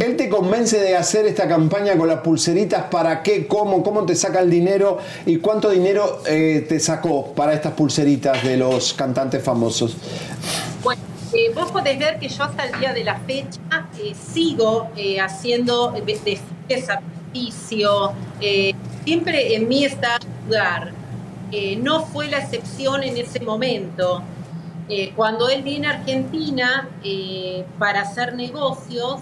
[0.00, 3.46] Él te convence de hacer esta campaña con las pulseritas, ¿para qué?
[3.46, 3.82] ¿Cómo?
[3.82, 4.98] ¿Cómo te saca el dinero?
[5.26, 9.96] ¿Y cuánto dinero eh, te sacó para estas pulseritas de los cantantes famosos?
[10.84, 11.02] Bueno,
[11.34, 13.58] eh, vos podés ver que yo hasta el día de la fecha
[14.00, 18.72] eh, sigo eh, haciendo de- desfiles, sacrificio, eh,
[19.04, 20.92] siempre en mí está ayudar.
[21.50, 24.22] Eh, no fue la excepción en ese momento.
[24.88, 29.16] Eh, cuando él viene a Argentina eh, para hacer negocios,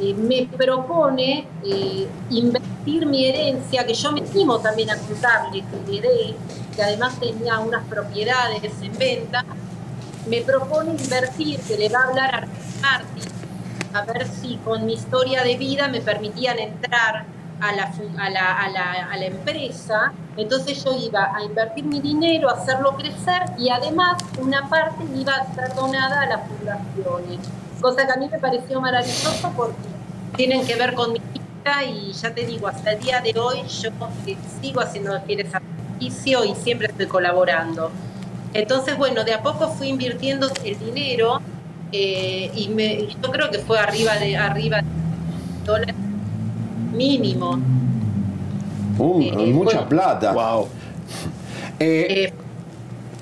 [0.00, 5.96] eh, me propone eh, invertir mi herencia, que yo me estimo también a contarle que
[5.98, 6.34] heredé,
[6.74, 9.44] que además tenía unas propiedades en venta,
[10.28, 13.32] me propone invertir, que le va a hablar a Martín,
[13.94, 17.24] a ver si con mi historia de vida me permitían entrar
[17.60, 20.12] a la, a la, a la- a la empresa.
[20.36, 25.32] Entonces yo iba a invertir mi dinero, a hacerlo crecer y además una parte iba
[25.34, 27.40] a ser donada a las fundaciones.
[27.80, 29.76] Cosa que a mí me pareció maravilloso porque
[30.36, 33.62] tienen que ver con mi vida y ya te digo, hasta el día de hoy
[33.68, 33.90] yo
[34.26, 37.90] eh, sigo haciendo fieles sacrificio y siempre estoy colaborando.
[38.54, 41.40] Entonces, bueno, de a poco fui invirtiendo el dinero
[41.92, 44.84] eh, y me, yo creo que fue arriba de arriba de
[45.64, 45.94] dólares
[46.92, 47.58] mínimo.
[48.98, 49.20] Uh,
[49.52, 50.32] mucha plata.
[50.32, 50.68] Wow.
[51.78, 52.32] Eh,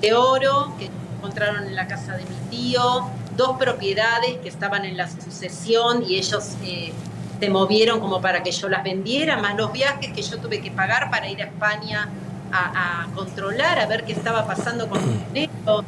[0.01, 3.07] de oro que encontraron en la casa de mi tío,
[3.37, 6.91] dos propiedades que estaban en la sucesión y ellos eh,
[7.39, 10.71] se movieron como para que yo las vendiera, más los viajes que yo tuve que
[10.71, 12.09] pagar para ir a España
[12.51, 15.83] a, a controlar, a ver qué estaba pasando con mi dinero,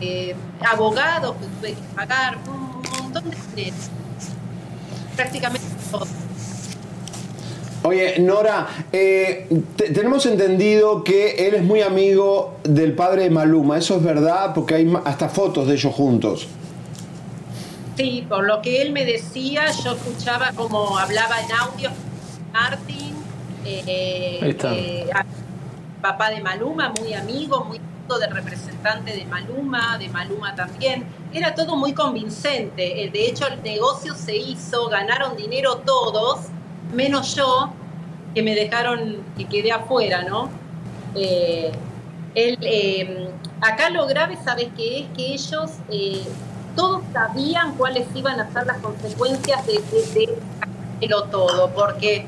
[0.00, 0.34] eh,
[0.68, 3.76] abogados que tuve que pagar, un montón de dinero.
[5.14, 6.06] Prácticamente todo.
[7.84, 13.76] Oye, Nora, eh, te- tenemos entendido que él es muy amigo del padre de Maluma.
[13.76, 14.54] ¿Eso es verdad?
[14.54, 16.48] Porque hay hasta fotos de ellos juntos.
[17.96, 21.90] Sí, por lo que él me decía, yo escuchaba como hablaba en audio
[22.52, 23.14] Martín,
[23.64, 25.10] eh, eh,
[26.02, 31.06] papá de Maluma, muy amigo, muy amigo del representante de Maluma, de Maluma también.
[31.32, 33.04] Era todo muy convincente.
[33.04, 36.46] Eh, De hecho, el negocio se hizo, ganaron dinero todos,
[36.92, 37.72] menos yo,
[38.34, 40.50] que me dejaron, que quedé afuera, ¿no?
[41.14, 41.70] Eh,
[42.34, 43.30] él, eh,
[43.60, 45.06] acá lo grave, ¿sabes qué es?
[45.16, 45.70] Que ellos
[46.74, 49.74] todos sabían cuáles iban a ser las consecuencias de,
[50.14, 50.38] de,
[50.98, 52.26] hacerlo todo, porque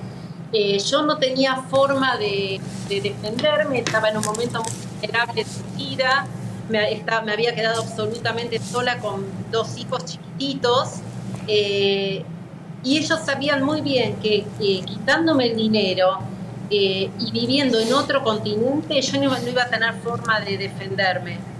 [0.52, 5.84] eh, yo no tenía forma de, de defenderme, estaba en un momento muy vulnerable de
[5.84, 6.26] vida,
[6.68, 11.02] me, esta- me había quedado absolutamente sola con dos hijos chiquititos.
[11.46, 12.24] eh,
[12.82, 14.46] y ellos sabían muy bien que
[14.84, 16.18] quitándome el dinero
[16.70, 21.55] eh, y viviendo en otro continente, yo no no iba a tener forma de defenderme.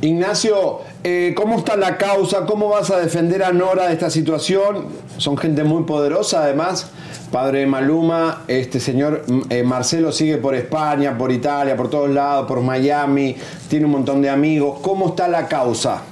[0.00, 2.46] Ignacio, eh, ¿cómo está la causa?
[2.46, 4.86] ¿Cómo vas a defender a Nora de esta situación?
[5.16, 6.88] Son gente muy poderosa, además.
[7.32, 12.46] Padre Maluma, este señor mm, eh, Marcelo sigue por España, por Italia, por todos lados,
[12.46, 13.36] por Miami,
[13.68, 14.78] tiene un montón de amigos.
[14.82, 16.02] ¿Cómo está la causa?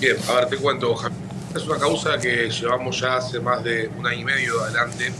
[0.00, 0.94] Bien, a ver, te cuento.
[1.54, 5.12] Es una causa que llevamos ya hace más de un año y medio adelante.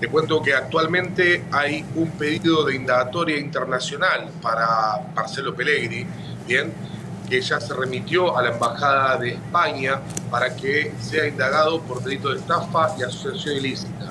[0.00, 6.06] Te cuento que actualmente hay un pedido de indagatoria internacional para Marcelo Pellegrini,
[6.48, 10.00] que ya se remitió a la Embajada de España
[10.30, 14.08] para que sea indagado por delito de estafa y asociación ilícita.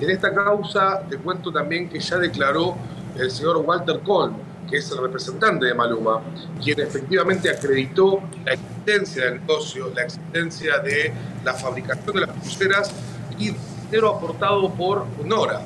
[0.00, 2.76] En esta causa te cuento también que ya declaró
[3.18, 4.34] el señor Walter Colm,
[4.68, 6.22] que es el representante de Maluma,
[6.62, 11.12] quien efectivamente acreditó la existencia del negocio, la existencia de
[11.44, 12.90] la fabricación de las pulseras
[13.38, 13.54] y
[13.86, 15.62] dinero aportado por Nora.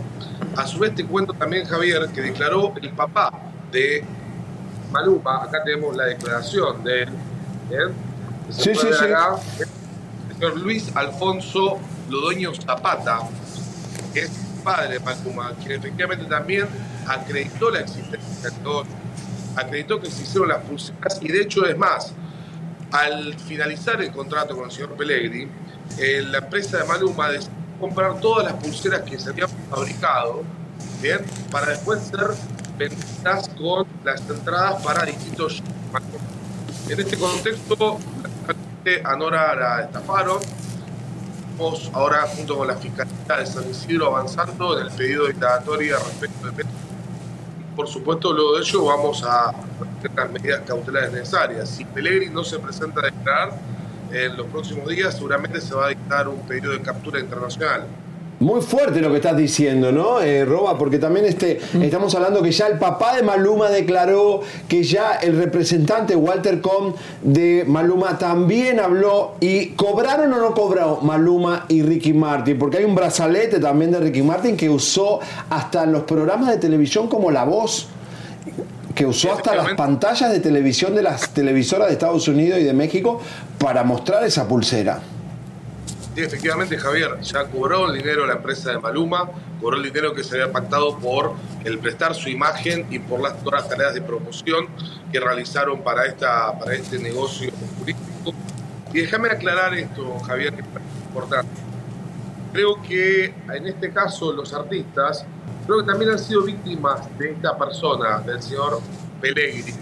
[0.57, 3.33] A su vez te cuento también, Javier, que declaró el papá
[3.73, 4.05] de
[4.91, 7.09] Maluma, acá tenemos la declaración de él,
[7.69, 7.89] ¿bien?
[8.47, 9.05] Que se Sí, puede sí, ver sí.
[9.15, 9.37] acá.
[10.29, 13.21] el señor Luis Alfonso Lodoño Zapata,
[14.13, 14.31] que es
[14.65, 16.67] padre de Maluma, quien efectivamente también
[17.07, 18.93] acreditó la existencia del negocio,
[19.57, 22.13] acreditó que se hicieron las pulseras y de hecho es más,
[22.93, 25.49] al finalizar el contrato con el señor Pellegrini,
[25.99, 30.43] eh, la empresa de Maluma decidió comprar todas las pulseras que se habían fabricado,
[31.01, 32.31] bien, para después ser
[32.81, 35.63] vendidas con las entradas para distintos.
[36.89, 37.99] En este contexto,
[39.05, 40.39] a Nora la estafaron.
[41.51, 45.97] Estamos ahora junto con la Fiscalía de San Isidro avanzando en el pedido de indagatoria
[45.99, 46.63] respecto de.
[46.63, 51.69] Y, Por supuesto, luego de ello vamos a hacer las medidas cautelares necesarias.
[51.69, 53.53] Si Pellegrini no se presenta a declarar,
[54.11, 57.85] en los próximos días seguramente se va a dictar un pedido de captura internacional.
[58.41, 60.79] Muy fuerte lo que estás diciendo, ¿no, eh, Roba?
[60.79, 65.37] Porque también este, estamos hablando que ya el papá de Maluma declaró que ya el
[65.37, 72.15] representante Walter Com de Maluma también habló y cobraron o no cobraron Maluma y Ricky
[72.15, 76.49] Martin, porque hay un brazalete también de Ricky Martin que usó hasta en los programas
[76.49, 77.89] de televisión como La Voz,
[78.95, 82.73] que usó hasta las pantallas de televisión de las televisoras de Estados Unidos y de
[82.73, 83.21] México
[83.59, 85.03] para mostrar esa pulsera.
[86.15, 89.31] Sí, efectivamente, Javier, ya cobró el dinero la empresa de Maluma,
[89.61, 91.35] cobró el dinero que se había pactado por
[91.65, 94.67] el prestar su imagen y por las, todas las tareas de promoción
[95.13, 98.35] que realizaron para, esta, para este negocio turístico.
[98.93, 100.67] Y déjame aclarar esto, Javier, que es
[101.07, 101.53] importante.
[102.53, 105.25] Creo que en este caso los artistas,
[105.65, 108.81] creo que también han sido víctimas de esta persona, del señor
[109.21, 109.75] Pellegrini.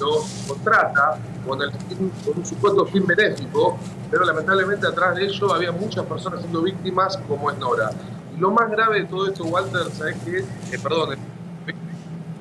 [0.00, 3.78] Los contrata con, el con un supuesto fin benéfico,
[4.14, 7.90] pero lamentablemente atrás de ello había muchas personas siendo víctimas, como es Nora.
[8.32, 10.38] Y lo más grave de todo esto, Walter, ¿sabes qué?
[10.70, 11.18] Eh, perdón,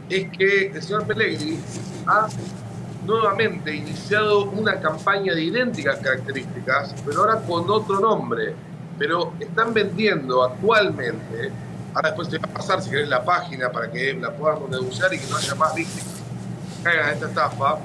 [0.08, 1.60] es que el señor Pellegrini
[2.06, 2.28] ha
[3.08, 8.54] nuevamente iniciado una campaña de idénticas características, pero ahora con otro nombre.
[9.00, 11.52] pero están vendiendo actualmente,
[11.96, 15.12] ahora después te va a pasar si querés la página para que la podamos denunciar
[15.12, 16.22] y que no haya más víctimas
[16.78, 17.80] que caigan en esta estafa,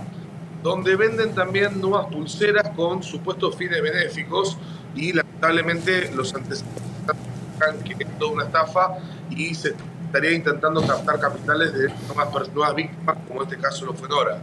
[0.63, 4.57] donde venden también nuevas pulseras con supuestos fines benéficos
[4.95, 6.79] y lamentablemente los antecedentes
[7.85, 8.99] que es toda una estafa
[9.31, 9.75] y se
[10.07, 14.39] estaría intentando captar capitales de nuevas, nuevas víctimas, como en este caso lo fue Nora.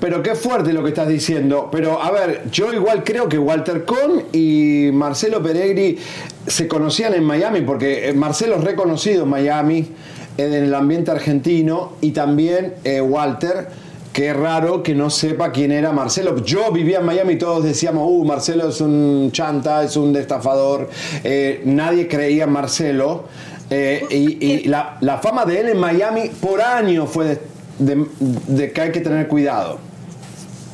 [0.00, 1.68] Pero qué fuerte lo que estás diciendo.
[1.70, 5.98] Pero a ver, yo igual creo que Walter Cohn y Marcelo Peregri
[6.46, 9.88] se conocían en Miami, porque eh, Marcelo es reconocido en Miami,
[10.36, 13.68] en el ambiente argentino, y también eh, Walter.
[14.12, 16.44] Qué raro que no sepa quién era Marcelo.
[16.44, 20.90] Yo vivía en Miami y todos decíamos, uh, Marcelo es un chanta, es un estafador.
[21.24, 23.24] Eh, nadie creía en Marcelo.
[23.70, 27.40] Eh, y y la, la fama de él en Miami por años fue de-
[27.78, 29.78] de- de que hay que tener cuidado.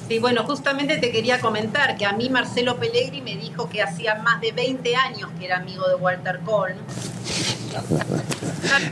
[0.08, 4.16] Sí, bueno, justamente te quería comentar que a mí Marcelo Pellegri me dijo que hacía
[4.16, 6.72] más de 20 años que era amigo de Walter Cohn.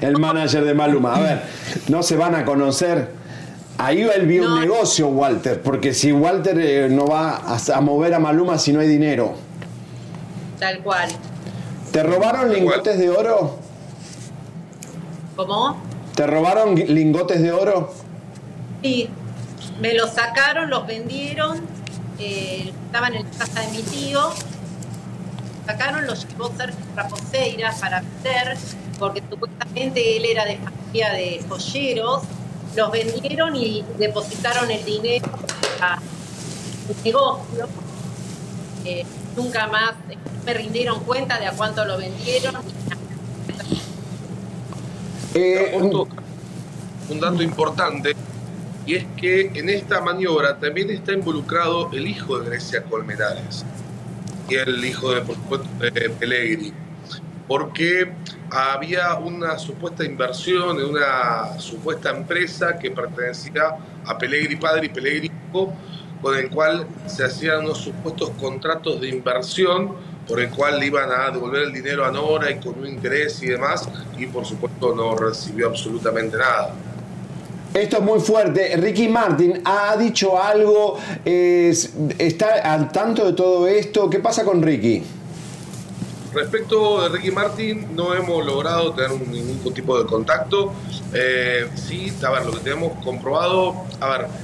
[0.00, 1.16] El manager de Maluma.
[1.16, 1.42] A ver,
[1.88, 3.25] no se van a conocer.
[3.78, 8.14] Ahí él vio un negocio, Walter, porque si Walter eh, no va a, a mover
[8.14, 9.34] a Maluma si no hay dinero.
[10.58, 11.10] Tal cual.
[11.92, 13.58] ¿Te robaron lingotes de oro?
[15.36, 15.76] ¿Cómo?
[16.14, 17.92] ¿Te robaron lingotes de oro?
[18.82, 19.10] Sí,
[19.80, 21.60] me los sacaron, los vendieron,
[22.18, 24.20] eh, estaban en la casa de mi tío,
[25.66, 28.56] sacaron, los llevó cerca de Raposeira para vender,
[28.98, 32.22] porque supuestamente él era de familia de joyeros,
[32.76, 35.26] los vendieron y depositaron el dinero
[35.80, 35.98] a
[36.88, 37.68] un negocio.
[38.84, 39.04] Eh,
[39.36, 42.54] nunca más eh, me rindieron cuenta de a cuánto lo vendieron.
[45.34, 45.76] Eh,
[47.08, 48.14] un dato importante
[48.86, 53.64] y es que en esta maniobra también está involucrado el hijo de Grecia Colmenares
[54.48, 56.72] y el hijo de, por supuesto, de Pellegrini,
[57.48, 58.12] porque
[58.50, 65.30] había una supuesta inversión en una supuesta empresa que pertenecía a Pellegrini padre y Pellegrini
[65.50, 65.72] hijo,
[66.22, 69.94] con el cual se hacían unos supuestos contratos de inversión
[70.26, 73.40] por el cual le iban a devolver el dinero a Nora y con un interés
[73.42, 76.74] y demás, y por supuesto no recibió absolutamente nada.
[77.72, 78.74] Esto es muy fuerte.
[78.76, 84.08] Ricky Martin ha dicho algo, está al tanto de todo esto.
[84.08, 85.04] ¿Qué pasa con Ricky?
[86.36, 90.70] Respecto de Ricky Martin, no hemos logrado tener ningún tipo de contacto.
[91.14, 93.86] Eh, sí, a ver, lo que tenemos comprobado,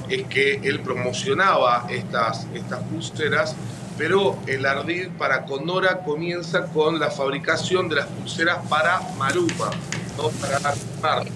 [0.09, 3.55] es que él promocionaba estas, estas pulseras,
[3.98, 9.70] pero el ardid para con Nora comienza con la fabricación de las pulseras para Maluma,
[10.16, 10.60] no para
[11.02, 11.32] Martin.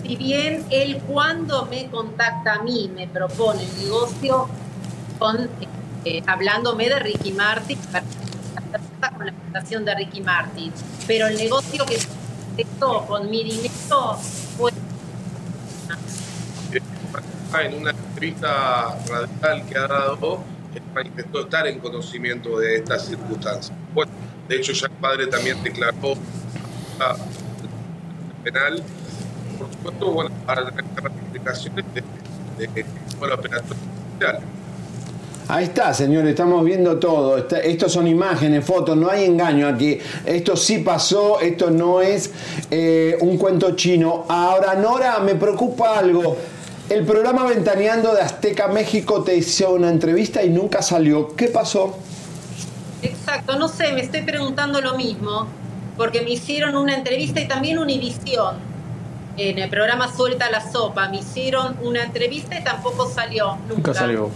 [0.00, 4.48] Si bien él cuando me contacta a mí, me propone el negocio
[5.18, 5.50] con,
[6.04, 7.78] eh, hablándome de Ricky Martin,
[9.00, 10.72] para con la presentación de Ricky Martin,
[11.06, 11.98] pero el negocio que
[12.62, 14.18] hizo con mi dinero
[14.56, 14.72] fue
[17.60, 20.42] En una entrevista radical que ha dado,
[20.74, 23.76] él manifestó estar en conocimiento de estas circunstancias.
[23.94, 24.12] Bueno,
[24.48, 26.14] de hecho ya el padre también declaró
[26.98, 27.16] la
[28.44, 28.82] penal.
[29.58, 32.02] Por supuesto, bueno, para tener ramificaciones de,
[32.66, 32.86] de,
[33.18, 33.76] bueno, operatorio
[34.10, 34.40] judicial.
[35.50, 37.38] Ahí está, señor, estamos viendo todo.
[37.38, 39.98] Está- estos son imágenes, fotos, no hay engaño aquí.
[40.26, 42.30] Esto sí pasó, esto no es
[42.70, 44.26] eh, un cuento chino.
[44.28, 46.36] Ahora, Nora, me preocupa algo.
[46.90, 51.34] El programa Ventaneando de Azteca México te hizo una entrevista y nunca salió.
[51.34, 51.96] ¿Qué pasó?
[53.02, 55.46] Exacto, no sé, me estoy preguntando lo mismo,
[55.96, 58.56] porque me hicieron una entrevista y también Univisión.
[59.36, 63.52] En el programa Suelta la Sopa, me hicieron una entrevista y tampoco salió.
[63.68, 64.30] Nunca, Nunca salió.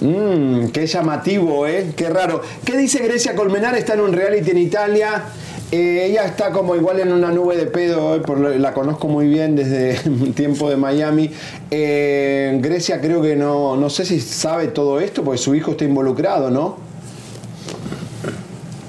[0.00, 1.92] Mmm, qué llamativo, ¿eh?
[1.96, 2.40] Qué raro.
[2.64, 3.76] ¿Qué dice Grecia Colmenar?
[3.76, 5.24] Está en un reality en Italia.
[5.70, 9.26] Eh, ella está como igual en una nube de pedo, eh, por la conozco muy
[9.28, 11.30] bien desde el tiempo de Miami.
[11.70, 15.84] Eh, Grecia creo que no, no sé si sabe todo esto, porque su hijo está
[15.84, 16.76] involucrado, ¿no?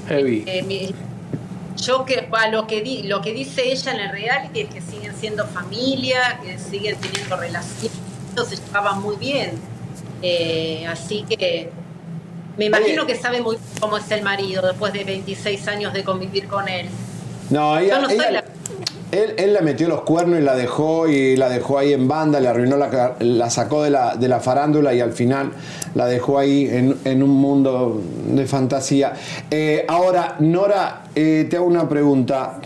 [0.07, 0.43] Heavy.
[0.47, 0.93] Eh, mi-
[1.81, 4.81] yo que a lo que di- lo que dice ella en el reality es que
[4.81, 7.91] siguen siendo familia, que siguen teniendo relaciones,
[8.47, 9.51] se llevaban muy bien.
[10.21, 11.69] Eh, así que
[12.57, 16.03] me imagino que sabe muy bien cómo es el marido después de 26 años de
[16.03, 16.87] convivir con él.
[17.49, 18.43] No, ella, Yo no soy ella- la-
[19.11, 22.39] él, él la metió los cuernos y la dejó y la dejó ahí en banda,
[22.39, 25.51] le arruinó la, la sacó de la, de la farándula y al final
[25.95, 29.13] la dejó ahí en, en un mundo de fantasía.
[29.49, 32.59] Eh, ahora, Nora, eh, te hago una pregunta.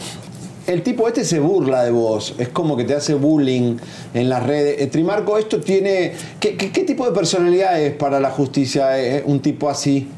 [0.67, 3.77] El tipo este se burla de vos, es como que te hace bullying
[4.13, 4.81] en las redes.
[4.81, 6.13] Eh, Trimarco, esto tiene.
[6.39, 6.53] ¿Qué,
[6.85, 10.09] tipo de personalidad es para la justicia eh, un tipo así?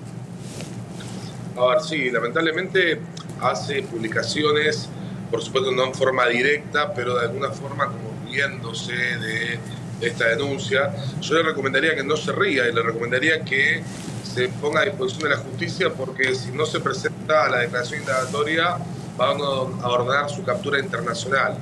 [1.58, 3.00] A ver, sí, lamentablemente
[3.42, 4.90] hace publicaciones,
[5.32, 9.60] por supuesto no en forma directa, pero de alguna forma como riéndose de
[10.02, 10.94] esta denuncia.
[11.22, 13.82] Yo le recomendaría que no se ría y le recomendaría que
[14.24, 18.02] se ponga a disposición de la justicia porque si no se presenta a la declaración
[18.02, 18.78] indagatoria
[19.18, 21.58] van a ordenar su captura internacional.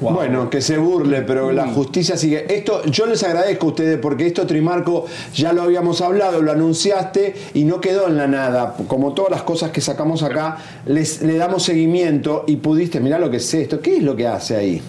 [0.00, 2.52] Bueno, que se burle, pero la justicia sigue.
[2.52, 7.36] Esto, yo les agradezco a ustedes porque esto, Trimarco, ya lo habíamos hablado, lo anunciaste
[7.54, 8.74] y no quedó en la nada.
[8.88, 13.30] Como todas las cosas que sacamos acá, les, le damos seguimiento y pudiste, mirá lo
[13.30, 13.80] que es esto.
[13.80, 14.82] ¿Qué es lo que hace ahí?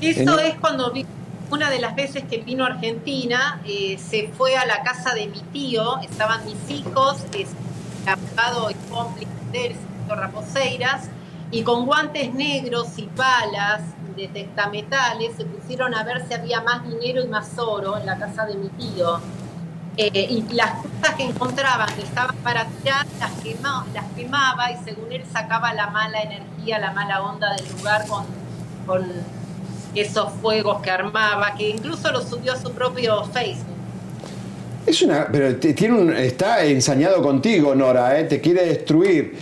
[0.00, 1.06] Eso En- es cuando vi-
[1.50, 5.26] una de las veces que vino a Argentina, eh, se fue a la casa de
[5.26, 7.48] mi tío, estaban mis hijos, es
[8.06, 9.74] abogado y cómplice
[11.50, 13.82] y con guantes negros y palas
[14.16, 18.16] de tectametales se pusieron a ver si había más dinero y más oro en la
[18.16, 19.20] casa de mi tío.
[19.96, 24.76] Eh, y las cosas que encontraban que estaban para tirar las, quema- las quemaba y
[24.84, 28.24] según él sacaba la mala energía, la mala onda del lugar con,
[28.86, 29.08] con
[29.94, 33.73] esos fuegos que armaba, que incluso lo subió a su propio Facebook.
[34.86, 35.28] Es una.
[35.28, 38.24] Pero tiene un, está ensañado contigo, Nora, ¿eh?
[38.24, 39.38] te quiere destruir.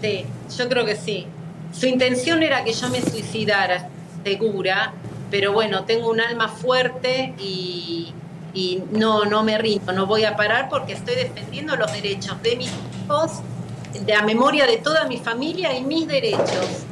[0.00, 0.24] Sí,
[0.56, 1.26] yo creo que sí.
[1.72, 3.88] Su intención era que yo me suicidara,
[4.24, 4.92] segura,
[5.30, 8.12] pero bueno, tengo un alma fuerte y,
[8.54, 12.56] y no, no me rindo, no voy a parar porque estoy defendiendo los derechos de
[12.56, 12.70] mis
[13.04, 13.40] hijos,
[14.04, 16.84] de la memoria de toda mi familia y mis derechos.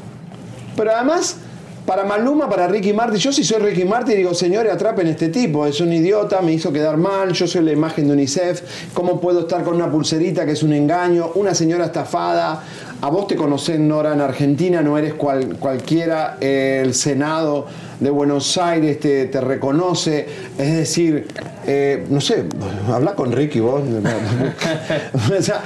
[0.77, 1.39] Pero además,
[1.87, 5.67] para Maluma, para Ricky Martin, yo si soy Ricky Martin digo, señores, atrapen este tipo,
[5.67, 9.41] es un idiota, me hizo quedar mal, yo soy la imagen de UNICEF, ¿cómo puedo
[9.41, 12.65] estar con una pulserita que es un engaño, una señora estafada?
[13.01, 17.67] A vos te conocen, Nora, en Argentina, no eres cual- cualquiera, el Senado
[18.01, 20.27] de Buenos Aires te, reconoce,
[20.59, 21.29] es decir,
[21.67, 22.45] eh, no sé,
[22.91, 23.83] habla con Ricky vos.
[25.39, 25.63] o sea,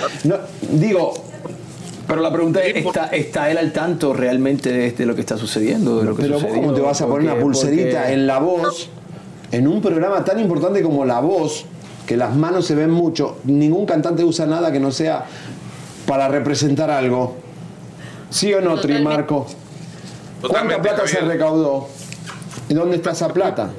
[0.72, 1.14] digo,
[2.10, 5.38] Pero la pregunta es, ¿está, está él al tanto realmente de, de lo que está
[5.38, 5.98] sucediendo?
[6.00, 8.38] De lo que Pero vos cómo te vas a poner una pulserita porque- en la
[8.40, 8.88] voz,
[9.52, 11.64] en un programa tan importante como La Voz,
[12.06, 15.24] que las manos se ven mucho, ningún cantante usa nada que no sea
[16.06, 17.36] para representar algo.
[18.28, 18.94] ¿Sí o no, Totalmente.
[18.96, 19.44] Trimarco?
[19.44, 21.88] ¿Cuánta Totalmente, plata se recaudó?
[22.68, 23.70] ¿Y dónde está esa plata?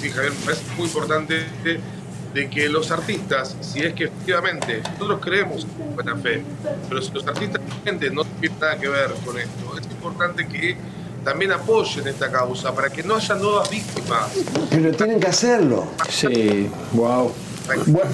[0.00, 1.34] sí, Javier, parece muy importante
[2.34, 6.42] de, que los artistas, si es que efectivamente nosotros creemos en buena fe,
[6.88, 10.76] pero si los artistas realmente no tienen nada que ver con esto, es importante que
[11.24, 14.30] también apoyen esta causa para que no haya nuevas víctimas.
[14.70, 15.88] Pero tienen que hacerlo.
[16.08, 17.32] Sí, wow.
[17.86, 18.10] Bueno,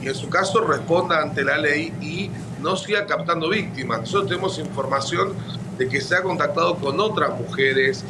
[0.00, 2.30] y en su caso responda ante la ley y
[2.62, 4.00] no siga captando víctimas.
[4.00, 5.34] Nosotros tenemos información
[5.76, 8.04] de que se ha contactado con otras mujeres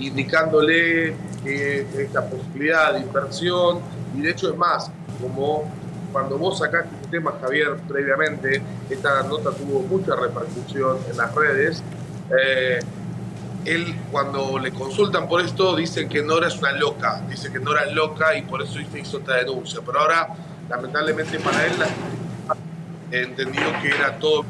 [0.00, 1.14] indicándole
[1.44, 3.80] que esta posibilidad de inversión
[4.16, 5.70] y de hecho es más, como
[6.12, 11.82] cuando vos sacaste este tema, Javier, previamente, esta nota tuvo mucha repercusión en las redes.
[12.30, 12.80] eh,
[13.64, 17.84] él cuando le consultan por esto dicen que Nora es una loca, dice que Nora
[17.84, 19.80] es loca y por eso hizo esta denuncia.
[19.84, 20.28] Pero ahora,
[20.70, 21.88] lamentablemente para él, la
[23.10, 24.44] entendió que era todo,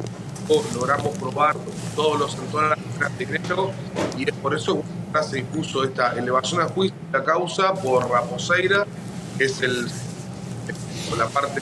[0.74, 1.56] logramos probar
[1.94, 2.78] todos los entornos
[3.18, 3.40] de
[4.16, 8.10] y es por eso que se impuso esta elevación a juicio de la causa por
[8.10, 8.86] Raposeira,
[9.36, 9.88] que es el
[11.16, 11.60] la parte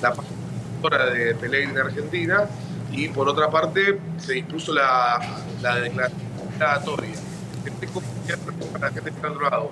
[0.00, 2.48] la parte de Pellegrini en Argentina
[2.92, 5.20] y por otra parte se impuso la,
[5.60, 6.20] la declaración
[6.50, 7.10] declaratoria.
[7.64, 7.88] Este
[8.72, 9.70] para que otro lado.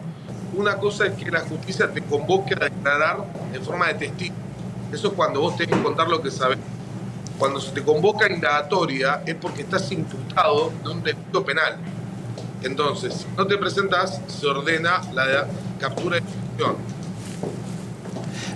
[0.55, 4.35] Una cosa es que la justicia te convoque a declarar en forma de testigo.
[4.93, 6.59] Eso es cuando vos tenés que contar lo que sabés.
[7.39, 11.77] Cuando se te convoca indagatoria es porque estás imputado de un delito penal.
[12.62, 15.47] Entonces, si no te presentas, se ordena la
[15.78, 16.77] captura de detención.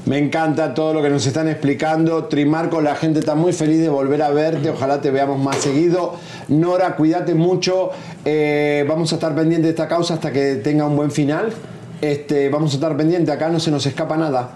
[0.04, 2.24] Me encanta todo lo que nos están explicando.
[2.24, 4.70] Trimarco, la gente está muy feliz de volver a verte.
[4.70, 6.16] Ojalá te veamos más seguido.
[6.48, 7.90] Nora, cuídate mucho.
[8.24, 11.52] Eh, vamos a estar pendientes de esta causa hasta que tenga un buen final.
[12.00, 13.32] Este, vamos a estar pendientes.
[13.32, 14.50] Acá no se nos escapa nada.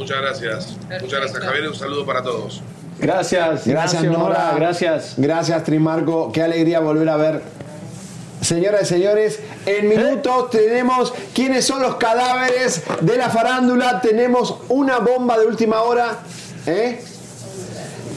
[0.00, 0.76] Muchas gracias.
[1.02, 1.68] Muchas gracias, Javier.
[1.68, 2.62] Un saludo para todos.
[2.98, 4.54] Gracias, Gracias, Nora.
[4.56, 5.14] Gracias.
[5.18, 6.32] Gracias, Trimarco.
[6.32, 7.42] Qué alegría volver a ver.
[8.40, 14.00] Señoras y señores, en minutos tenemos quiénes son los cadáveres de la farándula.
[14.00, 16.20] Tenemos una bomba de última hora.
[16.66, 17.02] ¿eh?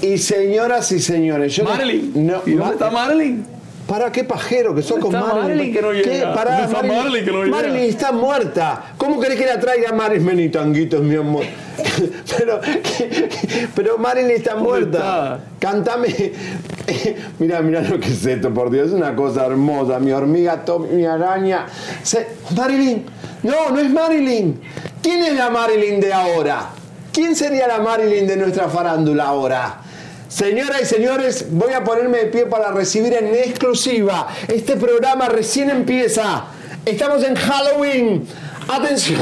[0.02, 2.28] Y señoras y señores, yo Marilyn.
[2.28, 3.46] No, ¿Y dónde está Marilyn?
[3.94, 5.44] Pará, qué pajero que sos con Está Marilyn.
[5.46, 6.04] Marilyn que no ¿Qué?
[6.04, 6.34] llega.
[6.34, 7.56] Pará, Está Marilyn que no llega.
[7.58, 8.84] Marilyn está muerta.
[8.98, 10.26] ¿Cómo querés que la traiga Marilyn?
[10.26, 11.44] Vení, tanguitos, mi amor.
[12.38, 12.60] pero,
[13.76, 15.42] pero Marilyn está muerta.
[15.60, 16.08] Cántame.
[17.38, 18.88] Mira, mira lo que es esto, por Dios.
[18.88, 20.00] Es una cosa hermosa.
[20.00, 21.68] Mi hormiga, Tommy, mi araña.
[22.02, 23.06] Se- Marilyn.
[23.44, 24.60] No, no es Marilyn.
[25.04, 26.70] ¿Quién es la Marilyn de ahora?
[27.12, 29.82] ¿Quién sería la Marilyn de nuestra farándula ahora?
[30.34, 34.30] Señoras y señores, voy a ponerme de pie para recibir en exclusiva.
[34.48, 36.46] Este programa recién empieza.
[36.88, 38.28] Estamos en Halloween.
[38.68, 39.22] Atención.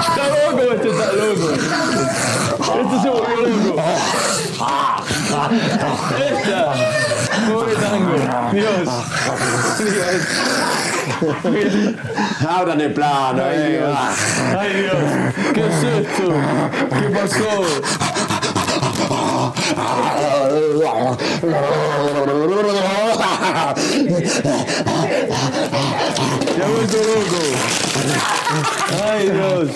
[0.00, 1.50] Está loco este, está loco.
[2.80, 3.82] Este se volvió loco.
[6.30, 6.74] Esta.
[7.52, 8.14] Pobre tango.
[8.52, 8.88] Dios.
[9.78, 10.83] Dios.
[12.48, 13.42] Abran el plano.
[13.44, 13.78] Ay, eh.
[13.78, 13.98] Dios.
[14.58, 14.96] Ay, Dios.
[15.52, 16.32] ¿Qué es esto?
[17.00, 17.64] ¿Qué pasó?
[26.56, 27.83] Ya vuelto loco.
[29.04, 29.68] Ay, Dios.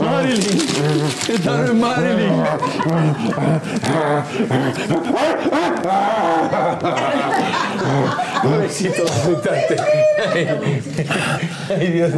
[0.00, 0.62] Marilyn.
[1.28, 2.44] Esta no es Marilyn.
[8.42, 9.04] Pobrecito.
[10.32, 10.82] Ay,
[11.70, 12.12] ay, Dios.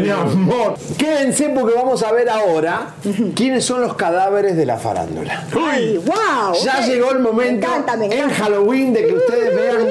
[0.00, 0.74] Mi amor.
[0.98, 2.94] Quédense porque vamos a ver ahora
[3.34, 5.44] quiénes son los cadáveres de la farándula.
[5.52, 6.54] ¡Ay, wow!
[6.64, 8.30] Ya llegó el momento Me encanta, me en.
[8.30, 9.86] Halloween de que ustedes vean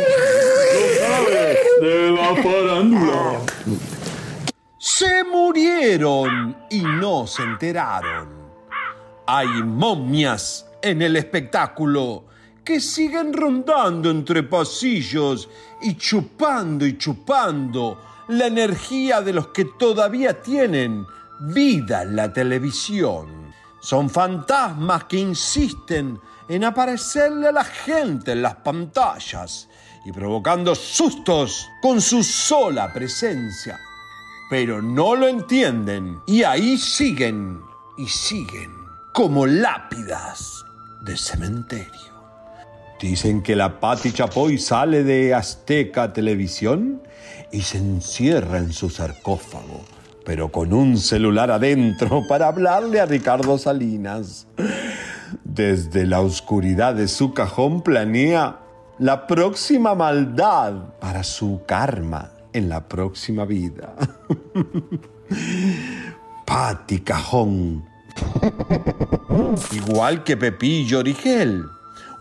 [1.81, 3.39] De la farándula.
[4.77, 8.29] Se murieron y no se enteraron.
[9.27, 12.25] Hay momias en el espectáculo
[12.65, 15.47] que siguen rondando entre pasillos
[15.81, 21.05] y chupando y chupando la energía de los que todavía tienen
[21.39, 23.53] vida en la televisión.
[23.79, 26.19] Son fantasmas que insisten
[26.49, 29.69] en aparecerle a la gente en las pantallas
[30.03, 33.79] y provocando sustos con su sola presencia
[34.49, 37.61] pero no lo entienden y ahí siguen
[37.97, 38.71] y siguen
[39.13, 40.63] como lápidas
[41.01, 42.04] de cementerio.
[42.99, 47.01] Dicen que la Pati Chapoy sale de Azteca Televisión
[47.51, 49.81] y se encierra en su sarcófago,
[50.25, 54.47] pero con un celular adentro para hablarle a Ricardo Salinas.
[55.43, 58.59] Desde la oscuridad de su cajón planea
[58.97, 63.93] la próxima maldad para su karma en la próxima vida.
[66.45, 67.83] Pati Cajón.
[69.71, 71.65] Igual que Pepillo Origel.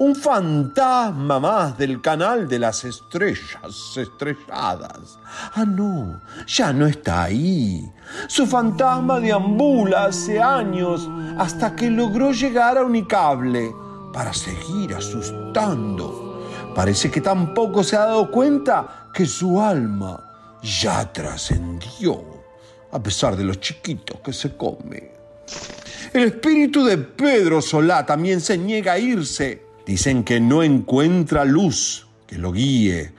[0.05, 5.19] Un fantasma más del canal de las estrellas estrelladas.
[5.55, 7.91] Ah, no, ya no está ahí.
[8.29, 11.09] Su fantasma deambula hace años
[11.39, 13.75] hasta que logró llegar a Unicable
[14.13, 16.45] para seguir asustando.
[16.75, 22.23] Parece que tampoco se ha dado cuenta que su alma ya trascendió,
[22.93, 25.13] a pesar de los chiquitos que se come.
[26.13, 29.65] El espíritu de Pedro Solá también se niega a irse.
[29.87, 33.13] Dicen que no encuentra luz que lo guíe.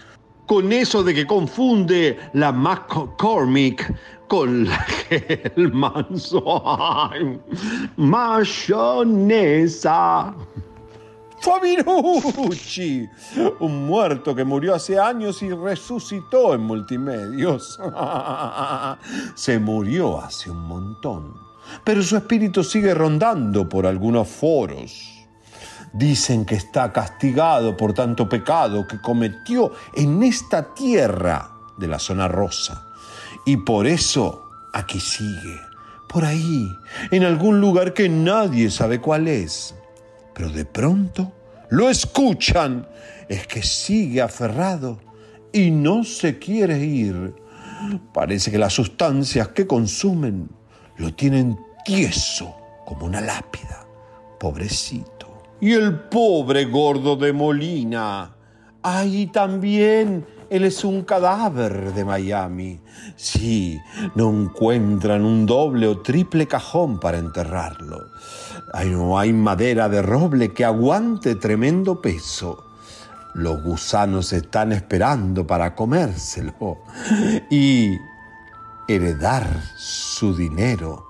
[0.48, 3.94] Con eso de que confunde la McCormick
[4.28, 4.86] con la
[5.56, 6.44] Hellmanson.
[7.98, 9.56] Mayonesa.
[11.42, 13.08] Fabirucci,
[13.60, 17.80] un muerto que murió hace años y resucitó en multimedios.
[19.36, 21.36] Se murió hace un montón,
[21.84, 25.15] pero su espíritu sigue rondando por algunos foros.
[25.96, 32.28] Dicen que está castigado por tanto pecado que cometió en esta tierra de la zona
[32.28, 32.88] rosa.
[33.46, 35.60] Y por eso aquí sigue,
[36.10, 36.70] por ahí,
[37.12, 39.74] en algún lugar que nadie sabe cuál es.
[40.34, 41.32] Pero de pronto
[41.70, 42.88] lo escuchan.
[43.30, 45.00] Es que sigue aferrado
[45.52, 47.34] y no se quiere ir.
[48.14, 50.50] Parece que las sustancias que consumen
[50.98, 52.56] lo tienen tieso
[52.86, 53.86] como una lápida.
[54.40, 55.15] Pobrecito.
[55.66, 58.36] Y el pobre gordo de Molina.
[58.84, 60.24] Ahí también.
[60.52, 62.80] Él es un cadáver de Miami.
[63.16, 63.80] Sí,
[64.14, 67.98] no encuentran un doble o triple cajón para enterrarlo.
[68.74, 72.64] Ay, no hay madera de roble que aguante tremendo peso.
[73.34, 76.78] Los gusanos están esperando para comérselo
[77.50, 77.98] y
[78.88, 81.08] heredar su dinero.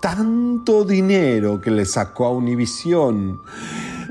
[0.00, 3.40] Tanto dinero que le sacó a Univisión.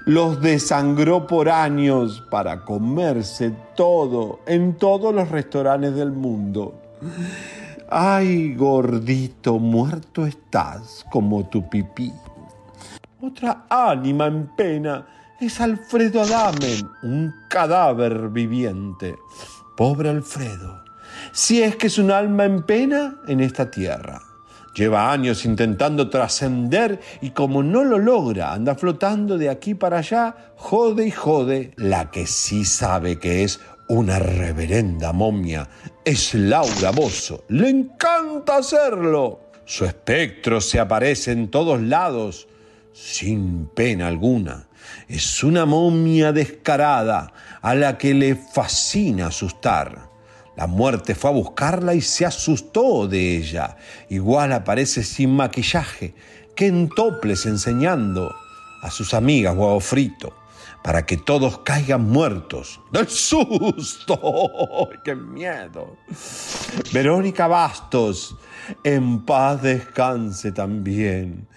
[0.05, 6.79] Los desangró por años para comerse todo en todos los restaurantes del mundo.
[7.89, 12.11] Ay, gordito, muerto estás como tu pipí.
[13.21, 15.07] Otra ánima en pena
[15.39, 19.15] es Alfredo Adamen, un cadáver viviente.
[19.75, 20.83] Pobre Alfredo,
[21.31, 24.21] si es que es un alma en pena en esta tierra.
[24.75, 30.35] Lleva años intentando trascender y como no lo logra, anda flotando de aquí para allá,
[30.57, 31.71] jode y jode.
[31.77, 35.69] La que sí sabe que es una reverenda momia
[36.03, 37.45] es Laura Bozo.
[37.47, 39.51] Le encanta hacerlo.
[39.63, 42.47] Su espectro se aparece en todos lados,
[42.91, 44.67] sin pena alguna.
[45.07, 47.31] Es una momia descarada
[47.61, 50.04] a la que le fascina asustar.
[50.55, 53.77] La muerte fue a buscarla y se asustó de ella.
[54.09, 56.13] Igual aparece sin maquillaje,
[56.55, 58.33] que en toples enseñando
[58.81, 60.33] a sus amigas huevo frito
[60.85, 64.19] para que todos caigan muertos del susto.
[65.03, 65.97] ¡Qué miedo!
[66.93, 68.37] Verónica Bastos,
[68.83, 71.47] en paz descanse también.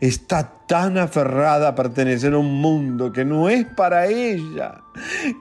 [0.00, 4.80] Está tan aferrada a pertenecer a un mundo que no es para ella,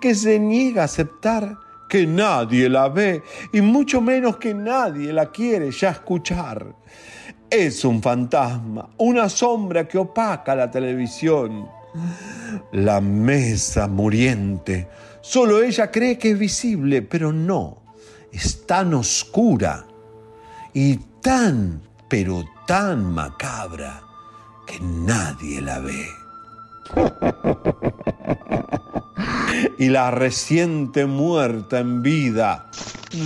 [0.01, 1.57] que se niega a aceptar
[1.87, 6.75] que nadie la ve y mucho menos que nadie la quiere ya escuchar.
[7.49, 11.69] Es un fantasma, una sombra que opaca la televisión.
[12.73, 14.87] La mesa muriente.
[15.21, 17.83] Solo ella cree que es visible, pero no.
[18.31, 19.85] Es tan oscura
[20.73, 24.01] y tan, pero tan macabra
[24.65, 26.07] que nadie la ve.
[29.77, 32.69] y la reciente muerta en vida,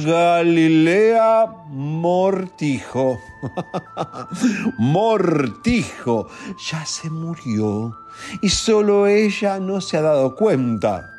[0.06, 3.20] Galilea Mortijo.
[4.78, 6.28] Mortijo
[6.72, 7.98] ya se murió
[8.42, 11.10] y solo ella no se ha dado cuenta.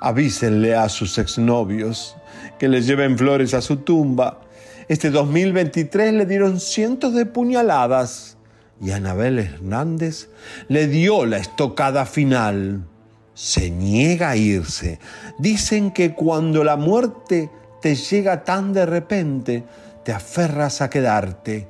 [0.00, 2.16] Avísenle a sus exnovios
[2.58, 4.40] que le lleven flores a su tumba.
[4.88, 8.36] Este 2023 le dieron cientos de puñaladas
[8.80, 10.28] y Anabel Hernández
[10.68, 12.89] le dio la estocada final.
[13.40, 14.98] Se niega a irse.
[15.38, 17.50] Dicen que cuando la muerte
[17.80, 19.64] te llega tan de repente,
[20.04, 21.66] te aferras a quedarte.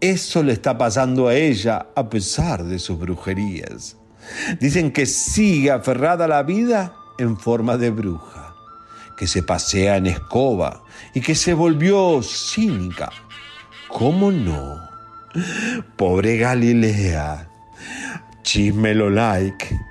[0.00, 3.96] Eso le está pasando a ella a pesar de sus brujerías.
[4.58, 8.56] Dicen que sigue aferrada a la vida en forma de bruja,
[9.16, 10.82] que se pasea en escoba
[11.14, 13.12] y que se volvió cínica.
[13.86, 14.80] ¿Cómo no?
[15.94, 17.48] Pobre Galilea,
[18.42, 19.86] Chismelo Like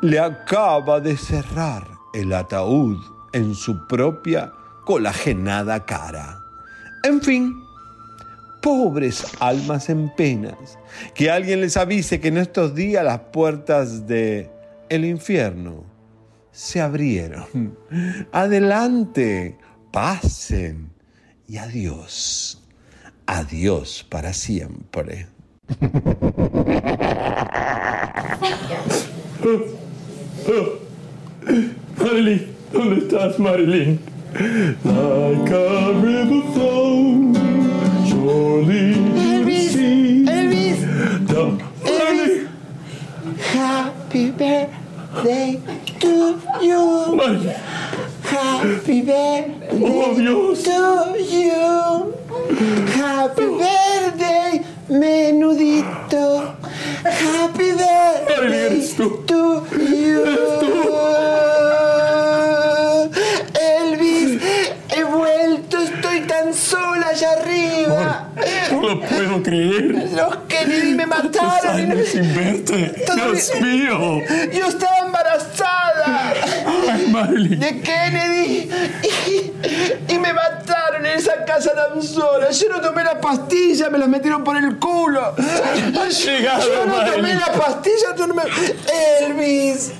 [0.00, 2.98] le acaba de cerrar el ataúd
[3.32, 4.52] en su propia
[4.84, 6.40] colagenada cara.
[7.04, 7.54] En fin,
[8.62, 10.78] pobres almas en penas,
[11.14, 14.50] que alguien les avise que en estos días las puertas de
[14.88, 15.84] el infierno
[16.50, 17.76] se abrieron.
[18.32, 19.58] Adelante,
[19.92, 20.90] pasen
[21.46, 22.64] y adiós.
[23.26, 25.28] Adiós para siempre.
[31.98, 34.00] Marilyn, ¿dónde estás, Marilyn?
[34.84, 37.32] Like a river flow,
[38.06, 39.74] surely Elvis,
[40.28, 40.78] Elvis,
[41.84, 42.48] Elvis.
[43.54, 45.60] Happy birthday
[46.00, 47.18] to you.
[48.22, 50.14] Happy birthday Oh,
[50.54, 52.14] to you.
[52.92, 56.57] Happy birthday, menudito.
[57.04, 58.80] Happy birthday
[59.26, 60.24] to you.
[63.54, 64.42] Elvis,
[64.94, 68.28] he vuelto, estoy tan sola allá arriba.
[68.70, 70.10] No lo puedo creer.
[70.14, 71.76] Los Kennedy me ¿Cuántos mataron.
[71.92, 72.94] años sin verte?
[73.14, 74.20] Dios mío.
[74.52, 76.34] Yo estaba embarazada
[76.90, 77.60] Ay, Marilyn.
[77.60, 78.70] de Kennedy
[79.02, 80.77] y, y me mataron
[81.14, 82.50] esa casa tan sola.
[82.50, 85.34] Yo no tomé la pastilla, me la metieron por el culo.
[86.24, 87.38] Llegado, Yo no tomé Marilyn.
[87.38, 88.42] la pastilla, tú no me...
[89.20, 89.90] Elvis,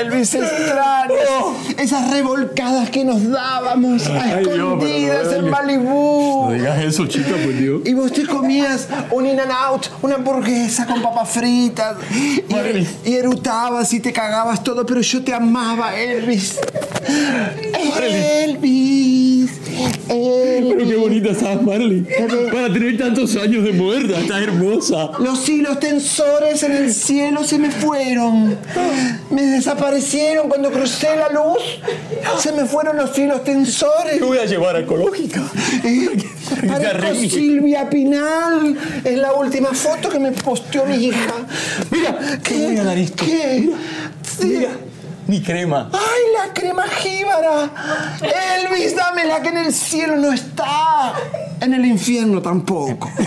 [0.00, 1.56] Elvis extraño.
[1.78, 6.46] Esas revolcadas que nos dábamos a Ay, Dios, escondidas en Malibú.
[6.48, 7.82] No digas eso, chica, por Dios.
[7.84, 11.96] Y vos te comías un in and out, una hamburguesa con papas fritas.
[13.04, 16.58] Y erutabas y te cagabas todo, pero yo te amaba, Elvis.
[18.00, 19.33] Elvis.
[20.08, 22.06] Pero qué bonita estás, Marilyn.
[22.52, 25.10] Para tener tantos años de muerta, estás hermosa.
[25.18, 28.56] Los hilos tensores en el cielo se me fueron.
[29.30, 31.62] Me desaparecieron cuando crucé la luz.
[32.38, 34.18] Se me fueron los hilos tensores.
[34.18, 35.42] Te voy a llevar a ecológica.
[36.66, 37.30] Parezco Terrible.
[37.30, 41.34] Silvia Pinal en la última foto que me posteó mi hija.
[41.90, 42.54] Mira, ¿qué?
[42.68, 42.94] Mira.
[43.16, 43.70] ¿Qué?
[44.40, 44.66] Sí.
[45.26, 45.88] Mi crema.
[45.92, 47.70] ¡Ay, la crema jíbara!
[48.20, 51.14] Elvis, dámela que en el cielo no está.
[51.60, 53.10] En el infierno tampoco.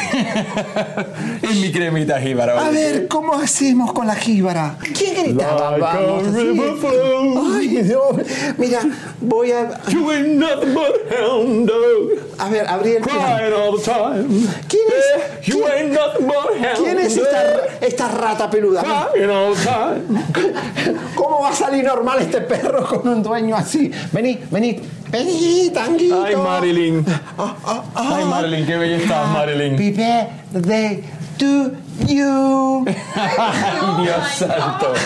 [1.42, 2.66] Es mi cremita jíbara.
[2.66, 4.78] A ver, ¿cómo hacemos con la jíbara?
[4.98, 5.78] ¿Quién gritaba?
[5.78, 7.56] Like Vamos.
[7.56, 8.16] Ay, Dios.
[8.58, 8.82] Mira,
[9.22, 9.80] voy a...
[9.88, 12.20] You ain't nothing but a hound dog.
[12.40, 14.28] A ver, abrí el Crying all the time.
[14.68, 15.48] ¿Quién Yeah, es?
[15.48, 18.82] You ain't nothing but a hound ¿Quién es esta, esta rata peluda?
[18.84, 20.98] Crying all the time.
[21.16, 23.90] ¿Cómo va a salir normal este perro con un dueño así?
[24.12, 26.24] Vení, vení, vení, tanguito.
[26.24, 27.06] Ay, Marilyn.
[27.38, 28.16] Ah, ah, ah.
[28.18, 29.72] Ay, Marilyn, qué bella estás, Marilyn.
[29.74, 31.04] Happy birthday
[31.40, 31.72] to
[32.06, 32.86] you.
[33.16, 34.94] Ay, Dios santo.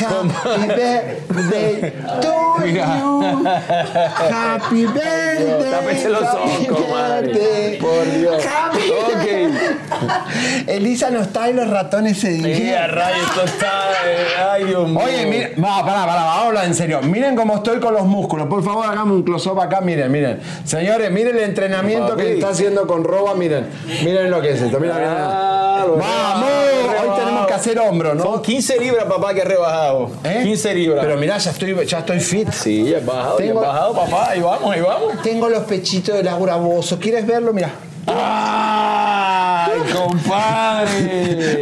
[0.00, 2.98] Happy birthday to Mira.
[2.98, 3.44] you.
[4.32, 5.70] Happy birthday.
[5.70, 7.78] Tápese los ojos, birthday.
[7.78, 8.44] Por Dios.
[8.46, 9.39] Happy Ok.
[10.66, 13.90] Elisa no está y los ratones se rayos, esto está.
[14.06, 15.00] eh, Ay, Dios mío.
[15.04, 17.00] Oye, mira, no, pará, pará, vamos a hablar en serio.
[17.02, 18.46] Miren cómo estoy con los músculos.
[18.48, 19.80] Por favor, hagamos un close-up acá.
[19.80, 20.40] Miren, miren.
[20.64, 23.34] Señores, miren el entrenamiento que está haciendo con Roba.
[23.34, 23.66] Miren,
[24.04, 24.78] miren lo que es esto.
[24.80, 25.16] Mira, mira.
[25.20, 26.50] Ah, Vamos,
[27.00, 28.22] hoy tenemos que hacer hombro, ¿no?
[28.22, 30.10] Son 15 libras, papá, que he rebajado.
[30.24, 30.40] ¿Eh?
[30.44, 31.04] 15 libras.
[31.06, 32.50] Pero mira, ya estoy, ya estoy fit.
[32.52, 34.30] Sí, ya he bajado, ya he bajado, papá.
[34.30, 35.22] Ahí vamos, ahí vamos.
[35.22, 36.98] Tengo los pechitos de Laura Bozo.
[36.98, 37.54] ¿Quieres verlo?
[37.54, 37.70] Mira.
[38.06, 38.99] ¡Ay,
[39.92, 41.60] compadre!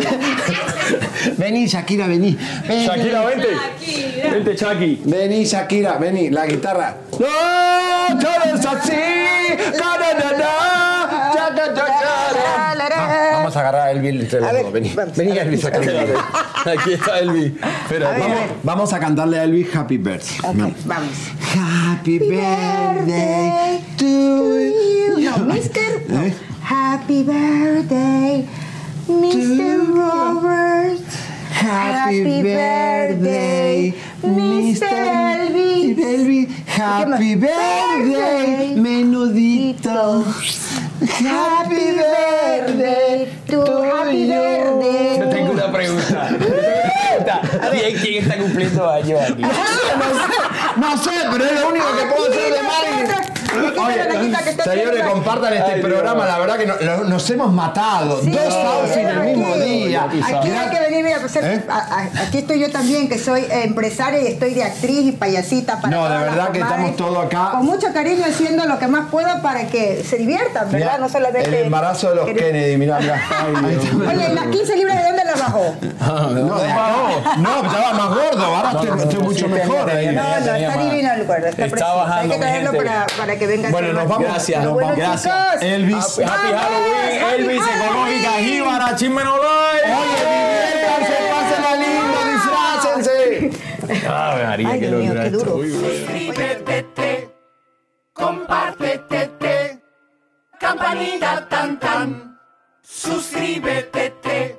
[1.36, 2.38] Vení, Shakira, vení.
[2.66, 2.86] Vení.
[2.86, 3.48] Shakira, vente.
[4.30, 5.00] Vente, Chucky.
[5.04, 6.96] Vení, Shakira, vení, la guitarra.
[7.18, 8.18] ¡No!
[8.20, 8.92] ¡Todo es así!
[9.80, 9.98] Va-
[13.32, 14.72] Vamos a agarrar a Elvis entre los dos.
[14.72, 16.14] Vení, vení, cantarle.
[16.78, 17.52] Aquí está Elvis.
[17.82, 20.38] Espera, Vamos, vamos a cantarle a Elvis Happy Birthday.
[20.42, 20.72] Vamos.
[21.54, 25.18] Happy birthday to you.
[25.18, 25.78] No, Mr.
[26.10, 26.34] ¿Eh?
[26.68, 28.46] Happy birthday,
[29.08, 29.88] Mr.
[29.88, 31.00] Robert.
[31.50, 34.84] Happy birthday, Mr.
[34.84, 35.96] Elvis.
[35.96, 36.48] Elvis.
[36.66, 40.24] Happy birthday, menudito.
[41.08, 44.28] Happy birthday to Happy you.
[44.28, 45.18] birthday.
[45.20, 46.28] Yo tengo una pregunta.
[47.72, 49.42] ¿Quién, quién está cumpliendo años aquí?
[50.76, 53.37] No sé, pero es lo único que puedo hacer de Marilyn.
[53.58, 56.24] Oye, señores, compartan este Ay, programa.
[56.24, 56.28] Dios.
[56.34, 58.20] La verdad que no- lo- nos hemos matado.
[58.22, 60.04] Sí, Dos outfits el mismo día.
[60.04, 61.64] Aquí hay que venir, mira, pues, ¿Eh?
[61.68, 65.80] a- a- aquí estoy yo también, que soy empresaria y estoy de actriz y payasita
[65.80, 67.50] para No, de verdad que estamos todos acá.
[67.52, 70.78] Con mucho cariño haciendo lo que más puedo para que se diviertan, ¿verdad?
[70.92, 71.48] Mirá, no solamente...
[71.48, 72.96] el embarazo de los Kennedy, mirá.
[72.98, 74.08] Ahí está.
[74.10, 75.74] Oye, ¿y las 15 libras de dónde las bajó?
[76.38, 77.36] No, acá.
[77.38, 80.14] no, estaba más gordo, ahora estoy, estoy mucho mejor ahí.
[80.14, 81.96] No, no, está divino el cuerdo, está, precioso.
[81.96, 82.72] bajando, Hay que traerlo
[83.18, 83.70] para que venga.
[83.70, 84.28] Bueno, nos vamos.
[84.28, 85.22] Gracias, nos bueno, vamos.
[85.22, 85.62] chicos.
[85.62, 86.18] Elvis.
[86.18, 87.82] Happy, Halloween, happy Elvis, Halloween.
[87.82, 89.78] económica, jíbara, chismenolay.
[89.84, 94.08] Diviértanse, pásenla lindo, disfrácense.
[94.08, 95.54] Ave María, Ay, qué Dios mío, qué duro.
[95.56, 95.98] Uy, uy.
[95.98, 97.30] Suscríbete,
[98.12, 99.80] compártete,
[100.60, 102.38] campanita tan tan.
[102.82, 104.58] Suscríbete,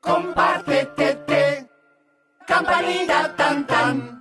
[0.00, 1.66] compártete,
[2.46, 4.18] campanita tan tan.